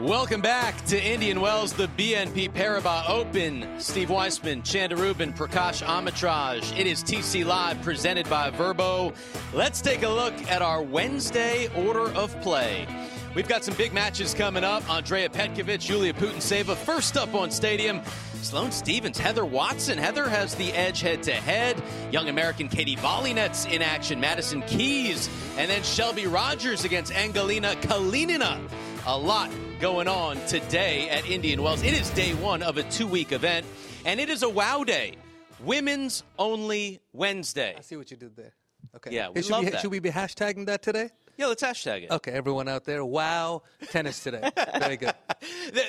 Welcome 0.00 0.40
back 0.40 0.84
to 0.86 1.00
Indian 1.00 1.40
Wells, 1.40 1.72
the 1.72 1.86
BNP 1.86 2.52
Paribas 2.52 3.08
Open. 3.08 3.64
Steve 3.78 4.10
Weissman, 4.10 4.64
Chanda 4.64 4.96
Rubin, 4.96 5.32
Prakash 5.32 5.84
Amritraj. 5.86 6.76
It 6.76 6.88
is 6.88 7.04
TC 7.04 7.46
Live 7.46 7.80
presented 7.80 8.28
by 8.28 8.50
Vrbo. 8.50 9.14
Let's 9.52 9.80
take 9.80 10.02
a 10.02 10.08
look 10.08 10.34
at 10.50 10.62
our 10.62 10.82
Wednesday 10.82 11.68
order 11.76 12.10
of 12.14 12.38
play. 12.40 12.88
We've 13.36 13.46
got 13.46 13.62
some 13.62 13.74
big 13.74 13.92
matches 13.92 14.34
coming 14.34 14.64
up. 14.64 14.88
Andrea 14.90 15.28
Petkovic, 15.28 15.78
Julia 15.78 16.12
Putintseva. 16.12 16.74
First 16.74 17.16
up 17.16 17.32
on 17.32 17.52
Stadium, 17.52 18.02
Sloane 18.42 18.72
Stevens, 18.72 19.16
Heather 19.16 19.44
Watson. 19.44 19.96
Heather 19.96 20.28
has 20.28 20.56
the 20.56 20.72
edge 20.72 21.02
head 21.02 21.22
to 21.22 21.32
head. 21.32 21.80
Young 22.10 22.28
American 22.28 22.68
Katie 22.68 22.96
Volynets 22.96 23.70
in 23.70 23.80
action. 23.80 24.18
Madison 24.18 24.60
Keys. 24.62 25.30
And 25.56 25.70
then 25.70 25.84
Shelby 25.84 26.26
Rogers 26.26 26.84
against 26.84 27.12
Anhelina 27.12 27.74
Kalinina. 27.82 28.60
A 29.06 29.16
lot 29.16 29.50
going 29.80 30.08
on 30.08 30.36
today 30.46 31.08
at 31.08 31.28
Indian 31.28 31.62
Wells. 31.62 31.82
It 31.82 31.94
is 31.94 32.10
day 32.10 32.34
one 32.34 32.62
of 32.62 32.76
a 32.76 32.82
two 32.84 33.06
week 33.06 33.32
event, 33.32 33.66
and 34.04 34.20
it 34.20 34.28
is 34.28 34.42
a 34.42 34.48
wow 34.48 34.84
day. 34.84 35.14
Women's 35.60 36.22
only 36.38 37.00
Wednesday. 37.12 37.74
I 37.76 37.80
see 37.80 37.96
what 37.96 38.10
you 38.10 38.16
did 38.16 38.36
there. 38.36 38.52
Okay. 38.96 39.10
Yeah, 39.12 39.30
we 39.30 39.42
should, 39.42 39.50
love 39.50 39.64
we, 39.64 39.70
that. 39.70 39.80
should 39.80 39.90
we 39.90 39.98
be 39.98 40.10
hashtagging 40.10 40.66
that 40.66 40.82
today? 40.82 41.10
Yeah, 41.36 41.46
let's 41.46 41.62
hashtag 41.62 42.04
it. 42.04 42.10
Okay, 42.10 42.30
everyone 42.30 42.68
out 42.68 42.84
there, 42.84 43.04
wow, 43.04 43.62
tennis 43.90 44.22
today. 44.22 44.50
Very 44.78 44.96
good. 44.96 45.14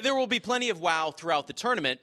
There 0.04 0.16
will 0.16 0.28
be 0.28 0.40
plenty 0.40 0.70
of 0.70 0.82
wow 0.82 1.12
throughout 1.12 1.48
the 1.48 1.54
tournament. 1.54 2.00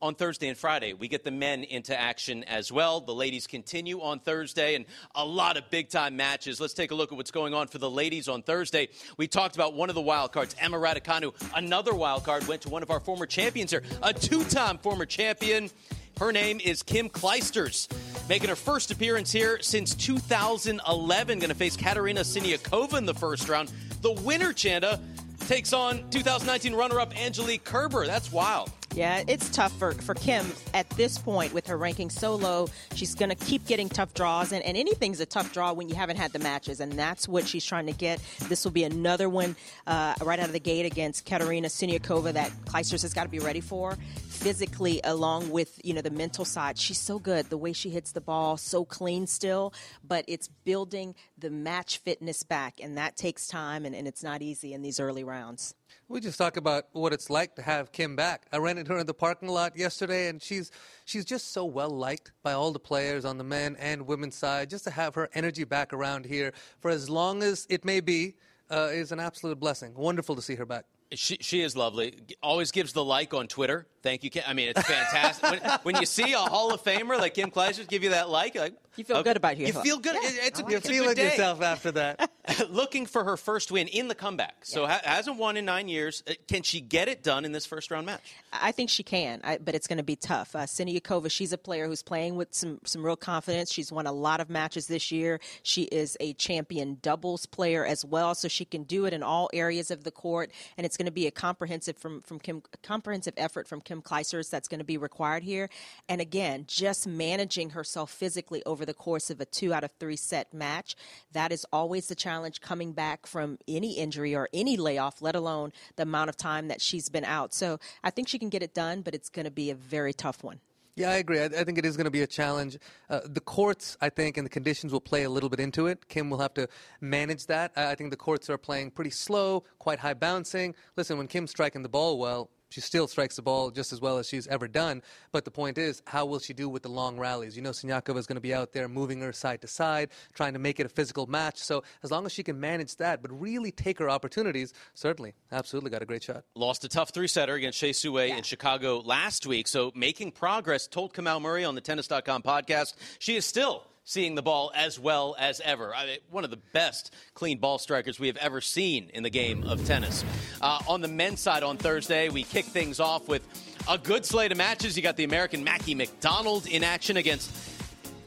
On 0.00 0.14
Thursday 0.14 0.48
and 0.48 0.56
Friday. 0.56 0.92
We 0.92 1.08
get 1.08 1.24
the 1.24 1.30
men 1.30 1.64
into 1.64 1.98
action 1.98 2.44
as 2.44 2.70
well. 2.70 3.00
The 3.00 3.14
ladies 3.14 3.46
continue 3.46 4.00
on 4.00 4.20
Thursday 4.20 4.74
and 4.74 4.84
a 5.14 5.24
lot 5.24 5.56
of 5.56 5.68
big 5.70 5.88
time 5.88 6.16
matches. 6.16 6.60
Let's 6.60 6.74
take 6.74 6.90
a 6.90 6.94
look 6.94 7.10
at 7.10 7.16
what's 7.16 7.30
going 7.30 7.54
on 7.54 7.66
for 7.66 7.78
the 7.78 7.90
ladies 7.90 8.28
on 8.28 8.42
Thursday. 8.42 8.88
We 9.16 9.26
talked 9.26 9.56
about 9.56 9.74
one 9.74 9.88
of 9.88 9.94
the 9.94 10.00
wild 10.00 10.32
cards, 10.32 10.54
Emma 10.60 10.76
Raducanu. 10.76 11.34
Another 11.54 11.94
wild 11.94 12.24
card 12.24 12.46
went 12.46 12.62
to 12.62 12.68
one 12.68 12.82
of 12.82 12.90
our 12.90 13.00
former 13.00 13.26
champions 13.26 13.70
here, 13.70 13.82
a 14.02 14.12
two 14.12 14.44
time 14.44 14.78
former 14.78 15.06
champion. 15.06 15.70
Her 16.18 16.32
name 16.32 16.60
is 16.60 16.82
Kim 16.82 17.08
Clijsters, 17.08 17.88
making 18.28 18.48
her 18.48 18.56
first 18.56 18.90
appearance 18.90 19.30
here 19.30 19.58
since 19.62 19.94
2011. 19.94 21.38
Going 21.38 21.48
to 21.48 21.54
face 21.54 21.76
Katerina 21.76 22.20
Siniakova 22.20 22.98
in 22.98 23.06
the 23.06 23.14
first 23.14 23.48
round. 23.48 23.70
The 24.02 24.12
winner, 24.12 24.52
Chanda, 24.52 25.00
takes 25.46 25.72
on 25.72 26.08
2019 26.10 26.74
runner 26.74 27.00
up 27.00 27.16
Angelique 27.16 27.64
Kerber. 27.64 28.06
That's 28.06 28.32
wild. 28.32 28.70
Yeah, 28.94 29.22
it's 29.28 29.48
tough 29.50 29.72
for, 29.78 29.92
for 29.92 30.14
Kim 30.14 30.46
at 30.74 30.88
this 30.90 31.18
point 31.18 31.52
with 31.52 31.66
her 31.68 31.76
ranking 31.76 32.10
so 32.10 32.34
low. 32.34 32.68
She's 32.94 33.14
going 33.14 33.28
to 33.28 33.36
keep 33.36 33.66
getting 33.66 33.88
tough 33.88 34.12
draws, 34.14 34.50
and, 34.50 34.64
and 34.64 34.76
anything's 34.76 35.20
a 35.20 35.26
tough 35.26 35.52
draw 35.52 35.72
when 35.72 35.88
you 35.88 35.94
haven't 35.94 36.16
had 36.16 36.32
the 36.32 36.38
matches, 36.40 36.80
and 36.80 36.92
that's 36.92 37.28
what 37.28 37.46
she's 37.46 37.64
trying 37.64 37.86
to 37.86 37.92
get. 37.92 38.20
This 38.48 38.64
will 38.64 38.72
be 38.72 38.84
another 38.84 39.28
one 39.28 39.56
uh, 39.86 40.14
right 40.22 40.40
out 40.40 40.46
of 40.46 40.52
the 40.52 40.60
gate 40.60 40.86
against 40.86 41.26
Katerina 41.26 41.68
Siniakova 41.68 42.32
that 42.32 42.50
Clijsters 42.64 43.02
has 43.02 43.14
got 43.14 43.24
to 43.24 43.28
be 43.28 43.38
ready 43.38 43.60
for 43.60 43.96
physically, 44.28 45.00
along 45.04 45.50
with 45.50 45.80
you 45.84 45.92
know 45.94 46.00
the 46.00 46.10
mental 46.10 46.44
side. 46.44 46.78
She's 46.78 46.98
so 46.98 47.18
good, 47.18 47.50
the 47.50 47.58
way 47.58 47.72
she 47.72 47.90
hits 47.90 48.12
the 48.12 48.20
ball, 48.20 48.56
so 48.56 48.84
clean 48.84 49.26
still, 49.26 49.74
but 50.06 50.24
it's 50.26 50.48
building 50.48 51.14
the 51.36 51.50
match 51.50 51.98
fitness 51.98 52.42
back, 52.42 52.80
and 52.82 52.96
that 52.96 53.16
takes 53.16 53.46
time, 53.46 53.84
and, 53.84 53.94
and 53.94 54.08
it's 54.08 54.22
not 54.22 54.42
easy 54.42 54.72
in 54.72 54.82
these 54.82 54.98
early 54.98 55.24
rounds. 55.24 55.74
We 56.08 56.20
just 56.20 56.38
talk 56.38 56.56
about 56.56 56.86
what 56.92 57.12
it's 57.12 57.28
like 57.28 57.56
to 57.56 57.62
have 57.62 57.92
Kim 57.92 58.16
back. 58.16 58.46
I 58.52 58.58
ran 58.58 58.77
into 58.78 58.92
her 58.92 58.98
in 58.98 59.06
the 59.06 59.14
parking 59.14 59.48
lot 59.48 59.76
yesterday, 59.76 60.28
and 60.28 60.42
she's 60.42 60.70
she's 61.04 61.24
just 61.24 61.52
so 61.52 61.64
well 61.64 61.90
liked 61.90 62.32
by 62.42 62.52
all 62.52 62.72
the 62.72 62.78
players 62.78 63.24
on 63.24 63.38
the 63.38 63.44
men 63.44 63.76
and 63.78 64.06
women's 64.06 64.36
side. 64.36 64.70
Just 64.70 64.84
to 64.84 64.90
have 64.90 65.14
her 65.14 65.28
energy 65.34 65.64
back 65.64 65.92
around 65.92 66.24
here 66.24 66.52
for 66.80 66.90
as 66.90 67.10
long 67.10 67.42
as 67.42 67.66
it 67.68 67.84
may 67.84 68.00
be 68.00 68.34
uh, 68.70 68.88
is 68.92 69.12
an 69.12 69.20
absolute 69.20 69.58
blessing. 69.58 69.94
Wonderful 69.94 70.36
to 70.36 70.42
see 70.42 70.54
her 70.54 70.66
back. 70.66 70.84
She, 71.12 71.38
she 71.40 71.62
is 71.62 71.74
lovely. 71.74 72.14
Always 72.42 72.70
gives 72.70 72.92
the 72.92 73.04
like 73.04 73.32
on 73.32 73.46
Twitter. 73.46 73.86
Thank 74.02 74.24
you, 74.24 74.30
Kim. 74.30 74.44
I 74.46 74.52
mean, 74.52 74.68
it's 74.68 74.82
fantastic. 74.82 75.50
when, 75.50 75.78
when, 75.82 75.96
you 75.96 76.06
see 76.06 76.32
a 76.32 76.38
Hall 76.38 76.72
of 76.72 76.82
Famer 76.82 77.18
like 77.18 77.34
Kim 77.34 77.50
Clijsters 77.50 77.88
give 77.88 78.02
you 78.02 78.10
that 78.10 78.30
like, 78.30 78.54
like 78.54 78.74
you 78.98 79.04
feel 79.04 79.18
okay. 79.18 79.30
good 79.30 79.36
about 79.36 79.56
yourself. 79.56 79.84
You 79.84 79.92
feel 79.92 80.00
good. 80.00 80.14
Yeah. 80.14 80.46
It's 80.46 80.58
a, 80.58 80.62
good 80.64 80.68
feeling. 80.68 80.70
you 80.72 80.76
it's 80.76 80.88
feel 80.88 81.06
like 81.06 81.18
yourself 81.18 81.62
after 81.62 81.92
that. 81.92 82.30
Looking 82.68 83.06
for 83.06 83.22
her 83.22 83.36
first 83.36 83.70
win 83.70 83.86
in 83.86 84.08
the 84.08 84.14
comeback. 84.14 84.64
So 84.64 84.86
ha- 84.86 85.00
hasn't 85.04 85.36
won 85.36 85.56
in 85.56 85.64
nine 85.64 85.88
years. 85.88 86.24
Uh, 86.28 86.32
can 86.48 86.62
she 86.62 86.80
get 86.80 87.08
it 87.08 87.22
done 87.22 87.44
in 87.44 87.52
this 87.52 87.64
first 87.64 87.92
round 87.92 88.06
match? 88.06 88.34
I 88.52 88.72
think 88.72 88.90
she 88.90 89.04
can, 89.04 89.40
I, 89.44 89.58
but 89.58 89.76
it's 89.76 89.86
going 89.86 89.98
to 89.98 90.02
be 90.02 90.16
tough. 90.16 90.56
Uh, 90.56 90.60
Siniakova, 90.60 91.30
she's 91.30 91.52
a 91.52 91.58
player 91.58 91.86
who's 91.86 92.02
playing 92.02 92.34
with 92.34 92.52
some 92.54 92.80
some 92.84 93.04
real 93.04 93.16
confidence. 93.16 93.72
She's 93.72 93.92
won 93.92 94.06
a 94.06 94.12
lot 94.12 94.40
of 94.40 94.50
matches 94.50 94.88
this 94.88 95.12
year. 95.12 95.38
She 95.62 95.82
is 95.82 96.16
a 96.18 96.32
champion 96.32 96.98
doubles 97.00 97.46
player 97.46 97.86
as 97.86 98.04
well, 98.04 98.34
so 98.34 98.48
she 98.48 98.64
can 98.64 98.82
do 98.82 99.04
it 99.04 99.12
in 99.12 99.22
all 99.22 99.48
areas 99.52 99.92
of 99.92 100.02
the 100.02 100.10
court. 100.10 100.50
And 100.76 100.84
it's 100.84 100.96
going 100.96 101.06
to 101.06 101.12
be 101.12 101.28
a 101.28 101.30
comprehensive 101.30 101.96
from 101.96 102.20
from 102.22 102.40
Kim 102.40 102.62
comprehensive 102.82 103.34
effort 103.36 103.68
from 103.68 103.80
Kim 103.88 104.02
Clijsters 104.02 104.50
that's 104.50 104.68
going 104.68 104.80
to 104.80 104.84
be 104.84 104.98
required 104.98 105.42
here. 105.42 105.70
And 106.10 106.20
again, 106.20 106.64
just 106.66 107.06
managing 107.06 107.70
herself 107.70 108.10
physically 108.10 108.62
over 108.66 108.84
the 108.84 108.92
course 108.92 109.30
of 109.30 109.40
a 109.40 109.46
two 109.46 109.72
out 109.72 109.82
of 109.82 109.92
three 109.98 110.16
set 110.16 110.52
match. 110.52 110.94
That 111.32 111.52
is 111.52 111.64
always 111.72 112.08
the 112.08 112.14
challenge 112.14 112.60
coming 112.60 112.92
back 112.92 113.26
from 113.26 113.58
any 113.66 113.92
injury 113.92 114.34
or 114.34 114.50
any 114.52 114.76
layoff, 114.76 115.22
let 115.22 115.34
alone 115.34 115.72
the 115.96 116.02
amount 116.02 116.28
of 116.28 116.36
time 116.36 116.68
that 116.68 116.82
she's 116.82 117.08
been 117.08 117.24
out. 117.24 117.54
So 117.54 117.78
I 118.04 118.10
think 118.10 118.28
she 118.28 118.38
can 118.38 118.50
get 118.50 118.62
it 118.62 118.74
done, 118.74 119.00
but 119.00 119.14
it's 119.14 119.30
going 119.30 119.46
to 119.46 119.50
be 119.50 119.70
a 119.70 119.74
very 119.74 120.12
tough 120.12 120.44
one. 120.44 120.60
Yeah, 120.98 121.10
I 121.10 121.14
agree. 121.14 121.38
I, 121.38 121.44
I, 121.44 121.62
think 121.62 121.78
it 121.78 121.86
is 121.86 121.96
going 121.96 122.06
to 122.06 122.10
be 122.10 122.22
a 122.22 122.26
challenge. 122.26 122.76
Uh, 123.08 123.20
the 123.24 123.40
courts, 123.40 123.96
I 124.00 124.08
think, 124.08 124.36
and 124.36 124.44
the 124.44 124.50
conditions 124.50 124.92
will 124.92 125.00
play 125.00 125.22
a 125.22 125.30
little 125.30 125.48
bit 125.48 125.60
into 125.60 125.86
it. 125.86 126.08
Kim 126.08 126.28
will 126.28 126.40
have 126.40 126.54
to 126.54 126.68
manage 127.00 127.46
that. 127.46 127.70
I, 127.76 127.92
I 127.92 127.94
think 127.94 128.10
the 128.10 128.16
courts 128.16 128.50
are 128.50 128.58
playing 128.58 128.90
pretty 128.90 129.10
slow, 129.10 129.62
quite 129.78 130.00
high 130.00 130.14
bouncing. 130.14 130.74
Listen, 130.96 131.16
when 131.16 131.28
Kim's 131.28 131.50
striking 131.50 131.82
the 131.82 131.88
ball 131.88 132.18
well, 132.18 132.50
she 132.70 132.80
still 132.80 133.08
strikes 133.08 133.36
the 133.36 133.42
ball 133.42 133.70
just 133.70 133.92
as 133.92 134.00
well 134.00 134.18
as 134.18 134.28
she's 134.28 134.46
ever 134.46 134.68
done. 134.68 135.02
But 135.32 135.44
the 135.44 135.50
point 135.50 135.78
is, 135.78 136.02
how 136.06 136.26
will 136.26 136.38
she 136.38 136.52
do 136.52 136.68
with 136.68 136.82
the 136.82 136.88
long 136.88 137.18
rallies? 137.18 137.56
You 137.56 137.62
know, 137.62 137.70
Siniakova 137.70 138.18
is 138.18 138.26
going 138.26 138.36
to 138.36 138.40
be 138.40 138.54
out 138.54 138.72
there 138.72 138.88
moving 138.88 139.20
her 139.20 139.32
side 139.32 139.62
to 139.62 139.68
side, 139.68 140.10
trying 140.34 140.52
to 140.52 140.58
make 140.58 140.80
it 140.80 140.86
a 140.86 140.88
physical 140.88 141.26
match. 141.26 141.58
So 141.58 141.82
as 142.02 142.10
long 142.10 142.26
as 142.26 142.32
she 142.32 142.42
can 142.42 142.60
manage 142.60 142.96
that, 142.96 143.22
but 143.22 143.38
really 143.38 143.70
take 143.70 143.98
her 143.98 144.10
opportunities, 144.10 144.72
certainly, 144.94 145.34
absolutely 145.52 145.90
got 145.90 146.02
a 146.02 146.06
great 146.06 146.22
shot. 146.22 146.44
Lost 146.54 146.84
a 146.84 146.88
tough 146.88 147.10
three 147.10 147.28
setter 147.28 147.54
against 147.54 147.80
Hsieh 147.80 147.94
Su-wei 147.94 148.28
yeah. 148.28 148.36
in 148.36 148.42
Chicago 148.42 149.00
last 149.00 149.46
week. 149.46 149.68
So 149.68 149.92
making 149.94 150.32
progress, 150.32 150.86
told 150.86 151.14
Kamal 151.14 151.40
Murray 151.40 151.64
on 151.64 151.74
the 151.74 151.80
Tennis.com 151.80 152.42
podcast, 152.42 152.94
she 153.18 153.36
is 153.36 153.46
still 153.46 153.84
seeing 154.08 154.34
the 154.34 154.42
ball 154.42 154.72
as 154.74 154.98
well 154.98 155.36
as 155.38 155.60
ever. 155.60 155.94
I 155.94 156.06
mean, 156.06 156.18
one 156.30 156.42
of 156.42 156.48
the 156.48 156.58
best 156.72 157.12
clean 157.34 157.58
ball 157.58 157.76
strikers 157.76 158.18
we 158.18 158.26
have 158.28 158.38
ever 158.38 158.62
seen 158.62 159.10
in 159.12 159.22
the 159.22 159.28
game 159.28 159.64
of 159.64 159.84
tennis. 159.84 160.24
Uh, 160.62 160.78
on 160.88 161.02
the 161.02 161.08
men's 161.08 161.40
side 161.40 161.62
on 161.62 161.76
Thursday, 161.76 162.30
we 162.30 162.42
kick 162.42 162.64
things 162.64 163.00
off 163.00 163.28
with 163.28 163.42
a 163.86 163.98
good 163.98 164.24
slate 164.24 164.50
of 164.50 164.56
matches. 164.56 164.96
You 164.96 165.02
got 165.02 165.18
the 165.18 165.24
American 165.24 165.62
Mackie 165.62 165.94
McDonald 165.94 166.66
in 166.66 166.84
action 166.84 167.18
against 167.18 167.52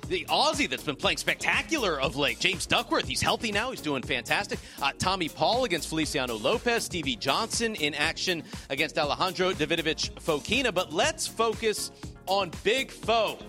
the 0.07 0.23
Aussie 0.25 0.69
that's 0.69 0.83
been 0.83 0.95
playing 0.95 1.17
spectacular 1.17 1.99
of 1.99 2.15
late, 2.15 2.39
James 2.39 2.67
Duckworth. 2.67 3.07
He's 3.07 3.21
healthy 3.21 3.51
now. 3.51 3.71
He's 3.71 3.81
doing 3.81 4.03
fantastic. 4.03 4.59
Uh, 4.83 4.91
Tommy 4.99 5.29
Paul 5.29 5.63
against 5.63 5.89
Feliciano 5.89 6.35
Lopez. 6.35 6.85
Stevie 6.85 7.15
Johnson 7.15 7.73
in 7.73 7.95
action 7.95 8.43
against 8.69 8.99
Alejandro 8.99 9.53
Davidovich 9.53 10.11
Fokina. 10.21 10.71
But 10.71 10.93
let's 10.93 11.25
focus 11.25 11.89
on 12.27 12.51
Big 12.63 12.91
Foe. 12.91 13.39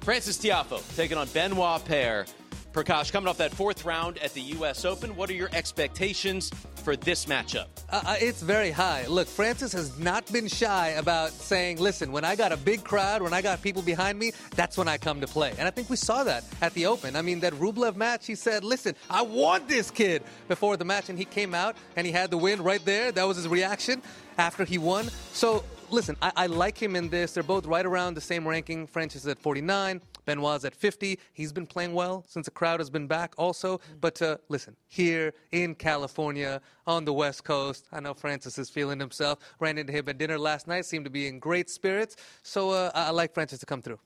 Frances 0.00 0.38
Tiafoe 0.38 0.82
taking 0.96 1.18
on 1.18 1.28
Benoit 1.28 1.84
Paire. 1.84 2.26
Prakash, 2.72 3.10
coming 3.10 3.26
off 3.26 3.38
that 3.38 3.52
fourth 3.52 3.84
round 3.84 4.16
at 4.18 4.32
the 4.32 4.40
U.S. 4.40 4.84
Open, 4.84 5.16
what 5.16 5.28
are 5.28 5.34
your 5.34 5.50
expectations 5.52 6.52
for 6.76 6.94
this 6.94 7.26
matchup? 7.26 7.66
Uh, 7.90 8.00
uh, 8.06 8.16
it's 8.20 8.42
very 8.42 8.70
high. 8.70 9.04
Look, 9.08 9.26
Frances 9.26 9.72
has 9.72 9.98
not 9.98 10.30
been 10.32 10.46
shy 10.46 10.90
about 10.90 11.30
saying, 11.30 11.80
listen, 11.80 12.12
when 12.12 12.24
I 12.24 12.36
got 12.36 12.52
a 12.52 12.56
big 12.56 12.84
crowd, 12.84 13.22
when 13.22 13.34
I 13.34 13.42
got 13.42 13.60
people 13.60 13.82
behind 13.82 14.20
me, 14.20 14.30
that's 14.54 14.78
when 14.78 14.86
I 14.86 14.98
come 14.98 15.20
to 15.20 15.26
play. 15.26 15.52
And 15.58 15.66
I 15.66 15.72
think 15.72 15.90
we 15.90 15.96
saw 15.96 16.22
that 16.22 16.44
at 16.62 16.72
the 16.74 16.86
Open. 16.86 17.16
I 17.16 17.22
mean, 17.22 17.40
that 17.40 17.54
Rublev 17.54 17.96
match, 17.96 18.26
he 18.26 18.36
said, 18.36 18.62
listen, 18.62 18.94
I 19.10 19.22
want 19.22 19.68
this 19.68 19.90
kid 19.90 20.22
before 20.46 20.76
the 20.76 20.84
match. 20.84 21.08
And 21.08 21.18
he 21.18 21.24
came 21.24 21.54
out 21.54 21.76
and 21.96 22.06
he 22.06 22.12
had 22.12 22.30
the 22.30 22.38
win 22.38 22.62
right 22.62 22.84
there. 22.84 23.10
That 23.10 23.26
was 23.26 23.36
his 23.36 23.48
reaction 23.48 24.00
after 24.38 24.64
he 24.64 24.78
won. 24.78 25.10
So 25.32 25.64
listen, 25.92 26.16
I, 26.22 26.32
I, 26.36 26.46
like 26.46 26.76
him 26.76 26.96
in 26.96 27.08
this. 27.08 27.32
They're 27.32 27.42
both 27.42 27.66
right 27.66 27.84
around 27.84 28.14
the 28.14 28.20
same 28.20 28.46
ranking. 28.46 28.86
Frances 28.86 29.22
is 29.22 29.28
at 29.28 29.38
49, 29.38 30.00
Benoit's 30.24 30.64
at 30.64 30.74
50. 30.74 31.18
He's 31.32 31.52
been 31.52 31.66
playing 31.66 31.92
well 31.94 32.24
since 32.28 32.46
the 32.46 32.50
crowd 32.50 32.80
has 32.80 32.90
been 32.90 33.06
back 33.06 33.34
also. 33.36 33.80
But 34.00 34.20
uh, 34.22 34.38
listen, 34.48 34.76
here 34.88 35.32
in 35.52 35.74
California, 35.74 36.60
on 36.86 37.04
the 37.04 37.12
West 37.12 37.44
Coast, 37.44 37.86
I 37.92 38.00
know 38.00 38.14
Frances 38.14 38.58
is 38.58 38.70
feeling 38.70 38.98
himself. 39.00 39.38
Ran 39.58 39.78
into 39.78 39.92
him 39.92 40.08
at 40.08 40.18
dinner 40.18 40.38
last 40.38 40.66
night, 40.66 40.84
seemed 40.84 41.04
to 41.04 41.10
be 41.10 41.26
in 41.26 41.38
great 41.38 41.70
spirits. 41.70 42.16
So 42.42 42.70
uh, 42.70 42.90
I 42.94 43.10
like 43.10 43.34
Frances 43.34 43.60
to 43.60 43.66
come 43.66 43.82
through. 43.82 43.98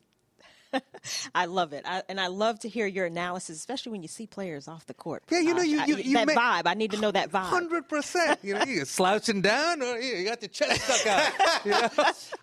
I 1.35 1.47
love 1.47 1.73
it, 1.73 1.85
I, 1.87 2.03
and 2.09 2.21
I 2.21 2.29
love 2.29 2.61
to 2.61 2.69
hear 2.69 2.87
your 2.87 3.07
analysis, 3.07 3.57
especially 3.57 3.93
when 3.93 4.03
you 4.03 4.09
see 4.09 4.27
players 4.27 4.69
off 4.69 4.87
the 4.87 4.95
court. 4.95 5.25
Yeah, 5.31 5.41
you 5.41 5.55
know, 5.55 5.63
you, 5.63 5.83
you, 5.85 5.97
you 5.97 6.15
that 6.15 6.29
vibe. 6.29 6.63
I 6.67 6.75
need 6.75 6.91
to 6.93 7.01
know 7.01 7.11
that 7.11 7.31
vibe. 7.31 7.45
Hundred 7.45 7.89
percent. 7.89 8.41
You 8.43 8.55
know, 8.55 8.65
you 8.65 8.85
slouching 8.85 9.41
down, 9.41 9.83
or 9.83 9.99
you 9.99 10.25
got 10.25 10.41
the 10.41 10.49
chest 10.49 10.83
stuck 10.83 11.07
out. 11.07 11.33
You 11.65 11.71
know? 11.71 11.89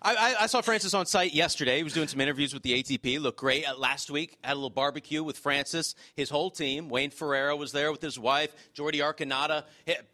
I, 0.02 0.34
I, 0.40 0.46
saw 0.46 0.62
Frances 0.62 0.94
on 0.94 1.06
site 1.06 1.32
yesterday. 1.32 1.76
He 1.76 1.84
was 1.84 1.92
doing 1.92 2.08
some 2.08 2.20
interviews 2.20 2.52
with 2.52 2.62
the 2.62 2.82
ATP. 2.82 3.20
Looked 3.20 3.38
great. 3.38 3.68
Uh, 3.68 3.76
last 3.76 4.10
week, 4.10 4.36
had 4.42 4.54
a 4.54 4.54
little 4.54 4.70
barbecue 4.70 5.22
with 5.22 5.38
Frances, 5.38 5.94
his 6.16 6.28
whole 6.28 6.50
team. 6.50 6.88
Wayne 6.88 7.10
Ferreira 7.10 7.54
was 7.54 7.70
there 7.72 7.92
with 7.92 8.02
his 8.02 8.18
wife, 8.18 8.52
Jordi 8.74 8.96
Arconada, 8.96 9.64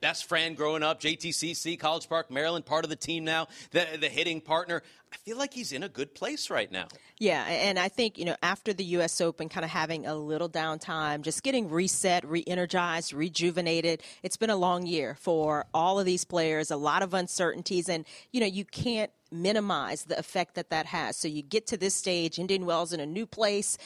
best 0.00 0.28
friend 0.28 0.56
growing 0.56 0.82
up, 0.82 1.00
JTCC, 1.00 1.78
College 1.78 2.08
Park, 2.08 2.30
Maryland, 2.30 2.66
part 2.66 2.84
of 2.84 2.90
the 2.90 2.96
team 2.96 3.24
now, 3.24 3.48
the, 3.70 3.86
the 3.98 4.08
hitting 4.08 4.40
partner. 4.40 4.82
I 5.12 5.16
feel 5.18 5.38
like 5.38 5.54
he's 5.54 5.72
in 5.72 5.82
a 5.82 5.88
good 5.88 6.14
place 6.14 6.50
right 6.50 6.70
now. 6.70 6.88
Yeah, 7.18 7.44
and 7.44 7.78
I 7.78 7.88
think, 7.88 8.18
you 8.18 8.24
know, 8.24 8.36
after 8.42 8.72
the 8.72 8.84
U.S. 8.84 9.20
Open, 9.20 9.48
kind 9.48 9.64
of 9.64 9.70
having 9.70 10.06
a 10.06 10.14
little 10.14 10.48
downtime, 10.48 11.22
just 11.22 11.42
getting 11.42 11.70
reset, 11.70 12.26
re 12.26 12.44
energized, 12.46 13.12
rejuvenated. 13.12 14.02
It's 14.22 14.36
been 14.36 14.50
a 14.50 14.56
long 14.56 14.86
year 14.86 15.16
for 15.18 15.66
all 15.72 15.98
of 15.98 16.06
these 16.06 16.24
players, 16.24 16.70
a 16.70 16.76
lot 16.76 17.02
of 17.02 17.14
uncertainties, 17.14 17.88
and, 17.88 18.04
you 18.32 18.40
know, 18.40 18.46
you 18.46 18.64
can't 18.64 19.10
minimize 19.30 20.04
the 20.04 20.18
effect 20.18 20.54
that 20.54 20.70
that 20.70 20.86
has. 20.86 21.16
So 21.16 21.28
you 21.28 21.42
get 21.42 21.66
to 21.68 21.76
this 21.76 21.94
stage, 21.94 22.38
Indian 22.38 22.64
Wells 22.64 22.92
in 22.92 23.00
a 23.00 23.06
new 23.06 23.26
place 23.26 23.76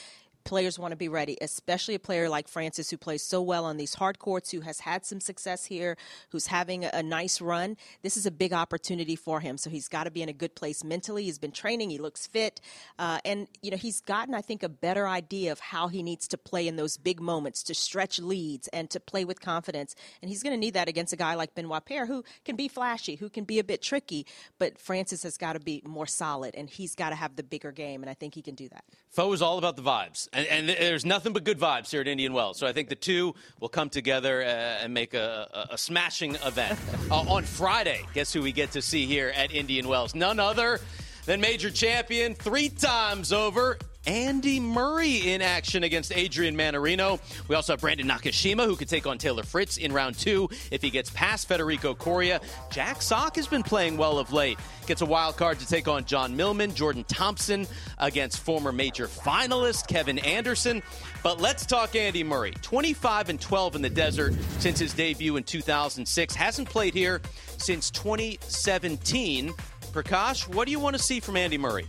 players 0.45 0.79
want 0.79 0.93
to 0.93 0.97
be 0.97 1.09
ready, 1.09 1.37
especially 1.41 1.95
a 1.95 1.99
player 1.99 2.29
like 2.29 2.49
Frances 2.49 2.91
who 2.91 2.97
plays 2.97 3.23
so 3.23 3.43
well 3.43 3.65
on 3.65 3.77
these 3.77 3.95
hard 3.95 4.19
courts, 4.19 4.51
who 4.51 4.61
has 4.61 4.81
had 4.81 5.05
some 5.05 5.21
success 5.21 5.65
here, 5.65 5.97
who's 6.31 6.47
having 6.47 6.85
a, 6.85 7.03
nice 7.03 7.41
run. 7.41 7.77
This 8.03 8.17
is 8.17 8.27
a 8.27 8.31
big 8.31 8.53
opportunity 8.53 9.17
for 9.17 9.41
him. 9.41 9.59
So 9.59 9.69
he's 9.69 9.89
got 9.89 10.05
to 10.05 10.11
be 10.11 10.23
in 10.23 10.29
a 10.29 10.33
good 10.33 10.55
place 10.55 10.85
mentally. 10.85 11.25
He's 11.25 11.39
been 11.39 11.53
training, 11.53 11.91
he 11.91 11.99
looks 11.99 12.27
fit. 12.27 12.61
Uh, 12.99 13.19
and, 13.25 13.49
you 13.61 13.71
know, 13.71 13.77
he's 13.77 14.01
gotten, 14.01 14.35
I 14.35 14.41
think, 14.41 14.63
a 14.63 14.69
better 14.69 15.07
idea 15.07 15.53
of 15.53 15.59
how 15.61 15.89
he 15.89 16.03
needs 16.03 16.29
to 16.29 16.39
play 16.39 16.69
in 16.69 16.77
those 16.77 16.97
big 16.97 17.21
moments 17.21 17.63
to 17.65 17.75
stretch 17.75 18.19
leads 18.21 18.69
and 18.69 18.89
to 18.91 19.01
play 19.01 19.25
with 19.25 19.41
confidence. 19.41 19.95
And 20.23 20.29
he's 20.29 20.43
going 20.43 20.55
to 20.55 20.59
need 20.59 20.75
that 20.75 20.89
against 20.89 21.13
a 21.13 21.17
guy 21.17 21.35
like 21.35 21.55
Benoit 21.55 21.85
Paire 21.85 22.07
who 22.07 22.25
can 22.45 22.57
be 22.57 22.69
flashy, 22.69 23.17
who 23.17 23.29
can 23.29 23.45
be 23.45 23.59
a 23.59 23.65
bit 23.65 23.83
tricky. 23.83 24.27
But 24.59 24.79
Frances 24.79 25.23
has 25.25 25.37
got 25.37 25.55
to 25.55 25.61
be 25.61 25.83
more 25.85 26.07
solid 26.07 26.55
and 26.55 26.71
he's 26.71 26.95
got 26.95 27.11
to 27.11 27.17
have 27.17 27.37
the 27.37 27.43
bigger 27.43 27.73
game. 27.73 28.03
And 28.03 28.09
I 28.09 28.15
think 28.15 28.35
he 28.35 28.43
can 28.43 28.55
do 28.55 28.69
that. 28.69 28.85
Foe 29.11 29.33
is 29.33 29.43
all 29.43 29.59
about 29.59 29.77
the 29.77 29.83
vibes. 29.83 30.29
And, 30.35 30.47
and, 30.47 30.69
there's 30.69 31.05
nothing 31.05 31.35
but 31.35 31.45
good 31.45 31.59
vibes 31.59 31.91
here 31.91 32.01
at 32.01 32.09
Indian 32.09 32.33
Wells. 32.33 32.57
So 32.59 32.67
I 32.67 32.73
think 32.73 32.89
the 32.89 32.95
two 32.95 33.35
will 33.61 33.69
come 33.69 33.91
together 33.91 34.43
uh, 34.43 34.47
and 34.47 34.95
make 34.95 35.13
a, 35.13 35.69
a, 35.71 35.75
a 35.75 35.79
smashing 35.79 36.37
event. 36.37 36.79
uh, 37.11 37.21
on 37.21 37.45
Friday, 37.45 38.07
guess 38.15 38.33
who 38.33 38.41
we 38.41 38.51
get 38.53 38.71
to 38.73 38.81
see 38.81 39.05
here 39.05 39.33
at 39.37 39.53
Indian 39.53 39.89
Wells? 39.89 40.15
None 40.15 40.41
other 40.41 40.81
than 41.27 41.41
major 41.41 41.71
champion 41.71 42.35
three 42.35 42.71
times 42.71 43.31
over, 43.31 43.79
Andy 44.07 44.59
Murray 44.59 45.33
in 45.33 45.43
action 45.43 45.85
against 45.85 46.13
Adrian 46.15 46.57
Mannarino. 46.57 47.21
We 47.49 47.55
also 47.55 47.75
have 47.75 47.81
Brandon 47.81 48.09
Nakashima, 48.09 48.65
who 48.65 48.77
could 48.77 48.89
take 48.89 49.07
on 49.07 49.19
Taylor 49.19 49.43
Fritz 49.43 49.77
in 49.77 49.93
round 49.93 50.19
two 50.19 50.49
if 50.71 50.83
he 50.83 50.91
gets 50.91 51.11
past 51.11 51.49
Federico 51.49 51.95
Coria. 51.95 52.41
Jack 52.71 53.01
Sock 53.03 53.37
has 53.37 53.47
been 53.47 53.63
playing 53.63 53.97
well 53.97 54.19
of 54.19 54.33
late. 54.33 54.59
Gets 54.87 55.03
a 55.03 55.07
wild 55.07 55.37
card 55.37 55.61
to 55.61 55.69
take 55.69 55.87
on 55.87 56.05
John 56.05 56.37
Millman. 56.37 56.75
Jordan 56.75 57.05
Thompson 57.05 57.67
against 57.99 58.41
former 58.41 58.73
major 58.73 59.07
finalist 59.07 59.87
Kevin 59.87 60.19
Anderson. 60.19 60.83
But 61.23 61.41
let's 61.41 61.65
talk 61.65 61.95
Andy 61.95 62.25
Murray. 62.25 62.53
25 62.63 63.29
and 63.29 63.41
12 63.41 63.77
in 63.77 63.83
the 63.83 63.91
desert 63.91 64.35
since 64.59 64.79
his 64.79 64.93
debut 64.93 65.37
in 65.37 65.45
2006. 65.45 66.35
Hasn't 66.35 66.69
played 66.69 66.95
here 66.95 67.21
since 67.59 67.91
2017. 67.91 69.53
Prakash, 69.93 70.49
what 70.53 70.65
do 70.65 70.73
you 70.73 70.81
want 70.81 70.97
to 70.97 71.03
see 71.03 71.21
from 71.21 71.37
Andy 71.37 71.59
Murray? 71.59 71.87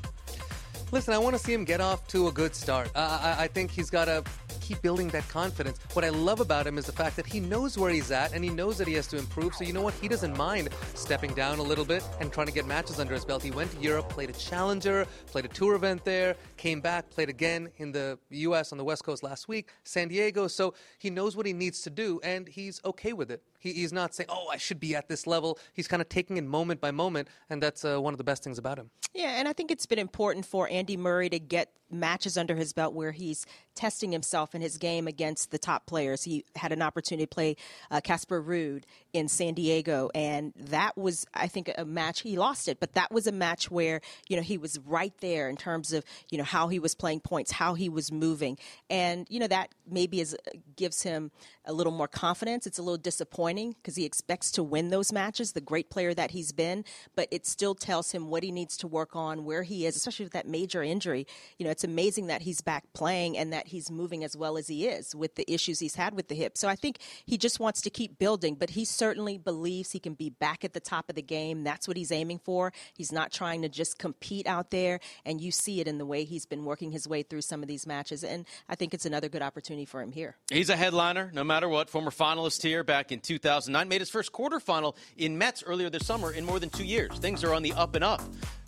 Listen, 0.94 1.16
I 1.16 1.18
want 1.18 1.36
to 1.36 1.42
see 1.42 1.52
him 1.52 1.66
get 1.66 1.82
off 1.82 2.06
to 2.10 2.28
a 2.28 2.32
good 2.32 2.54
start. 2.54 2.88
Uh, 2.94 3.20
I, 3.20 3.46
I 3.46 3.48
think 3.48 3.72
he's 3.72 3.90
got 3.90 4.06
to 4.06 4.24
keep 4.62 4.80
building 4.84 5.08
that 5.08 5.28
confidence. 5.28 5.80
What 5.94 6.06
I 6.06 6.10
love 6.10 6.40
about 6.40 6.68
him 6.68 6.78
is 6.78 6.86
the 6.86 6.92
fact 6.92 7.16
that 7.16 7.26
he 7.26 7.40
knows 7.40 7.80
where 7.80 7.90
he's 7.90 8.12
at 8.12 8.32
and 8.32 8.44
he 8.44 8.52
knows 8.52 8.78
that 8.78 8.88
he 8.88 8.94
has 8.94 9.08
to 9.08 9.18
improve. 9.18 9.56
So 9.56 9.64
you 9.64 9.74
know 9.74 9.82
what? 9.82 9.96
He 9.96 10.08
doesn't 10.08 10.38
mind 10.38 10.70
stepping 10.94 11.34
down 11.34 11.58
a 11.58 11.64
little 11.64 11.84
bit 11.84 12.08
and 12.22 12.32
trying 12.32 12.46
to 12.46 12.54
get 12.54 12.68
matches 12.68 13.00
under 13.00 13.16
his 13.16 13.26
belt. 13.26 13.42
He 13.42 13.50
went 13.50 13.72
to 13.72 13.80
Europe, 13.80 14.08
played 14.08 14.30
a 14.30 14.34
challenger, 14.34 15.08
played 15.26 15.46
a 15.46 15.48
tour 15.48 15.74
event 15.74 16.06
there, 16.06 16.36
came 16.58 16.80
back, 16.80 17.10
played 17.10 17.30
again 17.30 17.72
in 17.78 17.92
the 17.92 18.20
U.S. 18.30 18.72
on 18.72 18.78
the 18.78 18.84
West 18.84 19.04
Coast 19.04 19.24
last 19.24 19.48
week, 19.48 19.70
San 19.84 20.10
Diego. 20.10 20.48
So 20.48 20.76
he 21.00 21.10
knows 21.10 21.36
what 21.36 21.48
he 21.48 21.54
needs 21.54 21.82
to 21.82 21.90
do 21.90 22.20
and 22.24 22.48
he's 22.48 22.80
okay 22.86 23.14
with 23.14 23.32
it. 23.32 23.42
He, 23.64 23.72
he's 23.72 23.94
not 23.94 24.14
saying, 24.14 24.30
"Oh, 24.30 24.50
I 24.52 24.58
should 24.58 24.80
be 24.80 24.94
at 24.94 25.08
this 25.08 25.26
level." 25.26 25.58
He's 25.74 25.88
kind 25.88 26.02
of 26.02 26.10
taking 26.10 26.36
it 26.36 26.44
moment 26.44 26.82
by 26.82 26.92
moment, 26.92 27.30
and 27.50 27.64
that's 27.64 27.86
uh, 27.86 28.00
one 28.00 28.14
of 28.14 28.18
the 28.18 28.24
best 28.24 28.44
things 28.44 28.58
about 28.58 28.78
him. 28.78 28.90
Yeah, 29.14 29.40
and 29.40 29.48
I 29.48 29.54
think 29.54 29.72
it's 29.72 29.86
been 29.86 30.00
important 30.00 30.46
for 30.46 30.68
Andy 30.70 30.98
Murray 30.98 31.30
to 31.30 31.40
get 31.40 31.72
matches 31.90 32.38
under 32.38 32.56
his 32.56 32.74
belt 32.74 32.94
where 32.94 33.12
he's 33.12 33.46
testing 33.76 34.12
himself 34.12 34.54
in 34.54 34.62
his 34.62 34.78
game 34.78 35.08
against 35.08 35.52
the 35.52 35.58
top 35.58 35.86
players. 35.86 36.24
He 36.24 36.44
had 36.56 36.72
an 36.72 36.82
opportunity 36.82 37.26
to 37.26 37.30
play 37.30 37.56
uh, 37.90 38.02
Casper 38.02 38.40
uh, 38.40 38.44
Ruud 38.44 38.84
in 39.14 39.28
San 39.28 39.54
Diego, 39.54 40.10
and 40.14 40.54
that 40.58 40.98
was, 40.98 41.26
I 41.34 41.48
think, 41.48 41.72
a 41.78 41.86
match 41.86 42.22
he 42.22 42.36
lost 42.36 42.68
it, 42.68 42.80
but 42.80 42.94
that 42.94 43.12
was 43.12 43.28
a 43.28 43.32
match 43.32 43.70
where 43.70 44.02
you 44.28 44.36
know 44.36 44.42
he 44.42 44.58
was 44.58 44.80
right 44.86 45.14
there 45.22 45.48
in 45.50 45.56
terms 45.56 45.94
of 45.94 46.04
you 46.30 46.38
know 46.38 46.44
how 46.44 46.68
he 46.68 46.80
was 46.80 46.96
playing 46.96 47.22
points, 47.22 47.52
how 47.52 47.76
he 47.76 47.90
was 47.90 48.12
moving, 48.12 48.58
and 48.90 49.28
you 49.30 49.40
know 49.40 49.48
that 49.48 49.70
maybe 49.90 50.20
is 50.20 50.36
gives 50.76 51.04
him 51.04 51.32
a 51.66 51.74
little 51.74 51.94
more 51.94 52.08
confidence. 52.08 52.68
It's 52.68 52.80
a 52.80 52.82
little 52.82 52.98
disappointing 52.98 53.74
because 53.74 53.96
he 53.96 54.06
expects 54.06 54.52
to 54.54 54.64
win 54.64 54.90
those 54.90 55.14
matches, 55.14 55.54
the 55.54 55.62
great 55.62 55.90
player 55.90 56.14
that 56.14 56.32
he's 56.32 56.52
been, 56.52 56.84
but 57.16 57.28
it 57.32 57.46
still 57.46 57.76
tells 57.76 58.12
him 58.12 58.30
what 58.30 58.44
he 58.44 58.52
needs 58.52 58.76
to 58.78 58.88
work 58.88 59.16
on, 59.16 59.46
where 59.46 59.64
he 59.64 59.86
is, 59.86 59.96
especially 59.96 60.26
with 60.26 60.34
that 60.34 60.48
major 60.48 60.84
injury. 60.84 61.26
You 61.58 61.66
know, 61.66 61.72
it's 61.72 61.84
amazing 61.84 62.28
that 62.28 62.42
he's 62.42 62.62
back 62.62 62.84
playing 62.94 63.38
and 63.38 63.54
that 63.54 63.68
he's 63.68 63.90
moving 63.90 64.24
as 64.24 64.36
well 64.36 64.58
as 64.58 64.68
he 64.68 64.88
is 64.88 65.16
with 65.16 65.36
the 65.36 65.52
issues 65.52 65.80
he's 65.80 65.96
had 65.96 66.16
with 66.16 66.28
the 66.28 66.36
hip. 66.36 66.58
So 66.58 66.68
I 66.68 66.76
think 66.76 66.98
he 67.26 67.38
just 67.38 67.60
wants 67.60 67.82
to 67.82 67.90
keep 67.90 68.18
building, 68.18 68.56
but 68.56 68.72
he 68.72 68.86
certainly 69.04 69.38
believes 69.38 69.92
he 69.92 70.00
can 70.00 70.14
be 70.14 70.30
back 70.30 70.64
at 70.64 70.72
the 70.72 70.80
top 70.80 71.10
of 71.10 71.16
the 71.16 71.22
game. 71.22 71.66
That's 71.66 71.90
what 71.90 71.98
he's 71.98 72.10
aiming 72.10 72.40
for. 72.40 72.72
He's 72.94 73.12
not 73.12 73.34
trying 73.34 73.62
to 73.64 73.68
just 73.68 74.00
compete 74.00 74.48
out 74.48 74.72
there, 74.72 75.02
and 75.26 75.42
you 75.42 75.52
see 75.52 75.82
it 75.82 75.90
in 75.90 75.98
the 75.98 76.06
way 76.06 76.24
he's 76.24 76.46
been 76.46 76.64
working 76.64 76.94
his 76.94 77.06
way 77.06 77.22
through 77.22 77.42
some 77.42 77.62
of 77.62 77.68
these 77.68 77.86
matches. 77.86 78.24
And 78.24 78.46
I 78.70 78.76
think 78.76 78.94
it's 78.94 79.06
another 79.06 79.28
good 79.28 79.42
opportunity 79.42 79.84
for 79.84 80.02
him 80.02 80.14
here. 80.14 80.38
He's 80.50 80.70
a 80.70 80.78
headliner, 80.78 81.32
no 81.34 81.44
matter 81.44 81.68
what. 81.68 81.90
Former 81.90 82.12
finalist 82.12 82.64
here 82.64 82.82
back 82.86 83.12
in 83.12 83.20
2009, 83.20 83.90
made 83.90 84.00
his 84.00 84.10
first 84.10 84.32
quarterfinal 84.32 84.96
in 85.18 85.38
Metz 85.38 85.66
earlier 85.68 85.90
this 85.90 86.06
summer 86.06 86.32
in 86.32 86.46
more 86.46 86.62
than 86.62 86.70
two 86.70 86.86
years. 86.86 87.12
Things 87.18 87.44
are 87.44 87.54
on 87.54 87.62
the 87.62 87.74
up 87.74 87.96
and 87.96 88.06
up 88.06 88.22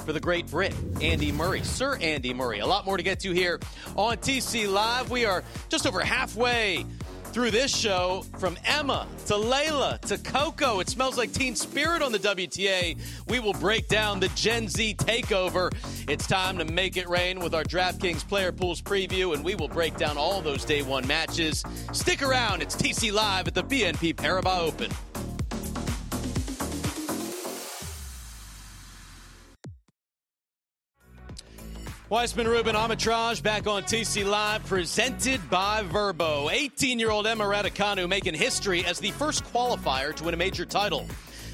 for 0.05 0.11
the 0.11 0.19
great 0.19 0.51
Brit, 0.51 0.75
Andy 0.99 1.31
Murray. 1.31 1.63
Sir 1.63 1.95
Andy 2.01 2.33
Murray. 2.33 2.59
A 2.59 2.67
lot 2.67 2.85
more 2.85 2.97
to 2.97 3.03
get 3.03 3.21
to 3.21 3.31
here 3.31 3.61
on 3.95 4.17
TC 4.17 4.69
Live. 4.69 5.09
We 5.09 5.23
are 5.23 5.45
just 5.69 5.87
over 5.87 6.01
halfway 6.01 6.85
through 7.35 7.51
this 7.51 7.75
show 7.75 8.23
from 8.37 8.57
Emma 8.63 9.05
to 9.25 9.33
Leylah 9.33 9.99
to 9.99 10.17
Coco. 10.19 10.79
It 10.79 10.87
smells 10.87 11.17
like 11.17 11.33
Teen 11.33 11.53
Spirit 11.53 12.01
on 12.01 12.13
the 12.13 12.17
WTA. 12.17 12.97
We 13.27 13.39
will 13.41 13.51
break 13.51 13.89
down 13.89 14.21
the 14.21 14.29
Gen 14.29 14.69
Z 14.69 14.95
takeover. 14.99 15.69
It's 16.07 16.27
time 16.27 16.57
to 16.59 16.63
make 16.63 16.95
it 16.95 17.09
rain 17.09 17.41
with 17.41 17.53
our 17.53 17.65
DraftKings 17.65 18.25
player 18.25 18.53
pools 18.53 18.81
preview, 18.81 19.35
and 19.35 19.43
we 19.43 19.53
will 19.53 19.67
break 19.67 19.97
down 19.97 20.17
all 20.17 20.39
those 20.39 20.63
day 20.63 20.81
one 20.81 21.05
matches. 21.07 21.61
Stick 21.91 22.23
around. 22.23 22.61
It's 22.61 22.77
TC 22.77 23.11
Live 23.11 23.49
at 23.49 23.53
the 23.53 23.63
BNP 23.63 24.15
Paribas 24.15 24.65
Open. 24.65 24.91
Weissman 32.07 32.47
Rubin 32.47 32.75
Amritraj 32.75 33.41
back 33.41 33.65
on 33.65 33.81
TC 33.81 34.29
Live, 34.29 34.63
presented 34.67 35.49
by 35.49 35.81
Vrbo. 35.81 36.51
18 36.51 36.99
year 36.99 37.09
old 37.09 37.25
Emma 37.25 37.43
Raducanu 37.43 38.07
making 38.07 38.35
history 38.35 38.85
as 38.85 38.99
the 38.99 39.09
first 39.09 39.43
qualifier 39.45 40.13
to 40.13 40.23
win 40.23 40.35
a 40.35 40.37
major 40.37 40.65
title. 40.65 41.07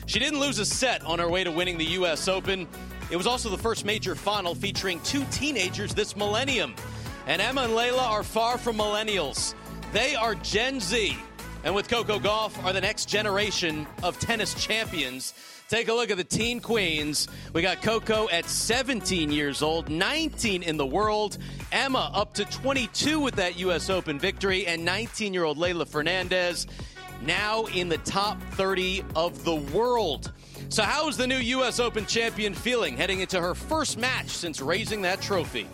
She 0.08 0.20
didn't 0.20 0.42
lose 0.42 0.60
a 0.60 0.66
set 0.66 1.04
on 1.04 1.20
her 1.20 1.30
way 1.30 1.46
to 1.46 1.52
winning 1.52 1.78
the 1.78 1.86
U.S. 1.92 2.28
Open. 2.28 2.68
It 3.10 3.16
was 3.16 3.28
also 3.28 3.50
the 3.50 3.58
first 3.58 3.86
major 3.86 4.14
final 4.14 4.54
featuring 4.54 5.00
two 5.06 5.24
teenagers 5.32 5.94
this 5.94 6.18
millennium. 6.18 6.76
And 7.28 7.42
Emma 7.42 7.62
and 7.62 7.72
Leylah 7.72 8.10
are 8.10 8.24
far 8.24 8.58
from 8.58 8.76
millennials, 8.76 9.56
they 9.94 10.16
are 10.16 10.36
Gen 10.36 10.82
Z. 10.82 11.18
And 11.64 11.74
with 11.74 11.88
Coco 11.88 12.20
Gauff, 12.20 12.62
are 12.66 12.74
the 12.74 12.82
next 12.82 13.08
generation 13.08 13.88
of 14.04 14.20
tennis 14.20 14.54
champions. 14.62 15.34
Take 15.72 15.88
a 15.88 15.94
look 15.94 16.12
at 16.12 16.18
the 16.18 16.26
teen 16.26 16.60
queens. 16.60 17.30
We 17.54 17.62
got 17.62 17.82
Coco 17.82 18.28
at 18.28 18.44
17 18.44 19.32
years 19.32 19.62
old, 19.62 19.88
19 19.88 20.64
in 20.64 20.76
the 20.76 20.86
world. 20.86 21.38
Emma 21.72 22.12
up 22.14 22.34
to 22.34 22.44
22 22.44 23.22
with 23.22 23.36
that 23.36 23.58
U.S. 23.58 23.90
Open 23.90 24.20
victory, 24.20 24.68
and 24.68 24.84
19 24.84 25.34
year 25.34 25.46
old 25.46 25.58
Leylah 25.58 25.88
Fernandez 25.88 26.68
now 27.22 27.68
in 27.68 27.88
the 27.88 28.00
top 28.00 28.38
30 28.56 29.06
of 29.16 29.46
the 29.46 29.56
world. 29.56 30.34
So, 30.68 30.84
how 30.84 31.08
is 31.08 31.16
the 31.16 31.26
new 31.26 31.38
U.S. 31.38 31.80
Open 31.80 32.06
champion 32.06 32.54
feeling 32.54 32.98
heading 32.98 33.22
into 33.22 33.40
her 33.40 33.56
first 33.56 33.98
match 33.98 34.28
since 34.28 34.60
raising 34.60 35.04
that 35.04 35.22
trophy? 35.22 35.70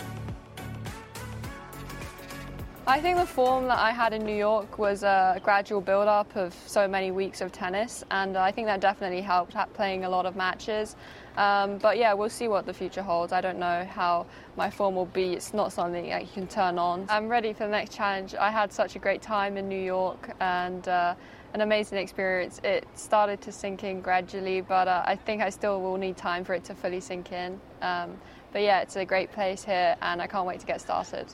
I 2.89 3.01
think 3.01 3.17
the 3.17 3.25
form 3.25 3.67
that 3.67 3.79
I 3.79 3.91
had 3.91 4.13
in 4.13 4.25
New 4.25 4.33
York 4.33 4.77
was 4.79 5.03
a 5.03 5.41
gradual 5.43 5.81
build 5.81 6.07
up 6.07 6.33
of 6.37 6.55
so 6.67 6.87
many 6.87 7.11
weeks 7.11 7.41
of 7.41 7.51
tennis, 7.51 8.05
and 8.11 8.37
I 8.37 8.49
think 8.53 8.67
that 8.67 8.79
definitely 8.79 9.19
helped 9.19 9.57
playing 9.73 10.05
a 10.05 10.09
lot 10.09 10.25
of 10.25 10.37
matches. 10.37 10.95
Um, 11.35 11.79
but 11.79 11.97
yeah, 11.97 12.13
we'll 12.13 12.29
see 12.29 12.47
what 12.47 12.65
the 12.65 12.73
future 12.73 13.01
holds. 13.01 13.33
I 13.33 13.41
don't 13.41 13.59
know 13.59 13.83
how 13.83 14.25
my 14.55 14.69
form 14.69 14.95
will 14.95 15.05
be. 15.05 15.33
It's 15.33 15.53
not 15.53 15.73
something 15.73 16.07
that 16.07 16.21
you 16.21 16.29
can 16.33 16.47
turn 16.47 16.79
on. 16.79 17.07
I'm 17.09 17.27
ready 17.27 17.51
for 17.51 17.65
the 17.65 17.71
next 17.71 17.93
challenge. 17.93 18.35
I 18.35 18.51
had 18.51 18.71
such 18.71 18.95
a 18.95 18.99
great 18.99 19.21
time 19.21 19.57
in 19.57 19.67
New 19.67 19.83
York 19.83 20.29
and 20.39 20.87
uh, 20.87 21.13
an 21.53 21.59
amazing 21.59 21.97
experience. 21.97 22.61
It 22.63 22.87
started 22.95 23.41
to 23.41 23.51
sink 23.51 23.83
in 23.83 23.99
gradually, 23.99 24.61
but 24.61 24.87
uh, 24.87 25.03
I 25.05 25.17
think 25.17 25.41
I 25.41 25.49
still 25.49 25.81
will 25.81 25.97
need 25.97 26.15
time 26.15 26.45
for 26.45 26.53
it 26.53 26.63
to 26.63 26.73
fully 26.73 27.01
sink 27.01 27.33
in. 27.33 27.59
Um, 27.81 28.15
but 28.53 28.61
yeah, 28.61 28.79
it's 28.79 28.95
a 28.95 29.03
great 29.03 29.33
place 29.33 29.65
here, 29.65 29.97
and 30.01 30.21
I 30.21 30.27
can't 30.27 30.47
wait 30.47 30.61
to 30.61 30.65
get 30.65 30.79
started. 30.79 31.27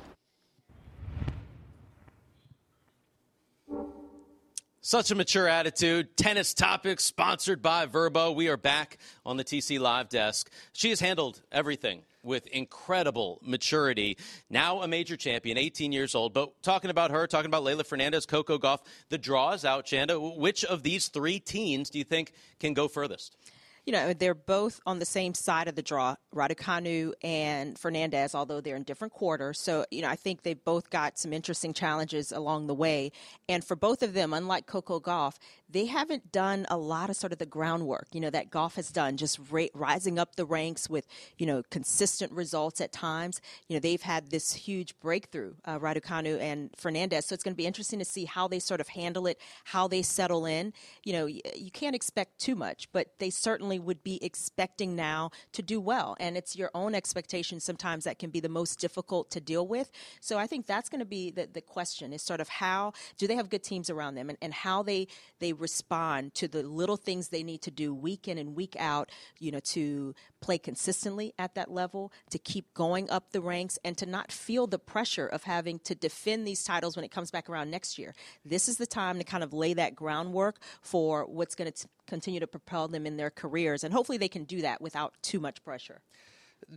Such 4.86 5.12
a 5.12 5.16
mature 5.16 5.48
attitude. 5.48 6.18
Tennis 6.18 6.54
topics 6.54 7.06
sponsored 7.06 7.62
by 7.62 7.86
Vrbo. 7.86 8.36
We 8.36 8.50
are 8.50 8.58
back 8.58 8.98
on 9.26 9.38
the 9.38 9.46
TC 9.46 9.80
Live 9.80 10.10
desk. 10.10 10.52
She 10.74 10.90
has 10.90 11.00
handled 11.00 11.40
everything 11.54 12.02
with 12.22 12.48
incredible 12.48 13.40
maturity. 13.42 14.18
Now 14.50 14.82
a 14.82 14.88
major 14.90 15.16
champion, 15.16 15.58
18 15.58 15.94
years 15.94 16.16
old. 16.16 16.34
But 16.34 16.62
talking 16.64 16.90
about 16.90 17.12
her, 17.12 17.28
talking 17.28 17.46
about 17.46 17.64
Leylah 17.64 17.86
Fernandez, 17.86 18.26
Coco 18.26 18.58
Gauff, 18.58 18.80
the 19.08 19.18
draw 19.18 19.54
is 19.54 19.64
out, 19.64 19.86
Chanda. 19.86 20.20
Which 20.20 20.66
of 20.66 20.84
these 20.84 21.08
three 21.08 21.40
teens 21.40 21.90
do 21.90 21.98
you 21.98 22.04
think 22.04 22.34
can 22.60 22.74
go 22.74 22.90
furthest? 22.90 23.38
You 23.86 23.92
know, 23.94 24.14
they're 24.14 24.34
both 24.34 24.80
on 24.86 25.00
the 25.00 25.06
same 25.06 25.34
side 25.34 25.68
of 25.68 25.76
the 25.76 25.82
draw, 25.82 26.16
Raducanu 26.34 27.14
and 27.22 27.78
Fernandez, 27.78 28.34
although 28.34 28.62
they're 28.62 28.76
in 28.76 28.84
different 28.84 29.14
quarters. 29.14 29.60
So, 29.60 29.86
you 29.92 30.02
know, 30.02 30.10
I 30.10 30.16
think 30.16 30.44
they've 30.44 30.64
both 30.64 30.90
got 30.90 31.20
some 31.20 31.34
interesting 31.34 31.74
challenges 31.74 32.32
along 32.32 32.68
the 32.68 32.74
way. 32.74 33.12
And 33.50 33.64
for 33.64 33.76
both 33.76 34.02
of 34.02 34.14
them, 34.14 34.34
unlike 34.34 34.68
Coco 34.68 35.00
Gauff, 35.00 35.36
they 35.70 35.88
haven't 35.88 36.32
done 36.32 36.66
a 36.70 36.78
lot 36.78 37.10
of 37.10 37.16
sort 37.16 37.34
of 37.34 37.40
the 37.40 37.46
groundwork, 37.46 38.08
you 38.14 38.22
know, 38.22 38.30
that 38.30 38.52
Gauff 38.52 38.76
has 38.76 38.92
done, 38.92 39.18
just 39.18 39.40
ra- 39.50 39.66
rising 39.74 40.20
up 40.20 40.36
the 40.36 40.46
ranks 40.46 40.90
with, 40.90 41.08
you 41.38 41.46
know, 41.46 41.64
consistent 41.72 42.32
results 42.32 42.80
at 42.80 42.92
times. 42.92 43.42
You 43.68 43.76
know, 43.76 43.80
they've 43.80 44.02
had 44.02 44.30
this 44.30 44.54
huge 44.54 44.98
breakthrough, 45.00 45.56
uh, 45.66 45.80
Raducanu 45.80 46.40
and 46.40 46.70
Fernandez. 46.78 47.26
So 47.26 47.34
it's 47.34 47.44
going 47.44 47.54
to 47.54 47.58
be 47.58 47.66
interesting 47.66 48.00
to 48.00 48.06
see 48.06 48.26
how 48.26 48.48
they 48.48 48.60
sort 48.60 48.82
of 48.82 48.90
handle 48.90 49.28
it, 49.28 49.40
how 49.66 49.88
they 49.88 50.04
settle 50.04 50.46
in. 50.46 50.74
You 51.04 51.14
know, 51.14 51.26
you 51.26 51.72
can't 51.72 51.96
expect 51.96 52.40
too 52.40 52.56
much, 52.56 52.88
but 52.94 53.08
they 53.20 53.32
certainly 53.32 53.73
would 53.80 54.04
be 54.04 54.24
expecting 54.24 54.96
now 54.96 55.32
to 55.54 55.62
do 55.62 55.80
well. 55.80 56.16
And 56.20 56.38
it's 56.38 56.56
your 56.56 56.72
own 56.74 56.96
expectations 56.96 57.64
sometimes 57.64 58.04
that 58.04 58.20
can 58.20 58.30
be 58.30 58.40
the 58.40 58.50
most 58.50 58.80
difficult 58.80 59.32
to 59.32 59.42
deal 59.42 59.68
with. 59.68 59.92
So 60.22 60.38
I 60.38 60.48
think 60.48 60.66
that's 60.66 60.90
going 60.90 61.00
to 61.00 61.06
be 61.06 61.32
the, 61.32 61.48
the 61.52 61.62
question 61.62 62.14
is 62.14 62.22
sort 62.22 62.40
of 62.40 62.50
how 62.50 62.94
do 63.18 63.28
they 63.28 63.36
have 63.36 63.50
good 63.50 63.64
teams 63.64 63.90
around 63.90 64.16
them 64.16 64.30
and, 64.30 64.38
and 64.42 64.54
how 64.54 64.84
they, 64.84 65.08
they 65.40 65.54
respond 65.54 66.34
to 66.36 66.48
the 66.48 66.64
little 66.64 66.98
things 66.98 67.30
they 67.30 67.44
need 67.44 67.62
to 67.64 67.72
do 67.72 67.94
week 67.94 68.28
in 68.28 68.38
and 68.38 68.56
week 68.56 68.76
out, 68.80 69.10
you 69.40 69.52
know, 69.52 69.60
to 69.60 70.14
play 70.42 70.58
consistently 70.58 71.34
at 71.40 71.56
that 71.56 71.72
level, 71.72 72.12
to 72.30 72.38
keep 72.38 72.74
going 72.74 73.10
up 73.10 73.32
the 73.32 73.42
ranks, 73.42 73.80
and 73.84 73.98
to 73.98 74.06
not 74.06 74.32
feel 74.32 74.68
the 74.68 74.80
pressure 74.80 75.28
of 75.28 75.44
having 75.44 75.80
to 75.80 75.96
defend 75.96 76.46
these 76.46 76.64
titles 76.64 76.96
when 76.96 77.06
it 77.06 77.12
comes 77.12 77.32
back 77.32 77.50
around 77.50 77.72
next 77.72 77.98
year. 77.98 78.14
This 78.44 78.68
is 78.68 78.78
the 78.78 78.86
time 78.86 79.18
to 79.18 79.24
kind 79.24 79.44
of 79.44 79.54
lay 79.54 79.74
that 79.74 79.96
groundwork 79.96 80.58
for 80.82 81.26
what's 81.26 81.56
going 81.56 81.72
to 81.72 81.88
continue 82.14 82.40
to 82.40 82.46
propel 82.46 82.88
them 82.88 83.08
in 83.08 83.18
their 83.18 83.32
careers, 83.32 83.84
and 83.84 83.92
hopefully 83.92 84.20
they 84.20 84.28
can 84.28 84.44
do 84.44 84.62
that 84.62 84.80
without 84.80 85.16
too 85.24 85.40
much 85.40 85.64
pressure. 85.64 86.00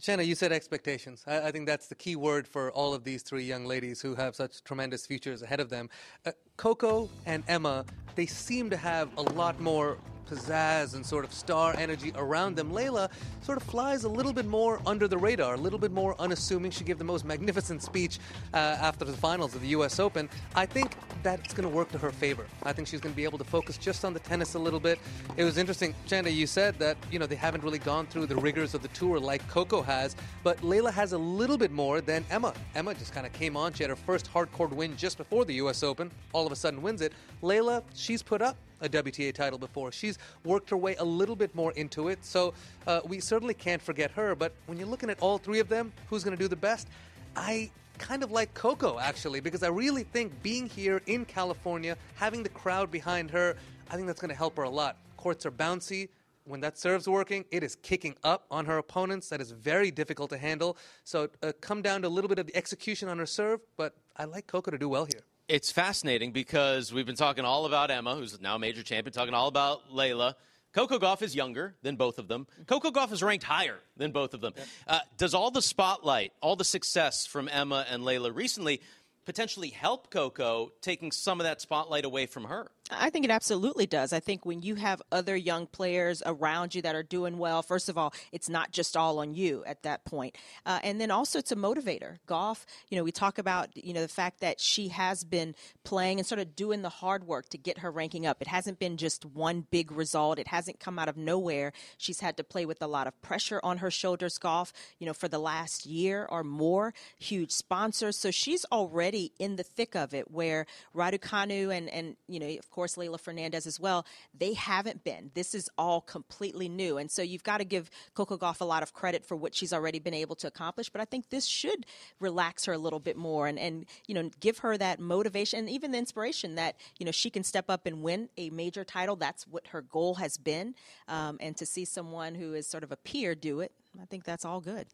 Chanda, 0.00 0.24
you 0.24 0.34
said 0.34 0.50
expectations. 0.50 1.22
I, 1.26 1.48
I, 1.48 1.50
think 1.52 1.66
that's 1.66 1.88
the 1.88 1.94
key 1.94 2.16
word 2.16 2.48
for 2.48 2.72
all 2.72 2.94
of 2.94 3.04
these 3.04 3.22
three 3.22 3.44
young 3.44 3.66
ladies 3.66 4.00
who 4.00 4.14
have 4.14 4.34
such 4.34 4.64
tremendous 4.64 5.06
futures 5.06 5.42
ahead 5.42 5.60
of 5.60 5.68
them. 5.68 5.90
Uh, 6.24 6.32
Coco 6.56 7.10
and 7.26 7.44
Emma, 7.48 7.84
they 8.14 8.24
seem 8.24 8.70
to 8.70 8.78
have 8.78 9.10
a 9.18 9.22
lot 9.34 9.60
more 9.60 9.98
pizzazz 10.26 10.94
and 10.94 11.04
sort 11.04 11.24
of 11.24 11.32
star 11.32 11.74
energy 11.78 12.12
around 12.16 12.56
them. 12.56 12.70
Leylah 12.72 13.10
sort 13.42 13.58
of 13.58 13.64
flies 13.64 14.04
a 14.04 14.08
little 14.08 14.32
bit 14.32 14.46
more 14.46 14.80
under 14.86 15.08
the 15.08 15.16
radar, 15.16 15.54
a 15.54 15.56
little 15.56 15.78
bit 15.78 15.92
more 15.92 16.14
unassuming. 16.20 16.70
She 16.70 16.84
gave 16.84 16.98
the 16.98 17.04
most 17.04 17.24
magnificent 17.24 17.82
speech 17.82 18.18
uh, 18.54 18.56
after 18.56 19.04
the 19.04 19.12
finals 19.12 19.54
of 19.54 19.60
the 19.60 19.68
U.S. 19.68 20.00
Open. 20.00 20.28
I 20.54 20.66
think 20.66 20.96
that's 21.22 21.54
going 21.54 21.68
to 21.68 21.74
work 21.74 21.90
to 21.92 21.98
her 21.98 22.10
favor. 22.10 22.46
I 22.62 22.72
think 22.72 22.88
she's 22.88 23.00
going 23.00 23.12
to 23.12 23.16
be 23.16 23.24
able 23.24 23.38
to 23.38 23.44
focus 23.44 23.78
just 23.78 24.04
on 24.04 24.12
the 24.12 24.20
tennis 24.20 24.54
a 24.54 24.58
little 24.58 24.80
bit. 24.80 24.98
It 25.36 25.44
was 25.44 25.58
interesting, 25.58 25.94
Chanda, 26.06 26.30
you 26.30 26.46
said 26.46 26.78
that, 26.78 26.96
you 27.10 27.18
know, 27.18 27.26
they 27.26 27.36
haven't 27.36 27.64
really 27.64 27.78
gone 27.78 28.06
through 28.06 28.26
the 28.26 28.36
rigors 28.36 28.74
of 28.74 28.82
the 28.82 28.88
tour 28.88 29.18
like 29.18 29.46
Coco 29.48 29.82
has, 29.82 30.16
but 30.42 30.60
Leylah 30.60 30.92
has 30.92 31.12
a 31.12 31.18
little 31.18 31.58
bit 31.58 31.70
more 31.70 32.00
than 32.00 32.24
Emma. 32.30 32.54
Emma 32.74 32.94
just 32.94 33.12
kind 33.12 33.26
of 33.26 33.32
came 33.32 33.56
on. 33.56 33.72
She 33.72 33.82
had 33.82 33.90
her 33.90 33.96
first 33.96 34.32
hardcore 34.32 34.70
win 34.70 34.96
just 34.96 35.16
before 35.18 35.44
the 35.44 35.54
U.S. 35.54 35.82
Open, 35.82 36.10
all 36.32 36.46
of 36.46 36.52
a 36.52 36.56
sudden 36.56 36.82
wins 36.82 37.00
it. 37.00 37.12
Leylah, 37.42 37.82
she's 37.94 38.22
put 38.22 38.42
up 38.42 38.56
a 38.80 38.88
WTA 38.88 39.32
title 39.32 39.58
before. 39.58 39.92
She's 39.92 40.18
worked 40.44 40.70
her 40.70 40.76
way 40.76 40.96
a 40.96 41.04
little 41.04 41.36
bit 41.36 41.54
more 41.54 41.72
into 41.72 42.08
it, 42.08 42.24
so 42.24 42.54
uh, 42.86 43.00
we 43.04 43.20
certainly 43.20 43.54
can't 43.54 43.82
forget 43.82 44.10
her. 44.12 44.34
But 44.34 44.52
when 44.66 44.78
you're 44.78 44.88
looking 44.88 45.10
at 45.10 45.20
all 45.20 45.38
three 45.38 45.60
of 45.60 45.68
them, 45.68 45.92
who's 46.08 46.24
going 46.24 46.36
to 46.36 46.42
do 46.42 46.48
the 46.48 46.56
best? 46.56 46.88
I 47.34 47.70
kind 47.98 48.22
of 48.22 48.30
like 48.30 48.52
Coco, 48.54 48.98
actually, 48.98 49.40
because 49.40 49.62
I 49.62 49.68
really 49.68 50.04
think 50.04 50.42
being 50.42 50.68
here 50.68 51.00
in 51.06 51.24
California, 51.24 51.96
having 52.14 52.42
the 52.42 52.48
crowd 52.48 52.90
behind 52.90 53.30
her, 53.30 53.56
I 53.90 53.94
think 53.94 54.06
that's 54.06 54.20
going 54.20 54.30
to 54.30 54.36
help 54.36 54.56
her 54.56 54.64
a 54.64 54.70
lot. 54.70 54.96
Courts 55.16 55.46
are 55.46 55.50
bouncy. 55.50 56.08
When 56.44 56.60
that 56.60 56.78
serve's 56.78 57.08
working, 57.08 57.44
it 57.50 57.64
is 57.64 57.74
kicking 57.76 58.14
up 58.22 58.46
on 58.52 58.66
her 58.66 58.78
opponents. 58.78 59.28
That 59.30 59.40
is 59.40 59.50
very 59.50 59.90
difficult 59.90 60.30
to 60.30 60.38
handle. 60.38 60.76
So, 61.02 61.28
uh, 61.42 61.52
come 61.60 61.82
down 61.82 62.02
to 62.02 62.08
a 62.08 62.10
little 62.10 62.28
bit 62.28 62.38
of 62.38 62.46
the 62.46 62.56
execution 62.56 63.08
on 63.08 63.18
her 63.18 63.26
serve, 63.26 63.60
but 63.76 63.96
I 64.16 64.26
like 64.26 64.46
Coco 64.46 64.70
to 64.70 64.78
do 64.78 64.88
well 64.88 65.06
here. 65.06 65.22
It's 65.48 65.70
fascinating 65.70 66.32
because 66.32 66.92
we've 66.92 67.06
been 67.06 67.14
talking 67.14 67.44
all 67.44 67.66
about 67.66 67.92
Emma, 67.92 68.16
who's 68.16 68.40
now 68.40 68.56
a 68.56 68.58
major 68.58 68.82
champion, 68.82 69.12
talking 69.12 69.32
all 69.32 69.46
about 69.46 69.88
Leylah. 69.92 70.34
Coco 70.72 70.98
Gauff 70.98 71.22
is 71.22 71.36
younger 71.36 71.76
than 71.82 71.94
both 71.94 72.18
of 72.18 72.26
them. 72.26 72.48
Coco 72.66 72.90
Gauff 72.90 73.12
is 73.12 73.22
ranked 73.22 73.44
higher 73.44 73.78
than 73.96 74.10
both 74.10 74.34
of 74.34 74.40
them. 74.40 74.54
Uh, 74.88 74.98
does 75.16 75.34
all 75.34 75.52
the 75.52 75.62
spotlight, 75.62 76.32
all 76.40 76.56
the 76.56 76.64
success 76.64 77.26
from 77.26 77.48
Emma 77.48 77.86
and 77.88 78.02
Leylah 78.02 78.34
recently 78.34 78.80
potentially 79.24 79.68
help 79.68 80.10
Coco 80.10 80.72
taking 80.80 81.12
some 81.12 81.38
of 81.38 81.44
that 81.44 81.60
spotlight 81.60 82.04
away 82.04 82.26
from 82.26 82.44
her? 82.44 82.68
I 82.90 83.10
think 83.10 83.24
it 83.24 83.30
absolutely 83.32 83.86
does. 83.86 84.12
I 84.12 84.20
think 84.20 84.46
when 84.46 84.62
you 84.62 84.76
have 84.76 85.02
other 85.10 85.36
young 85.36 85.66
players 85.66 86.22
around 86.24 86.74
you 86.74 86.82
that 86.82 86.94
are 86.94 87.02
doing 87.02 87.36
well, 87.38 87.62
first 87.62 87.88
of 87.88 87.98
all, 87.98 88.14
it's 88.30 88.48
not 88.48 88.70
just 88.70 88.96
all 88.96 89.18
on 89.18 89.34
you 89.34 89.64
at 89.66 89.82
that 89.82 90.04
point. 90.04 90.36
Uh, 90.64 90.78
and 90.84 91.00
then 91.00 91.10
also 91.10 91.40
it's 91.40 91.50
a 91.50 91.56
motivator. 91.56 92.18
Gauff, 92.28 92.64
you 92.88 92.96
know, 92.96 93.02
we 93.02 93.10
talk 93.10 93.38
about, 93.38 93.70
you 93.74 93.92
know, 93.92 94.02
the 94.02 94.08
fact 94.08 94.40
that 94.40 94.60
she 94.60 94.88
has 94.88 95.24
been 95.24 95.56
playing 95.82 96.18
and 96.18 96.26
sort 96.26 96.38
of 96.38 96.54
doing 96.54 96.82
the 96.82 96.88
hard 96.88 97.24
work 97.24 97.48
to 97.48 97.58
get 97.58 97.78
her 97.78 97.90
ranking 97.90 98.24
up. 98.24 98.40
It 98.40 98.46
hasn't 98.46 98.78
been 98.78 98.96
just 98.96 99.24
one 99.24 99.66
big 99.70 99.90
result. 99.90 100.38
It 100.38 100.48
hasn't 100.48 100.78
come 100.78 100.98
out 100.98 101.08
of 101.08 101.16
nowhere. 101.16 101.72
She's 101.98 102.20
had 102.20 102.36
to 102.36 102.44
play 102.44 102.66
with 102.66 102.80
a 102.82 102.86
lot 102.86 103.08
of 103.08 103.20
pressure 103.20 103.60
on 103.64 103.78
her 103.78 103.90
shoulders, 103.90 104.38
Gauff, 104.38 104.72
you 105.00 105.06
know, 105.06 105.14
for 105.14 105.26
the 105.26 105.40
last 105.40 105.86
year 105.86 106.26
or 106.30 106.44
more, 106.44 106.94
huge 107.18 107.50
sponsors. 107.50 108.16
So 108.16 108.30
she's 108.30 108.64
already 108.70 109.32
in 109.40 109.56
the 109.56 109.64
thick 109.64 109.96
of 109.96 110.14
it 110.14 110.30
where 110.30 110.66
Raducanu 110.94 111.76
and, 111.76 111.88
and, 111.88 112.16
you 112.28 112.38
know, 112.38 112.46
of 112.46 112.70
course, 112.76 112.96
Leylah 112.96 113.18
Fernandez 113.18 113.66
as 113.66 113.80
well, 113.80 114.06
they 114.38 114.52
haven't 114.52 115.02
been. 115.02 115.30
This 115.34 115.54
is 115.54 115.70
all 115.78 116.02
completely 116.02 116.68
new. 116.68 116.98
And 116.98 117.10
so 117.10 117.22
you've 117.22 117.42
got 117.42 117.58
to 117.58 117.64
give 117.64 117.90
Coco 118.14 118.36
Gauff 118.36 118.60
a 118.60 118.64
lot 118.64 118.82
of 118.82 118.92
credit 118.92 119.24
for 119.24 119.34
what 119.34 119.54
she's 119.54 119.72
already 119.72 119.98
been 119.98 120.14
able 120.14 120.36
to 120.36 120.46
accomplish. 120.46 120.90
But 120.90 121.00
I 121.00 121.06
think 121.06 121.30
this 121.30 121.46
should 121.46 121.86
relax 122.20 122.66
her 122.66 122.74
a 122.74 122.78
little 122.78 123.00
bit 123.00 123.16
more 123.16 123.46
and, 123.46 123.58
and 123.58 123.86
you 124.06 124.14
know, 124.14 124.30
give 124.40 124.58
her 124.58 124.76
that 124.76 125.00
motivation 125.00 125.60
and 125.60 125.70
even 125.70 125.90
the 125.90 125.98
inspiration 125.98 126.54
that, 126.56 126.76
you 126.98 127.06
know, 127.06 127.12
she 127.12 127.30
can 127.30 127.42
step 127.42 127.70
up 127.70 127.86
and 127.86 128.02
win 128.02 128.28
a 128.36 128.50
major 128.50 128.84
title. 128.84 129.16
That's 129.16 129.48
what 129.48 129.68
her 129.68 129.80
goal 129.80 130.16
has 130.16 130.36
been. 130.36 130.74
Um, 131.08 131.38
and 131.40 131.56
to 131.56 131.64
see 131.64 131.86
someone 131.86 132.34
who 132.34 132.52
is 132.52 132.66
sort 132.66 132.84
of 132.84 132.92
a 132.92 132.96
peer 132.96 133.34
do 133.34 133.60
it, 133.60 133.72
I 134.00 134.04
think 134.04 134.24
that's 134.24 134.44
all 134.44 134.60
good. 134.60 134.86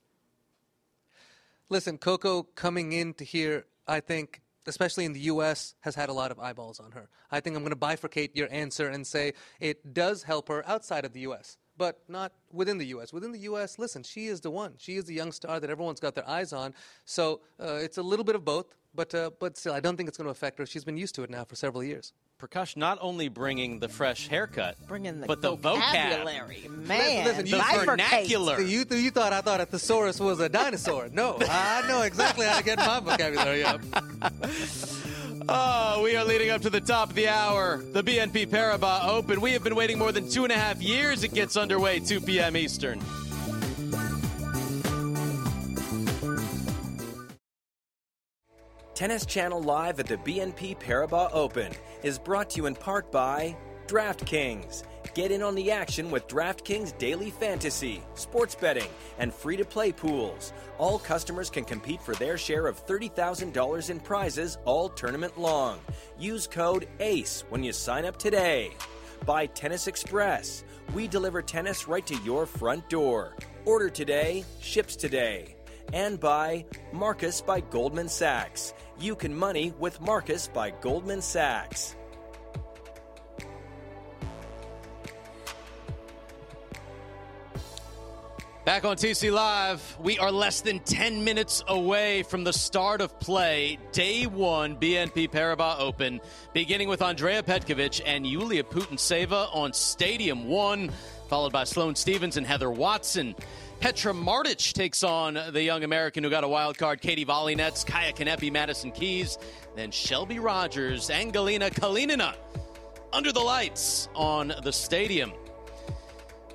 Listen, 1.69 1.99
Coco 1.99 2.45
coming 2.55 2.93
into 2.93 3.25
here, 3.25 3.65
I 3.89 3.99
think 3.99 4.41
especially 4.67 5.05
in 5.05 5.13
the 5.13 5.21
US, 5.21 5.75
has 5.81 5.95
had 5.95 6.09
a 6.09 6.13
lot 6.13 6.31
of 6.31 6.39
eyeballs 6.39 6.81
on 6.81 6.93
her. 6.93 7.09
I 7.31 7.41
think 7.41 7.57
I'm 7.57 7.63
going 7.63 7.75
to 7.75 7.79
bifurcate 7.79 8.31
your 8.35 8.49
answer 8.51 8.89
and 8.89 9.07
say 9.07 9.33
it 9.61 9.95
does 9.95 10.23
help 10.23 10.49
her 10.49 10.67
outside 10.69 11.05
of 11.05 11.13
the 11.13 11.21
US, 11.21 11.57
but 11.77 12.01
not 12.09 12.33
within 12.53 12.79
the 12.79 12.87
US. 12.87 13.13
Within 13.13 13.33
the 13.33 13.41
US, 13.41 13.79
listen, 13.79 14.03
she 14.03 14.27
is 14.27 14.41
the 14.41 14.51
one. 14.51 14.75
She 14.79 14.97
is 14.97 15.05
the 15.05 15.15
young 15.15 15.33
star 15.33 15.61
that 15.61 15.71
everyone's 15.71 16.01
got 16.01 16.15
their 16.15 16.29
eyes 16.29 16.53
on. 16.53 16.75
So 17.05 17.41
uh, 17.61 17.75
it's 17.75 17.99
a 17.99 18.03
little 18.03 18.25
bit 18.25 18.35
of 18.35 18.45
both, 18.45 18.75
but, 18.95 19.15
uh, 19.15 19.31
but 19.39 19.57
still, 19.57 19.73
I 19.73 19.81
don't 19.81 19.97
think 19.97 20.09
it's 20.09 20.19
going 20.19 20.27
to 20.27 20.31
affect 20.31 20.59
her. 20.59 20.67
She's 20.67 20.85
been 20.85 20.97
used 20.97 21.15
to 21.17 21.23
it 21.23 21.31
now 21.31 21.45
for 21.45 21.57
several 21.57 21.83
years. 21.83 22.13
Prakash 22.41 22.77
not 22.77 22.99
only 23.01 23.29
bringing 23.29 23.79
the 23.79 23.89
fresh 23.89 24.27
haircut, 24.27 24.77
bringing 24.89 25.21
the 25.21 25.27
but 25.27 25.41
the 25.43 25.55
vocabulary. 25.55 26.65
vocab. 26.67 26.87
Man, 26.87 27.25
listen, 27.25 27.47
you, 27.47 27.57
the 27.57 27.85
vernacular. 27.85 28.61
You, 28.61 28.85
you 28.91 29.11
thought 29.13 29.33
I 29.33 29.41
thought 29.43 29.61
a 29.61 29.67
thesaurus 29.67 30.19
was 30.19 30.41
a 30.41 30.49
dinosaur. 30.49 31.09
No, 31.13 31.39
I 31.41 31.85
know 31.87 32.03
exactly 32.03 32.47
how 32.47 32.59
to 32.59 32.65
get 32.65 32.79
my 32.79 33.01
vocabulary 33.01 33.63
up. 33.65 33.81
Oh, 35.49 36.03
we 36.05 36.15
are 36.15 36.25
leading 36.25 36.51
up 36.51 36.63
to 36.63 36.71
the 36.71 36.81
top 36.81 37.11
of 37.11 37.17
the 37.17 37.27
hour. 37.29 37.79
The 37.79 38.03
BNP 38.03 38.47
Paribas 38.47 39.09
Open. 39.09 39.41
We 39.41 39.51
have 39.53 39.65
been 39.65 39.75
waiting 39.75 39.99
more 39.99 40.13
than 40.13 40.31
two 40.31 40.45
and 40.45 40.53
a 40.53 40.57
half 40.57 40.81
years. 40.81 41.25
It 41.25 41.35
gets 41.35 41.57
underway 41.57 41.99
2 41.99 42.21
p.m. 42.21 42.57
Eastern. 42.57 43.03
Tennis 49.03 49.27
Channel 49.27 49.61
Live 49.61 49.99
at 49.99 50.07
the 50.07 50.17
BNP 50.19 50.79
Paribas 50.79 51.31
Open 51.33 51.73
is 52.05 52.21
brought 52.21 52.51
to 52.51 52.59
you 52.59 52.67
in 52.67 52.77
part 52.77 53.11
by 53.11 53.57
DraftKings. 53.89 54.85
Get 55.13 55.33
in 55.33 55.43
on 55.43 55.57
the 55.57 55.73
action 55.73 56.09
with 56.09 56.29
DraftKings 56.29 56.97
Daily 56.99 57.31
Fantasy, 57.31 58.01
sports 58.15 58.55
betting, 58.55 58.89
and 59.19 59.35
free 59.35 59.57
to 59.57 59.65
play 59.65 59.91
pools. 59.91 60.53
All 60.79 61.01
customers 61.01 61.51
can 61.51 61.65
compete 61.65 62.01
for 62.01 62.15
their 62.15 62.39
share 62.39 62.69
of 62.69 62.87
$30,000 62.87 63.91
in 63.91 63.99
prizes 63.99 64.59
all 64.67 64.89
tournament 64.89 65.37
long. 65.37 65.81
Use 66.17 66.47
code 66.47 66.87
ACE 67.01 67.43
when 67.49 67.65
you 67.65 67.73
sign 67.73 68.05
up 68.05 68.19
today. 68.19 68.71
By 69.27 69.47
Tennis 69.47 69.89
Express. 69.89 70.63
We 70.95 71.09
deliver 71.09 71.43
tennis 71.43 71.89
right 71.89 72.07
to 72.07 72.15
your 72.19 72.47
front 72.47 72.89
door. 72.89 73.35
Order 73.65 73.91
today, 73.91 74.45
ships 74.61 74.95
today. 74.95 75.57
And 75.93 76.21
by 76.21 76.65
Marcus 76.93 77.43
by 77.43 77.61
Goldman 77.61 78.09
Sachs. 78.09 78.73
You 78.99 79.17
can 79.17 79.35
money 79.35 79.73
with 79.79 80.01
Marcus 80.01 80.49
by 80.49 80.71
Goldman 80.71 81.23
Sachs. 81.23 81.97
Back 88.65 88.85
on 88.85 88.97
TC 88.97 89.33
Live, 89.33 89.99
we 90.01 90.21
are 90.21 90.31
less 90.31 90.61
than 90.61 90.79
10 90.79 91.25
minutes 91.25 91.65
away 91.67 92.23
from 92.23 92.45
the 92.45 92.53
start 92.53 93.01
of 93.01 93.19
play, 93.19 93.77
day 93.91 94.25
one 94.27 94.77
BNP 94.77 95.31
Paribas 95.31 95.81
Open, 95.81 96.21
beginning 96.53 96.89
with 96.89 97.03
Andrea 97.03 97.43
Petkovic 97.43 98.01
and 98.07 98.25
Yulia 98.25 98.63
Putintseva 98.63 99.49
on 99.53 99.73
Stadium 99.73 100.47
1, 100.47 100.93
followed 101.29 101.53
by 101.53 101.65
Sloane 101.65 101.97
Stevens 101.97 102.37
and 102.37 102.47
Heather 102.47 102.71
Watson. 102.71 103.35
Petra 103.83 104.13
Martic 104.13 104.75
takes 104.75 105.03
on 105.03 105.37
the 105.51 105.61
young 105.61 105.83
American 105.83 106.23
who 106.23 106.31
got 106.31 106.45
a 106.45 106.49
wild 106.49 106.79
card, 106.79 107.01
Katie 107.01 107.25
Volynets, 107.25 107.85
Kaia 107.85 108.15
Kanepi, 108.15 108.53
Madison 108.53 108.93
Keys, 108.93 109.39
then 109.75 109.91
Shelby 109.91 110.39
Rogers 110.39 111.11
and 111.11 111.33
Anhelina 111.33 111.69
Kalinina 111.69 112.37
under 113.13 113.33
the 113.33 113.41
lights 113.41 114.09
on 114.15 114.55
the 114.63 114.73
stadium. 114.73 115.33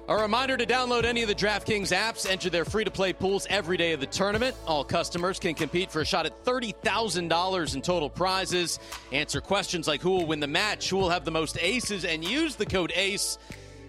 A 0.07 0.15
reminder 0.15 0.55
to 0.55 0.65
download 0.65 1.03
any 1.03 1.21
of 1.21 1.27
the 1.27 1.35
DraftKings 1.35 1.93
apps, 1.93 2.31
enter 2.31 2.49
their 2.49 2.63
free 2.63 2.85
to 2.85 2.91
play 2.91 3.11
pools 3.11 3.45
every 3.49 3.75
day 3.75 3.91
of 3.91 3.99
the 3.99 4.05
tournament. 4.05 4.55
All 4.65 4.85
customers 4.85 5.37
can 5.37 5.53
compete 5.53 5.91
for 5.91 5.99
a 5.99 6.05
shot 6.05 6.25
at 6.25 6.45
$30,000 6.45 7.75
in 7.75 7.81
total 7.81 8.09
prizes. 8.09 8.79
Answer 9.11 9.41
questions 9.41 9.85
like 9.85 9.99
who 9.99 10.11
will 10.11 10.25
win 10.25 10.39
the 10.39 10.47
match, 10.47 10.89
who 10.89 10.95
will 10.95 11.09
have 11.09 11.25
the 11.25 11.31
most 11.31 11.57
aces, 11.59 12.05
and 12.05 12.23
use 12.23 12.55
the 12.55 12.65
code 12.65 12.93
ACE 12.95 13.37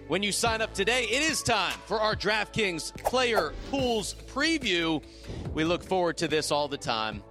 when 0.09 0.23
you 0.23 0.31
sign 0.31 0.61
up 0.61 0.73
today. 0.73 1.03
It 1.03 1.21
is 1.21 1.41
time 1.41 1.77
for 1.85 2.01
our 2.01 2.15
DraftKings 2.15 2.97
player 3.03 3.53
pools 3.71 4.15
preview. 4.33 5.01
We 5.53 5.63
look 5.63 5.83
forward 5.83 6.17
to 6.17 6.27
this 6.27 6.51
all 6.51 6.67
the 6.67 6.77
time. 6.77 7.23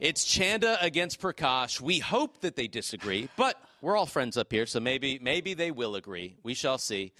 It's 0.00 0.24
Chanda 0.24 0.76
against 0.84 1.20
Prakash. 1.20 1.80
We 1.80 1.98
hope 1.98 2.40
that 2.42 2.56
they 2.56 2.68
disagree, 2.68 3.28
but 3.36 3.60
we're 3.80 3.96
all 3.96 4.06
friends 4.06 4.36
up 4.36 4.52
here, 4.52 4.66
so 4.66 4.78
maybe 4.78 5.18
maybe 5.20 5.54
they 5.54 5.70
will 5.70 5.96
agree. 5.96 6.36
We 6.42 6.54
shall 6.54 6.78
see. 6.78 7.12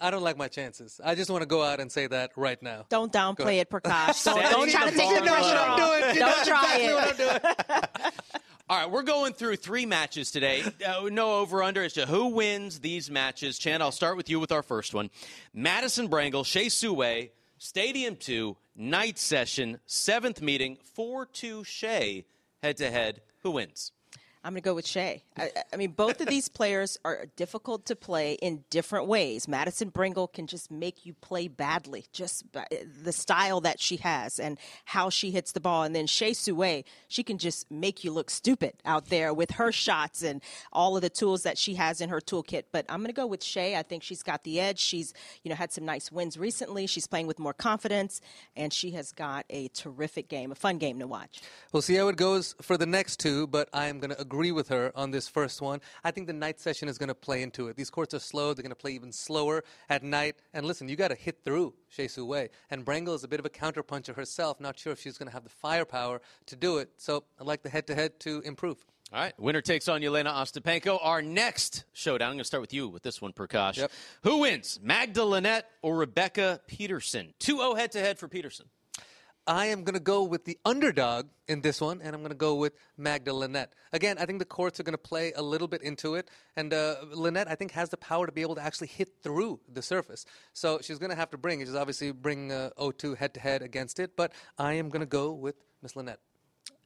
I 0.00 0.10
don't 0.10 0.22
like 0.22 0.36
my 0.36 0.48
chances. 0.48 1.00
I 1.02 1.14
just 1.14 1.30
want 1.30 1.42
to 1.42 1.46
go 1.46 1.62
out 1.62 1.80
and 1.80 1.90
say 1.90 2.06
that 2.06 2.30
right 2.36 2.62
now. 2.62 2.84
Don't 2.88 3.12
downplay 3.12 3.60
it, 3.60 3.70
Prakash. 3.70 4.24
Don't, 4.24 4.40
don't 4.50 4.70
try 4.70 4.90
to 4.90 4.96
take 4.96 5.14
the 5.16 5.22
pressure 5.22 5.56
off. 5.56 5.76
doing. 5.76 6.18
Don't 6.18 6.46
try 6.46 6.76
exactly 6.76 7.24
it. 7.24 8.14
All 8.70 8.76
right, 8.76 8.90
we're 8.90 9.02
going 9.02 9.32
through 9.32 9.56
three 9.56 9.86
matches 9.86 10.30
today. 10.30 10.62
Uh, 10.88 11.08
no 11.10 11.38
over 11.40 11.62
under 11.62 11.82
as 11.82 11.94
to 11.94 12.06
who 12.06 12.28
wins 12.28 12.78
these 12.80 13.10
matches. 13.10 13.58
Chan, 13.58 13.82
I'll 13.82 13.92
start 13.92 14.16
with 14.16 14.30
you 14.30 14.40
with 14.40 14.52
our 14.52 14.62
first 14.62 14.94
one. 14.94 15.10
Madison 15.52 16.08
Brengle, 16.08 16.46
Shea 16.46 16.68
Sue, 16.68 17.28
Stadium 17.58 18.16
2, 18.16 18.56
night 18.76 19.18
session, 19.18 19.80
seventh 19.86 20.40
meeting, 20.40 20.78
4 20.94 21.26
2 21.26 21.62
Hsieh, 21.62 22.24
head 22.62 22.76
to 22.78 22.90
head. 22.90 23.20
Who 23.42 23.52
wins? 23.52 23.92
I'm 24.48 24.54
going 24.54 24.62
to 24.62 24.64
go 24.64 24.74
with 24.74 24.86
Hsieh. 24.86 25.20
I, 25.36 25.50
I 25.74 25.76
mean, 25.76 25.90
both 25.90 26.22
of 26.22 26.26
these 26.26 26.48
players 26.58 26.96
are 27.04 27.26
difficult 27.36 27.84
to 27.84 27.94
play 27.94 28.32
in 28.40 28.64
different 28.70 29.06
ways. 29.06 29.46
Madison 29.46 29.90
Brengle 29.90 30.32
can 30.32 30.46
just 30.46 30.70
make 30.70 31.04
you 31.04 31.12
play 31.12 31.48
badly, 31.48 32.06
just 32.14 32.50
by 32.50 32.64
eh, 32.72 32.84
the 33.02 33.12
style 33.12 33.60
that 33.60 33.78
she 33.78 33.96
has 33.96 34.38
and 34.40 34.58
how 34.86 35.10
she 35.10 35.32
hits 35.32 35.52
the 35.52 35.60
ball. 35.60 35.82
And 35.82 35.94
then 35.94 36.06
Shea 36.06 36.32
Sue, 36.32 36.82
she 37.08 37.22
can 37.22 37.36
just 37.36 37.70
make 37.70 38.04
you 38.04 38.10
look 38.10 38.30
stupid 38.30 38.72
out 38.86 39.10
there 39.10 39.34
with 39.34 39.50
her 39.50 39.70
shots 39.70 40.22
and 40.22 40.40
all 40.72 40.96
of 40.96 41.02
the 41.02 41.10
tools 41.10 41.42
that 41.42 41.58
she 41.58 41.74
has 41.74 42.00
in 42.00 42.08
her 42.08 42.20
toolkit. 42.22 42.62
But 42.72 42.86
I'm 42.88 43.00
going 43.00 43.08
to 43.08 43.12
go 43.12 43.26
with 43.26 43.40
Hsieh. 43.40 43.76
I 43.76 43.82
think 43.82 44.02
she's 44.02 44.22
got 44.22 44.44
the 44.44 44.60
edge. 44.60 44.78
She's, 44.78 45.12
you 45.42 45.50
know, 45.50 45.56
had 45.56 45.72
some 45.72 45.84
nice 45.84 46.10
wins 46.10 46.38
recently. 46.38 46.86
She's 46.86 47.06
playing 47.06 47.26
with 47.26 47.38
more 47.38 47.52
confidence, 47.52 48.22
and 48.56 48.72
she 48.72 48.92
has 48.92 49.12
got 49.12 49.44
a 49.50 49.68
terrific 49.74 50.30
game, 50.30 50.52
a 50.52 50.54
fun 50.54 50.78
game 50.78 50.98
to 51.00 51.06
watch. 51.06 51.42
We'll 51.70 51.82
see 51.82 51.96
how 51.96 52.08
it 52.08 52.16
goes 52.16 52.54
for 52.62 52.78
the 52.78 52.86
next 52.86 53.20
two, 53.20 53.46
but 53.46 53.68
I 53.74 53.88
am 53.88 54.00
going 54.00 54.10
to 54.10 54.18
agree 54.18 54.37
with 54.52 54.68
her 54.68 54.92
on 54.94 55.10
this 55.10 55.28
first 55.28 55.60
one. 55.60 55.80
I 56.04 56.10
think 56.10 56.26
the 56.26 56.32
night 56.32 56.60
session 56.60 56.88
is 56.88 56.96
going 56.96 57.08
to 57.08 57.14
play 57.14 57.42
into 57.42 57.68
it. 57.68 57.76
These 57.76 57.90
courts 57.90 58.14
are 58.14 58.18
slow. 58.18 58.54
They're 58.54 58.62
going 58.62 58.70
to 58.70 58.76
play 58.76 58.92
even 58.92 59.12
slower 59.12 59.64
at 59.88 60.02
night. 60.02 60.36
And 60.54 60.64
listen, 60.64 60.88
you 60.88 60.96
got 60.96 61.08
to 61.08 61.14
hit 61.14 61.40
through 61.44 61.74
Shea 61.88 62.08
Sue. 62.08 62.48
And 62.70 62.84
Brengle 62.84 63.14
is 63.14 63.24
a 63.24 63.28
bit 63.28 63.40
of 63.40 63.46
a 63.46 63.50
counterpuncher 63.50 64.14
herself. 64.14 64.60
Not 64.60 64.78
sure 64.78 64.92
if 64.92 65.00
she's 65.00 65.18
going 65.18 65.28
to 65.28 65.32
have 65.32 65.44
the 65.44 65.50
firepower 65.50 66.20
to 66.46 66.56
do 66.56 66.78
it. 66.78 66.90
So 66.96 67.24
I'd 67.40 67.46
like 67.46 67.62
the 67.62 67.70
head-to-head 67.70 68.20
to 68.20 68.40
improve. 68.40 68.84
All 69.10 69.18
right, 69.18 69.32
winner 69.40 69.62
takes 69.62 69.88
on 69.88 70.02
Jelena 70.02 70.30
Ostapenko. 70.30 70.98
Our 71.02 71.22
next 71.22 71.84
showdown, 71.94 72.28
I'm 72.28 72.34
going 72.34 72.40
to 72.40 72.44
start 72.44 72.60
with 72.60 72.74
you 72.74 72.88
with 72.88 73.02
this 73.02 73.22
one, 73.22 73.32
Prakash. 73.32 73.78
Yep. 73.78 73.90
Who 74.24 74.40
wins, 74.40 74.78
Magda 74.82 75.24
Linette 75.24 75.70
or 75.80 75.96
Rebecca 75.96 76.60
Peterson? 76.66 77.32
2 77.38 77.56
0 77.56 77.74
head 77.74 77.90
to 77.92 78.00
head 78.00 78.18
for 78.18 78.28
Peterson. 78.28 78.66
I 79.48 79.66
am 79.66 79.82
going 79.82 79.94
to 79.94 80.00
go 80.00 80.24
with 80.24 80.44
the 80.44 80.58
underdog 80.66 81.28
in 81.48 81.62
this 81.62 81.80
one, 81.80 82.02
and 82.02 82.14
I'm 82.14 82.20
going 82.20 82.32
to 82.32 82.36
go 82.36 82.56
with 82.56 82.74
Magda 82.98 83.32
Linette. 83.32 83.72
Again, 83.94 84.18
I 84.18 84.26
think 84.26 84.40
the 84.40 84.44
courts 84.44 84.78
are 84.78 84.82
going 84.82 84.92
to 84.92 84.98
play 84.98 85.32
a 85.32 85.40
little 85.40 85.66
bit 85.66 85.80
into 85.80 86.16
it, 86.16 86.28
and 86.54 86.74
uh, 86.74 86.96
Linette, 87.14 87.48
I 87.48 87.54
think, 87.54 87.72
has 87.72 87.88
the 87.88 87.96
power 87.96 88.26
to 88.26 88.32
be 88.32 88.42
able 88.42 88.56
to 88.56 88.62
actually 88.62 88.88
hit 88.88 89.08
through 89.22 89.60
the 89.66 89.80
surface. 89.80 90.26
So 90.52 90.80
she's 90.82 90.98
going 90.98 91.08
to 91.08 91.16
have 91.16 91.30
to 91.30 91.38
bring, 91.38 91.64
just 91.64 91.74
obviously 91.74 92.12
bring 92.12 92.52
uh, 92.52 92.70
O2 92.78 93.16
head 93.16 93.32
to 93.34 93.40
head 93.40 93.62
against 93.62 93.98
it, 93.98 94.16
but 94.16 94.32
I 94.58 94.74
am 94.74 94.90
going 94.90 95.00
to 95.00 95.06
go 95.06 95.32
with 95.32 95.56
Miss 95.82 95.96
Linette. 95.96 96.20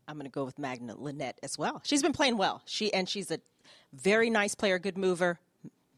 I'm 0.07 0.15
going 0.15 0.31
to 0.31 0.31
go 0.31 0.45
with 0.45 0.57
Magda 0.57 0.95
Linette 0.97 1.41
as 1.43 1.59
well. 1.59 1.81
She's 1.85 2.03
been 2.03 2.13
playing 2.13 2.37
well. 2.37 2.63
She 2.65 2.93
and 2.95 3.09
she's 3.09 3.33
a 3.33 3.41
very 3.93 4.31
nice 4.31 4.55
player, 4.55 4.79
good 4.79 4.97
mover. 4.97 5.41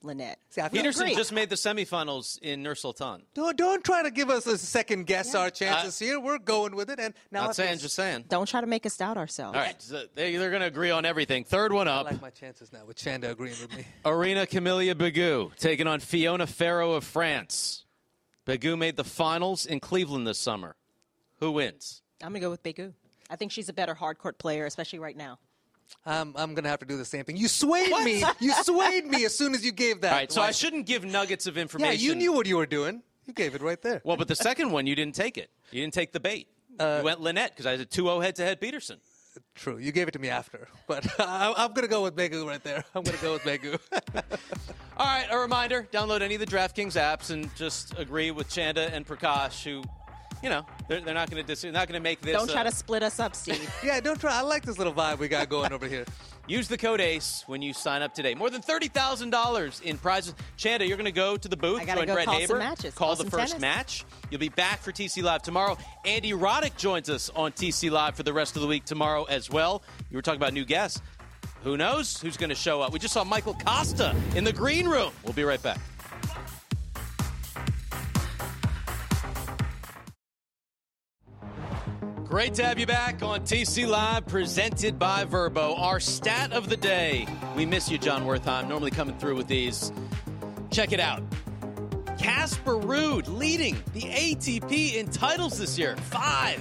Linette. 0.04 0.38
See, 0.50 0.60
I 0.60 0.68
feel 0.68 0.82
Peterson 0.82 1.06
great. 1.06 1.16
just 1.16 1.32
made 1.32 1.48
the 1.48 1.56
semifinals 1.56 2.38
in 2.40 2.62
Nur 2.62 2.74
Sultan. 2.74 3.22
Don't, 3.34 3.56
don't 3.56 3.82
try 3.82 4.02
to 4.02 4.10
give 4.10 4.30
us 4.30 4.46
a 4.46 4.56
second 4.58 5.06
guess 5.06 5.34
our 5.34 5.50
chances 5.50 5.98
here. 5.98 6.20
We're 6.20 6.38
going 6.38 6.76
with 6.76 6.90
it, 6.90 7.00
and 7.00 7.14
now 7.32 7.40
I 7.40 7.46
Not 7.46 7.56
feel- 7.56 7.64
saying, 7.66 7.78
just 7.78 7.94
saying. 7.94 8.26
Don't 8.28 8.46
try 8.46 8.60
to 8.60 8.66
make 8.66 8.86
us 8.86 8.96
doubt 8.96 9.16
ourselves. 9.16 9.56
All 9.56 9.62
right, 9.62 9.80
so 9.80 10.04
they, 10.14 10.36
they're 10.36 10.50
going 10.50 10.60
to 10.62 10.66
agree 10.68 10.90
on 10.90 11.04
everything. 11.04 11.44
Third 11.44 11.72
one 11.72 11.88
up. 11.88 12.06
I 12.06 12.10
like 12.10 12.22
my 12.22 12.30
chances 12.30 12.72
now 12.72 12.84
with 12.86 12.96
Chanda 12.96 13.30
agreeing 13.30 13.56
with 13.60 13.76
me. 13.76 13.84
Irina-Camelia 14.06 14.94
Begu 14.94 15.54
taking 15.56 15.86
on 15.86 16.00
Fiona 16.00 16.46
Ferro 16.46 16.92
of 16.92 17.04
France. 17.04 17.84
Begu 18.46 18.76
made 18.78 18.96
the 18.96 19.04
finals 19.04 19.64
in 19.66 19.80
Cleveland 19.80 20.26
this 20.26 20.38
summer. 20.38 20.76
Who 21.40 21.52
wins? 21.52 22.02
I'm 22.22 22.28
going 22.32 22.40
to 22.42 22.46
go 22.46 22.50
with 22.50 22.62
Begu. 22.62 22.92
I 23.30 23.36
think 23.36 23.52
she's 23.52 23.68
a 23.70 23.72
better 23.72 23.94
hard 23.94 24.18
court 24.18 24.38
player, 24.38 24.66
especially 24.66 24.98
right 24.98 25.16
now. 25.16 25.38
Um, 26.06 26.34
I'm 26.36 26.54
going 26.54 26.64
to 26.64 26.70
have 26.70 26.80
to 26.80 26.86
do 26.86 26.96
the 26.96 27.04
same 27.04 27.24
thing. 27.24 27.36
You 27.36 27.48
swayed 27.48 27.90
me. 28.04 28.24
You 28.40 28.52
swayed 28.62 29.06
me 29.06 29.24
as 29.24 29.36
soon 29.36 29.54
as 29.54 29.64
you 29.64 29.72
gave 29.72 30.02
that. 30.02 30.12
All 30.12 30.18
right, 30.18 30.32
so 30.32 30.42
I 30.42 30.50
shouldn't 30.50 30.86
give 30.86 31.04
nuggets 31.04 31.46
of 31.46 31.56
information. 31.56 31.86
Yeah, 31.86 31.92
information. 31.92 32.20
you 32.20 32.26
knew 32.26 32.32
what 32.32 32.46
you 32.46 32.56
were 32.56 32.66
doing. 32.66 33.02
You 33.26 33.32
gave 33.32 33.54
it 33.54 33.62
right 33.62 33.80
there. 33.80 34.02
Well, 34.04 34.16
but 34.16 34.28
the 34.28 34.36
second 34.36 34.70
one, 34.70 34.86
you 34.86 34.94
didn't 34.94 35.14
take 35.14 35.38
it. 35.38 35.50
You 35.70 35.80
didn't 35.80 35.94
take 35.94 36.12
the 36.12 36.20
bait. 36.20 36.48
Uh, 36.78 36.96
you 36.98 37.04
went 37.04 37.20
Linette 37.20 37.52
because 37.52 37.66
I 37.66 37.70
had 37.70 37.80
a 37.80 37.84
2 37.86 38.02
0 38.04 38.20
head 38.20 38.36
to 38.36 38.44
head 38.44 38.60
Peterson. 38.60 38.98
True. 39.54 39.78
You 39.78 39.92
gave 39.92 40.08
it 40.08 40.12
to 40.12 40.18
me 40.18 40.28
after. 40.28 40.68
But 40.86 41.06
I, 41.20 41.54
I'm 41.56 41.72
going 41.72 41.82
to 41.82 41.88
go 41.88 42.02
with 42.02 42.14
Megu 42.16 42.46
right 42.46 42.62
there. 42.62 42.84
I'm 42.94 43.02
going 43.02 43.16
to 43.16 43.22
go 43.22 43.32
with 43.32 43.42
Megu. 43.42 43.78
All 44.96 45.06
right, 45.06 45.26
a 45.30 45.38
reminder 45.38 45.88
download 45.92 46.20
any 46.20 46.34
of 46.34 46.40
the 46.40 46.46
DraftKings 46.46 46.92
apps 46.92 47.30
and 47.30 47.54
just 47.56 47.98
agree 47.98 48.30
with 48.30 48.48
Chanda 48.48 48.92
and 48.94 49.06
Prakash, 49.06 49.64
who, 49.64 49.82
you 50.44 50.50
know, 50.50 50.66
they're, 50.88 51.00
they're 51.00 51.14
not 51.14 51.30
going 51.30 51.42
to 51.42 51.46
dis- 51.46 51.62
they're 51.62 51.72
not 51.72 51.88
going 51.88 51.98
to 51.98 52.02
make 52.02 52.20
this. 52.20 52.36
Don't 52.36 52.50
try 52.50 52.60
uh, 52.60 52.64
to 52.64 52.70
split 52.70 53.02
us 53.02 53.18
up, 53.18 53.34
Steve. 53.34 53.74
yeah, 53.82 53.98
don't 53.98 54.20
try. 54.20 54.38
I 54.38 54.42
like 54.42 54.62
this 54.62 54.76
little 54.76 54.92
vibe 54.92 55.18
we 55.18 55.26
got 55.26 55.48
going 55.48 55.72
over 55.72 55.88
here. 55.88 56.04
Use 56.46 56.68
the 56.68 56.76
code 56.76 57.00
ACE 57.00 57.44
when 57.46 57.62
you 57.62 57.72
sign 57.72 58.02
up 58.02 58.12
today. 58.12 58.34
More 58.34 58.50
than 58.50 58.60
$30,000 58.60 59.82
in 59.82 59.96
prizes. 59.96 60.34
Chanda, 60.58 60.86
you're 60.86 60.98
going 60.98 61.06
to 61.06 61.12
go 61.12 61.38
to 61.38 61.48
the 61.48 61.56
booth, 61.56 61.80
I 61.80 61.86
gotta 61.86 62.00
join 62.00 62.08
go 62.08 62.14
Brett 62.14 62.26
call 62.26 62.34
Haber, 62.34 62.46
some 62.48 62.58
matches, 62.58 62.94
call 62.94 63.16
call 63.16 63.24
the 63.24 63.30
first 63.30 63.52
tennis. 63.52 63.60
match. 63.62 64.04
You'll 64.30 64.40
be 64.40 64.50
back 64.50 64.82
for 64.82 64.92
TC 64.92 65.22
Live 65.22 65.40
tomorrow. 65.40 65.78
Andy 66.04 66.32
Roddick 66.32 66.76
joins 66.76 67.08
us 67.08 67.30
on 67.34 67.52
TC 67.52 67.90
Live 67.90 68.14
for 68.14 68.22
the 68.22 68.34
rest 68.34 68.56
of 68.56 68.60
the 68.60 68.68
week 68.68 68.84
tomorrow 68.84 69.24
as 69.24 69.48
well. 69.48 69.82
You 70.10 70.18
were 70.18 70.22
talking 70.22 70.40
about 70.40 70.52
new 70.52 70.66
guests. 70.66 71.00
Who 71.62 71.78
knows 71.78 72.20
who's 72.20 72.36
going 72.36 72.50
to 72.50 72.54
show 72.54 72.82
up? 72.82 72.92
We 72.92 72.98
just 72.98 73.14
saw 73.14 73.24
Michael 73.24 73.54
Costa 73.64 74.14
in 74.36 74.44
the 74.44 74.52
green 74.52 74.86
room. 74.86 75.12
We'll 75.24 75.32
be 75.32 75.44
right 75.44 75.62
back. 75.62 75.78
Great 82.34 82.54
to 82.54 82.64
have 82.64 82.80
you 82.80 82.86
back 82.86 83.22
on 83.22 83.42
TC 83.42 83.86
Live, 83.86 84.26
presented 84.26 84.98
by 84.98 85.24
Vrbo. 85.24 85.78
Our 85.78 86.00
stat 86.00 86.52
of 86.52 86.68
the 86.68 86.76
day. 86.76 87.28
We 87.54 87.64
miss 87.64 87.88
you, 87.88 87.96
Jon 87.96 88.24
Wertheim. 88.24 88.68
Normally 88.68 88.90
coming 88.90 89.16
through 89.18 89.36
with 89.36 89.46
these. 89.46 89.92
Check 90.72 90.90
it 90.90 90.98
out. 90.98 91.22
Casper 92.18 92.72
Ruud 92.72 93.28
leading 93.38 93.76
the 93.92 94.00
ATP 94.00 94.96
in 94.96 95.06
titles 95.10 95.58
this 95.58 95.78
year. 95.78 95.94
Five. 95.94 96.60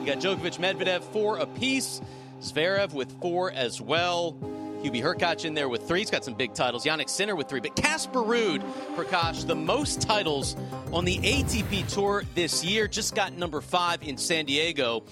You 0.00 0.04
got 0.04 0.18
Djokovic, 0.18 0.58
Medvedev, 0.58 1.02
four 1.04 1.38
apiece. 1.38 2.02
Zverev 2.42 2.92
with 2.92 3.18
four 3.22 3.50
as 3.50 3.80
well. 3.80 4.36
Hubie 4.84 5.02
Hurkacz 5.02 5.46
in 5.46 5.54
there 5.54 5.70
with 5.70 5.88
three. 5.88 6.00
He's 6.00 6.10
got 6.10 6.26
some 6.26 6.34
big 6.34 6.52
titles. 6.52 6.84
Jannik 6.84 7.08
Sinner 7.08 7.34
with 7.34 7.48
three. 7.48 7.60
But 7.60 7.74
Casper 7.74 8.18
Ruud, 8.18 8.60
Prakash, 8.94 9.46
the 9.46 9.54
most 9.54 10.02
titles 10.02 10.56
on 10.92 11.06
the 11.06 11.16
ATP 11.16 11.90
Tour 11.90 12.24
this 12.34 12.62
year. 12.62 12.86
Just 12.86 13.14
got 13.14 13.32
number 13.32 13.62
five 13.62 14.02
in 14.02 14.18
San 14.18 14.44
Diego. 14.44 15.04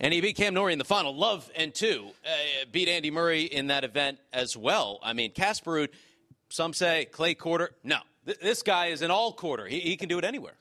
And 0.00 0.14
he 0.14 0.22
beat 0.22 0.36
Cam 0.36 0.54
Norrie 0.54 0.72
in 0.72 0.78
the 0.78 0.86
final. 0.86 1.14
Love 1.14 1.50
and 1.54 1.74
two 1.74 2.06
uh, 2.24 2.30
beat 2.72 2.88
Andy 2.88 3.10
Murray 3.10 3.42
in 3.42 3.66
that 3.66 3.84
event 3.84 4.18
as 4.32 4.56
well. 4.56 4.98
I 5.02 5.12
mean, 5.12 5.32
Casper 5.32 5.72
Ruud, 5.72 5.88
some 6.48 6.72
say 6.72 7.04
clay 7.12 7.34
courter. 7.34 7.72
No, 7.84 7.98
Th- 8.24 8.38
this 8.38 8.62
guy 8.62 8.86
is 8.86 9.02
an 9.02 9.10
all 9.10 9.34
courter. 9.34 9.66
He, 9.66 9.80
he 9.80 9.98
can 9.98 10.08
do 10.08 10.16
it 10.16 10.24
anywhere. 10.24 10.54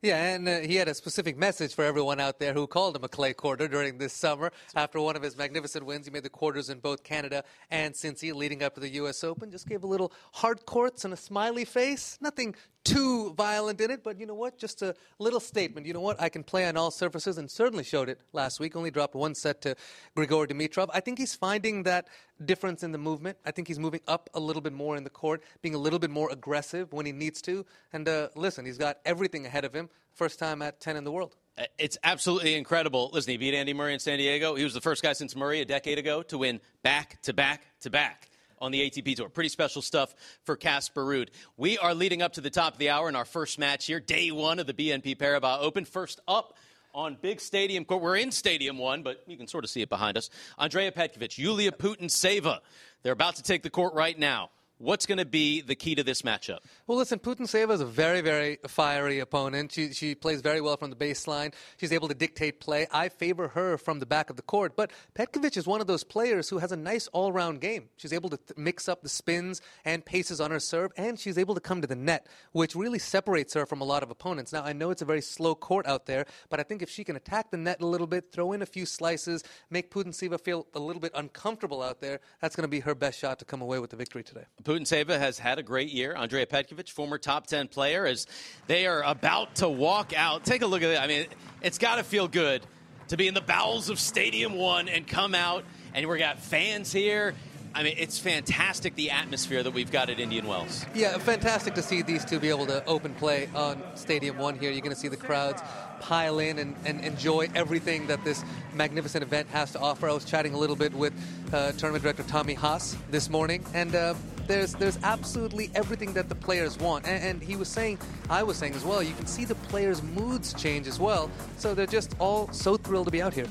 Yeah, 0.00 0.34
and 0.34 0.48
uh, 0.48 0.60
he 0.60 0.76
had 0.76 0.86
a 0.86 0.94
specific 0.94 1.36
message 1.36 1.74
for 1.74 1.82
everyone 1.82 2.20
out 2.20 2.38
there 2.38 2.52
who 2.52 2.68
called 2.68 2.94
him 2.94 3.02
a 3.02 3.08
clay 3.08 3.32
courter 3.32 3.66
during 3.66 3.98
this 3.98 4.12
summer. 4.12 4.52
After 4.76 5.00
one 5.00 5.16
of 5.16 5.22
his 5.22 5.36
magnificent 5.36 5.84
wins, 5.84 6.06
he 6.06 6.12
made 6.12 6.22
the 6.22 6.30
quarters 6.30 6.70
in 6.70 6.78
both 6.78 7.02
Canada 7.02 7.42
and 7.72 7.92
Cincy 7.92 8.32
leading 8.32 8.62
up 8.62 8.74
to 8.76 8.80
the 8.80 8.90
U.S. 8.90 9.24
Open. 9.24 9.50
Just 9.50 9.68
gave 9.68 9.82
a 9.82 9.88
little 9.88 10.12
hard 10.34 10.64
courts 10.66 11.04
and 11.04 11.12
a 11.12 11.16
smiley 11.16 11.64
face. 11.64 12.16
Nothing 12.20 12.54
too 12.88 13.32
violent 13.34 13.80
in 13.80 13.90
it, 13.90 14.02
but 14.02 14.18
you 14.18 14.26
know 14.26 14.34
what? 14.34 14.58
Just 14.58 14.82
a 14.82 14.94
little 15.18 15.40
statement. 15.40 15.86
You 15.86 15.92
know 15.92 16.00
what? 16.00 16.20
I 16.20 16.28
can 16.28 16.42
play 16.42 16.66
on 16.66 16.76
all 16.76 16.90
surfaces 16.90 17.38
and 17.38 17.50
certainly 17.50 17.84
showed 17.84 18.08
it 18.08 18.20
last 18.32 18.60
week. 18.60 18.76
Only 18.76 18.90
dropped 18.90 19.14
one 19.14 19.34
set 19.34 19.60
to 19.62 19.76
Grigor 20.16 20.46
Dimitrov. 20.46 20.88
I 20.92 21.00
think 21.00 21.18
he's 21.18 21.34
finding 21.34 21.82
that 21.84 22.08
difference 22.44 22.82
in 22.82 22.92
the 22.92 22.98
movement. 22.98 23.38
I 23.44 23.50
think 23.50 23.68
he's 23.68 23.78
moving 23.78 24.00
up 24.08 24.30
a 24.34 24.40
little 24.40 24.62
bit 24.62 24.72
more 24.72 24.96
in 24.96 25.04
the 25.04 25.10
court, 25.10 25.42
being 25.62 25.74
a 25.74 25.78
little 25.78 25.98
bit 25.98 26.10
more 26.10 26.30
aggressive 26.30 26.92
when 26.92 27.06
he 27.06 27.12
needs 27.12 27.42
to. 27.42 27.66
And 27.92 28.08
uh, 28.08 28.28
listen, 28.34 28.64
he's 28.64 28.78
got 28.78 28.98
everything 29.04 29.44
ahead 29.46 29.64
of 29.64 29.74
him. 29.74 29.90
First 30.14 30.38
time 30.38 30.62
at 30.62 30.80
10 30.80 30.96
in 30.96 31.04
the 31.04 31.12
world. 31.12 31.36
Uh, 31.56 31.64
it's 31.78 31.98
absolutely 32.04 32.54
incredible. 32.54 33.10
Listen, 33.12 33.32
he 33.32 33.36
beat 33.36 33.54
Andy 33.54 33.74
Murray 33.74 33.94
in 33.94 34.00
San 34.00 34.18
Diego. 34.18 34.54
He 34.54 34.64
was 34.64 34.74
the 34.74 34.80
first 34.80 35.02
guy 35.02 35.12
since 35.12 35.36
Murray 35.36 35.60
a 35.60 35.64
decade 35.64 35.98
ago 35.98 36.22
to 36.22 36.38
win 36.38 36.60
back 36.82 37.20
to 37.22 37.32
back 37.32 37.62
to 37.80 37.90
back 37.90 38.27
on 38.60 38.72
the 38.72 38.88
ATP 38.90 39.16
Tour. 39.16 39.28
Pretty 39.28 39.48
special 39.48 39.82
stuff 39.82 40.14
for 40.44 40.56
Casper 40.56 41.04
Ruud. 41.04 41.28
We 41.56 41.78
are 41.78 41.94
leading 41.94 42.22
up 42.22 42.34
to 42.34 42.40
the 42.40 42.50
top 42.50 42.74
of 42.74 42.78
the 42.78 42.90
hour 42.90 43.08
in 43.08 43.16
our 43.16 43.24
first 43.24 43.58
match 43.58 43.86
here, 43.86 44.00
day 44.00 44.30
one 44.30 44.58
of 44.58 44.66
the 44.66 44.74
BNP 44.74 45.16
Paribas 45.16 45.58
Open. 45.60 45.84
First 45.84 46.20
up 46.28 46.56
on 46.94 47.16
big 47.20 47.40
stadium 47.40 47.84
court. 47.84 48.02
We're 48.02 48.16
in 48.16 48.32
Stadium 48.32 48.78
One, 48.78 49.02
but 49.02 49.22
you 49.26 49.36
can 49.36 49.46
sort 49.46 49.64
of 49.64 49.70
see 49.70 49.82
it 49.82 49.88
behind 49.88 50.16
us. 50.16 50.30
Andrea 50.58 50.90
Petkovic, 50.90 51.38
Yulia 51.38 51.72
Putintseva. 51.72 52.58
They're 53.02 53.12
about 53.12 53.36
to 53.36 53.42
take 53.42 53.62
the 53.62 53.70
court 53.70 53.94
right 53.94 54.18
now. 54.18 54.50
What's 54.80 55.06
going 55.06 55.18
to 55.18 55.24
be 55.24 55.60
the 55.60 55.74
key 55.74 55.96
to 55.96 56.04
this 56.04 56.22
matchup? 56.22 56.58
Well, 56.86 56.98
listen, 56.98 57.18
Putintseva 57.18 57.72
is 57.72 57.80
a 57.80 57.84
very, 57.84 58.20
very 58.20 58.60
fiery 58.68 59.18
opponent. 59.18 59.72
She, 59.72 59.92
she 59.92 60.14
plays 60.14 60.40
very 60.40 60.60
well 60.60 60.76
from 60.76 60.90
the 60.90 60.96
baseline. 60.96 61.52
She's 61.78 61.92
able 61.92 62.06
to 62.06 62.14
dictate 62.14 62.60
play. 62.60 62.86
I 62.92 63.08
favor 63.08 63.48
her 63.48 63.76
from 63.76 63.98
the 63.98 64.06
back 64.06 64.30
of 64.30 64.36
the 64.36 64.42
court. 64.42 64.76
But 64.76 64.92
Petkovic 65.16 65.56
is 65.56 65.66
one 65.66 65.80
of 65.80 65.88
those 65.88 66.04
players 66.04 66.48
who 66.48 66.58
has 66.58 66.70
a 66.70 66.76
nice 66.76 67.08
all 67.08 67.32
round 67.32 67.60
game. 67.60 67.88
She's 67.96 68.12
able 68.12 68.30
to 68.30 68.36
th- 68.36 68.56
mix 68.56 68.88
up 68.88 69.02
the 69.02 69.08
spins 69.08 69.60
and 69.84 70.04
paces 70.04 70.40
on 70.40 70.52
her 70.52 70.60
serve, 70.60 70.92
and 70.96 71.18
she's 71.18 71.38
able 71.38 71.56
to 71.56 71.60
come 71.60 71.80
to 71.80 71.88
the 71.88 71.96
net, 71.96 72.28
which 72.52 72.76
really 72.76 73.00
separates 73.00 73.54
her 73.54 73.66
from 73.66 73.80
a 73.80 73.84
lot 73.84 74.04
of 74.04 74.12
opponents. 74.12 74.52
Now, 74.52 74.62
I 74.62 74.74
know 74.74 74.92
it's 74.92 75.02
a 75.02 75.06
very 75.06 75.22
slow 75.22 75.56
court 75.56 75.88
out 75.88 76.06
there, 76.06 76.24
but 76.50 76.60
I 76.60 76.62
think 76.62 76.82
if 76.82 76.88
she 76.88 77.02
can 77.02 77.16
attack 77.16 77.50
the 77.50 77.56
net 77.56 77.80
a 77.80 77.86
little 77.86 78.06
bit, 78.06 78.30
throw 78.30 78.52
in 78.52 78.62
a 78.62 78.66
few 78.66 78.86
slices, 78.86 79.42
make 79.70 79.90
Putintseva 79.90 80.40
feel 80.40 80.68
a 80.72 80.78
little 80.78 81.00
bit 81.00 81.10
uncomfortable 81.16 81.82
out 81.82 82.00
there, 82.00 82.20
that's 82.40 82.54
going 82.54 82.62
to 82.62 82.68
be 82.68 82.78
her 82.78 82.94
best 82.94 83.18
shot 83.18 83.40
to 83.40 83.44
come 83.44 83.60
away 83.60 83.80
with 83.80 83.90
the 83.90 83.96
victory 83.96 84.22
today. 84.22 84.44
Putintseva 84.68 85.18
has 85.18 85.38
had 85.38 85.58
a 85.58 85.62
great 85.62 85.88
year. 85.88 86.14
Andrea 86.14 86.44
Petkovic, 86.44 86.90
former 86.90 87.16
top 87.16 87.46
10 87.46 87.68
player, 87.68 88.04
as 88.04 88.26
they 88.66 88.86
are 88.86 89.02
about 89.02 89.54
to 89.56 89.68
walk 89.68 90.12
out. 90.14 90.44
Take 90.44 90.60
a 90.60 90.66
look 90.66 90.82
at 90.82 90.90
it. 90.90 91.00
I 91.00 91.06
mean, 91.06 91.26
it's 91.62 91.78
got 91.78 91.96
to 91.96 92.04
feel 92.04 92.28
good 92.28 92.60
to 93.08 93.16
be 93.16 93.28
in 93.28 93.32
the 93.32 93.40
bowels 93.40 93.88
of 93.88 93.98
Stadium 93.98 94.56
1 94.56 94.90
and 94.90 95.08
come 95.08 95.34
out, 95.34 95.64
and 95.94 96.06
we've 96.06 96.18
got 96.18 96.38
fans 96.38 96.92
here. 96.92 97.34
I 97.74 97.82
mean, 97.82 97.94
it's 97.98 98.18
fantastic 98.18 98.94
the 98.94 99.10
atmosphere 99.10 99.62
that 99.62 99.72
we've 99.72 99.90
got 99.90 100.10
at 100.10 100.18
Indian 100.18 100.46
Wells. 100.46 100.84
Yeah, 100.94 101.18
fantastic 101.18 101.74
to 101.74 101.82
see 101.82 102.02
these 102.02 102.24
two 102.24 102.40
be 102.40 102.48
able 102.48 102.66
to 102.66 102.84
open 102.86 103.14
play 103.14 103.48
on 103.54 103.82
Stadium 103.94 104.38
1 104.38 104.58
here. 104.58 104.70
You're 104.70 104.80
going 104.80 104.94
to 104.94 105.00
see 105.00 105.08
the 105.08 105.16
crowds 105.16 105.62
pile 106.00 106.38
in 106.38 106.58
and, 106.58 106.76
and 106.84 107.04
enjoy 107.04 107.48
everything 107.54 108.06
that 108.06 108.24
this 108.24 108.44
magnificent 108.74 109.22
event 109.22 109.48
has 109.48 109.72
to 109.72 109.80
offer. 109.80 110.08
I 110.08 110.12
was 110.12 110.24
chatting 110.24 110.54
a 110.54 110.58
little 110.58 110.76
bit 110.76 110.92
with 110.92 111.12
uh, 111.52 111.72
tournament 111.72 112.02
director 112.02 112.22
Tommy 112.24 112.54
Haas 112.54 112.96
this 113.10 113.28
morning, 113.28 113.64
and 113.74 113.94
uh, 113.94 114.14
there's 114.46 114.74
there's 114.74 114.98
absolutely 115.02 115.70
everything 115.74 116.12
that 116.14 116.28
the 116.28 116.34
players 116.34 116.78
want. 116.78 117.06
And, 117.06 117.22
and, 117.22 117.42
he 117.42 117.56
was 117.56 117.68
saying, 117.68 117.98
I 118.28 118.42
was 118.42 118.56
saying 118.56 118.74
as 118.74 118.84
well, 118.84 119.02
you 119.02 119.14
can 119.14 119.26
see 119.26 119.44
the 119.44 119.54
players' 119.54 120.02
moods 120.02 120.54
change 120.54 120.86
as 120.86 120.98
well. 120.98 121.30
So 121.58 121.74
they're 121.74 121.86
just 121.86 122.14
all 122.18 122.50
so 122.52 122.76
thrilled 122.76 123.06
to 123.06 123.12
be 123.12 123.22
out 123.22 123.34
here. 123.34 123.46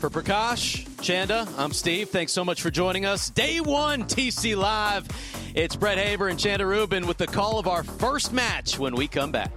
For 0.00 0.08
Prakash, 0.08 0.86
Chanda, 1.02 1.46
I'm 1.58 1.74
Steve. 1.74 2.08
Thanks 2.08 2.32
so 2.32 2.42
much 2.42 2.62
for 2.62 2.70
joining 2.70 3.04
us. 3.04 3.28
Day 3.28 3.60
one, 3.60 4.04
TC 4.04 4.56
Live. 4.56 5.06
It's 5.54 5.76
Brett 5.76 5.98
Haber 5.98 6.28
and 6.28 6.40
Chanda 6.40 6.64
Rubin 6.64 7.06
with 7.06 7.18
the 7.18 7.26
call 7.26 7.58
of 7.58 7.68
our 7.68 7.82
first 7.82 8.32
match 8.32 8.78
when 8.78 8.94
we 8.94 9.06
come 9.06 9.30
back. 9.30 9.52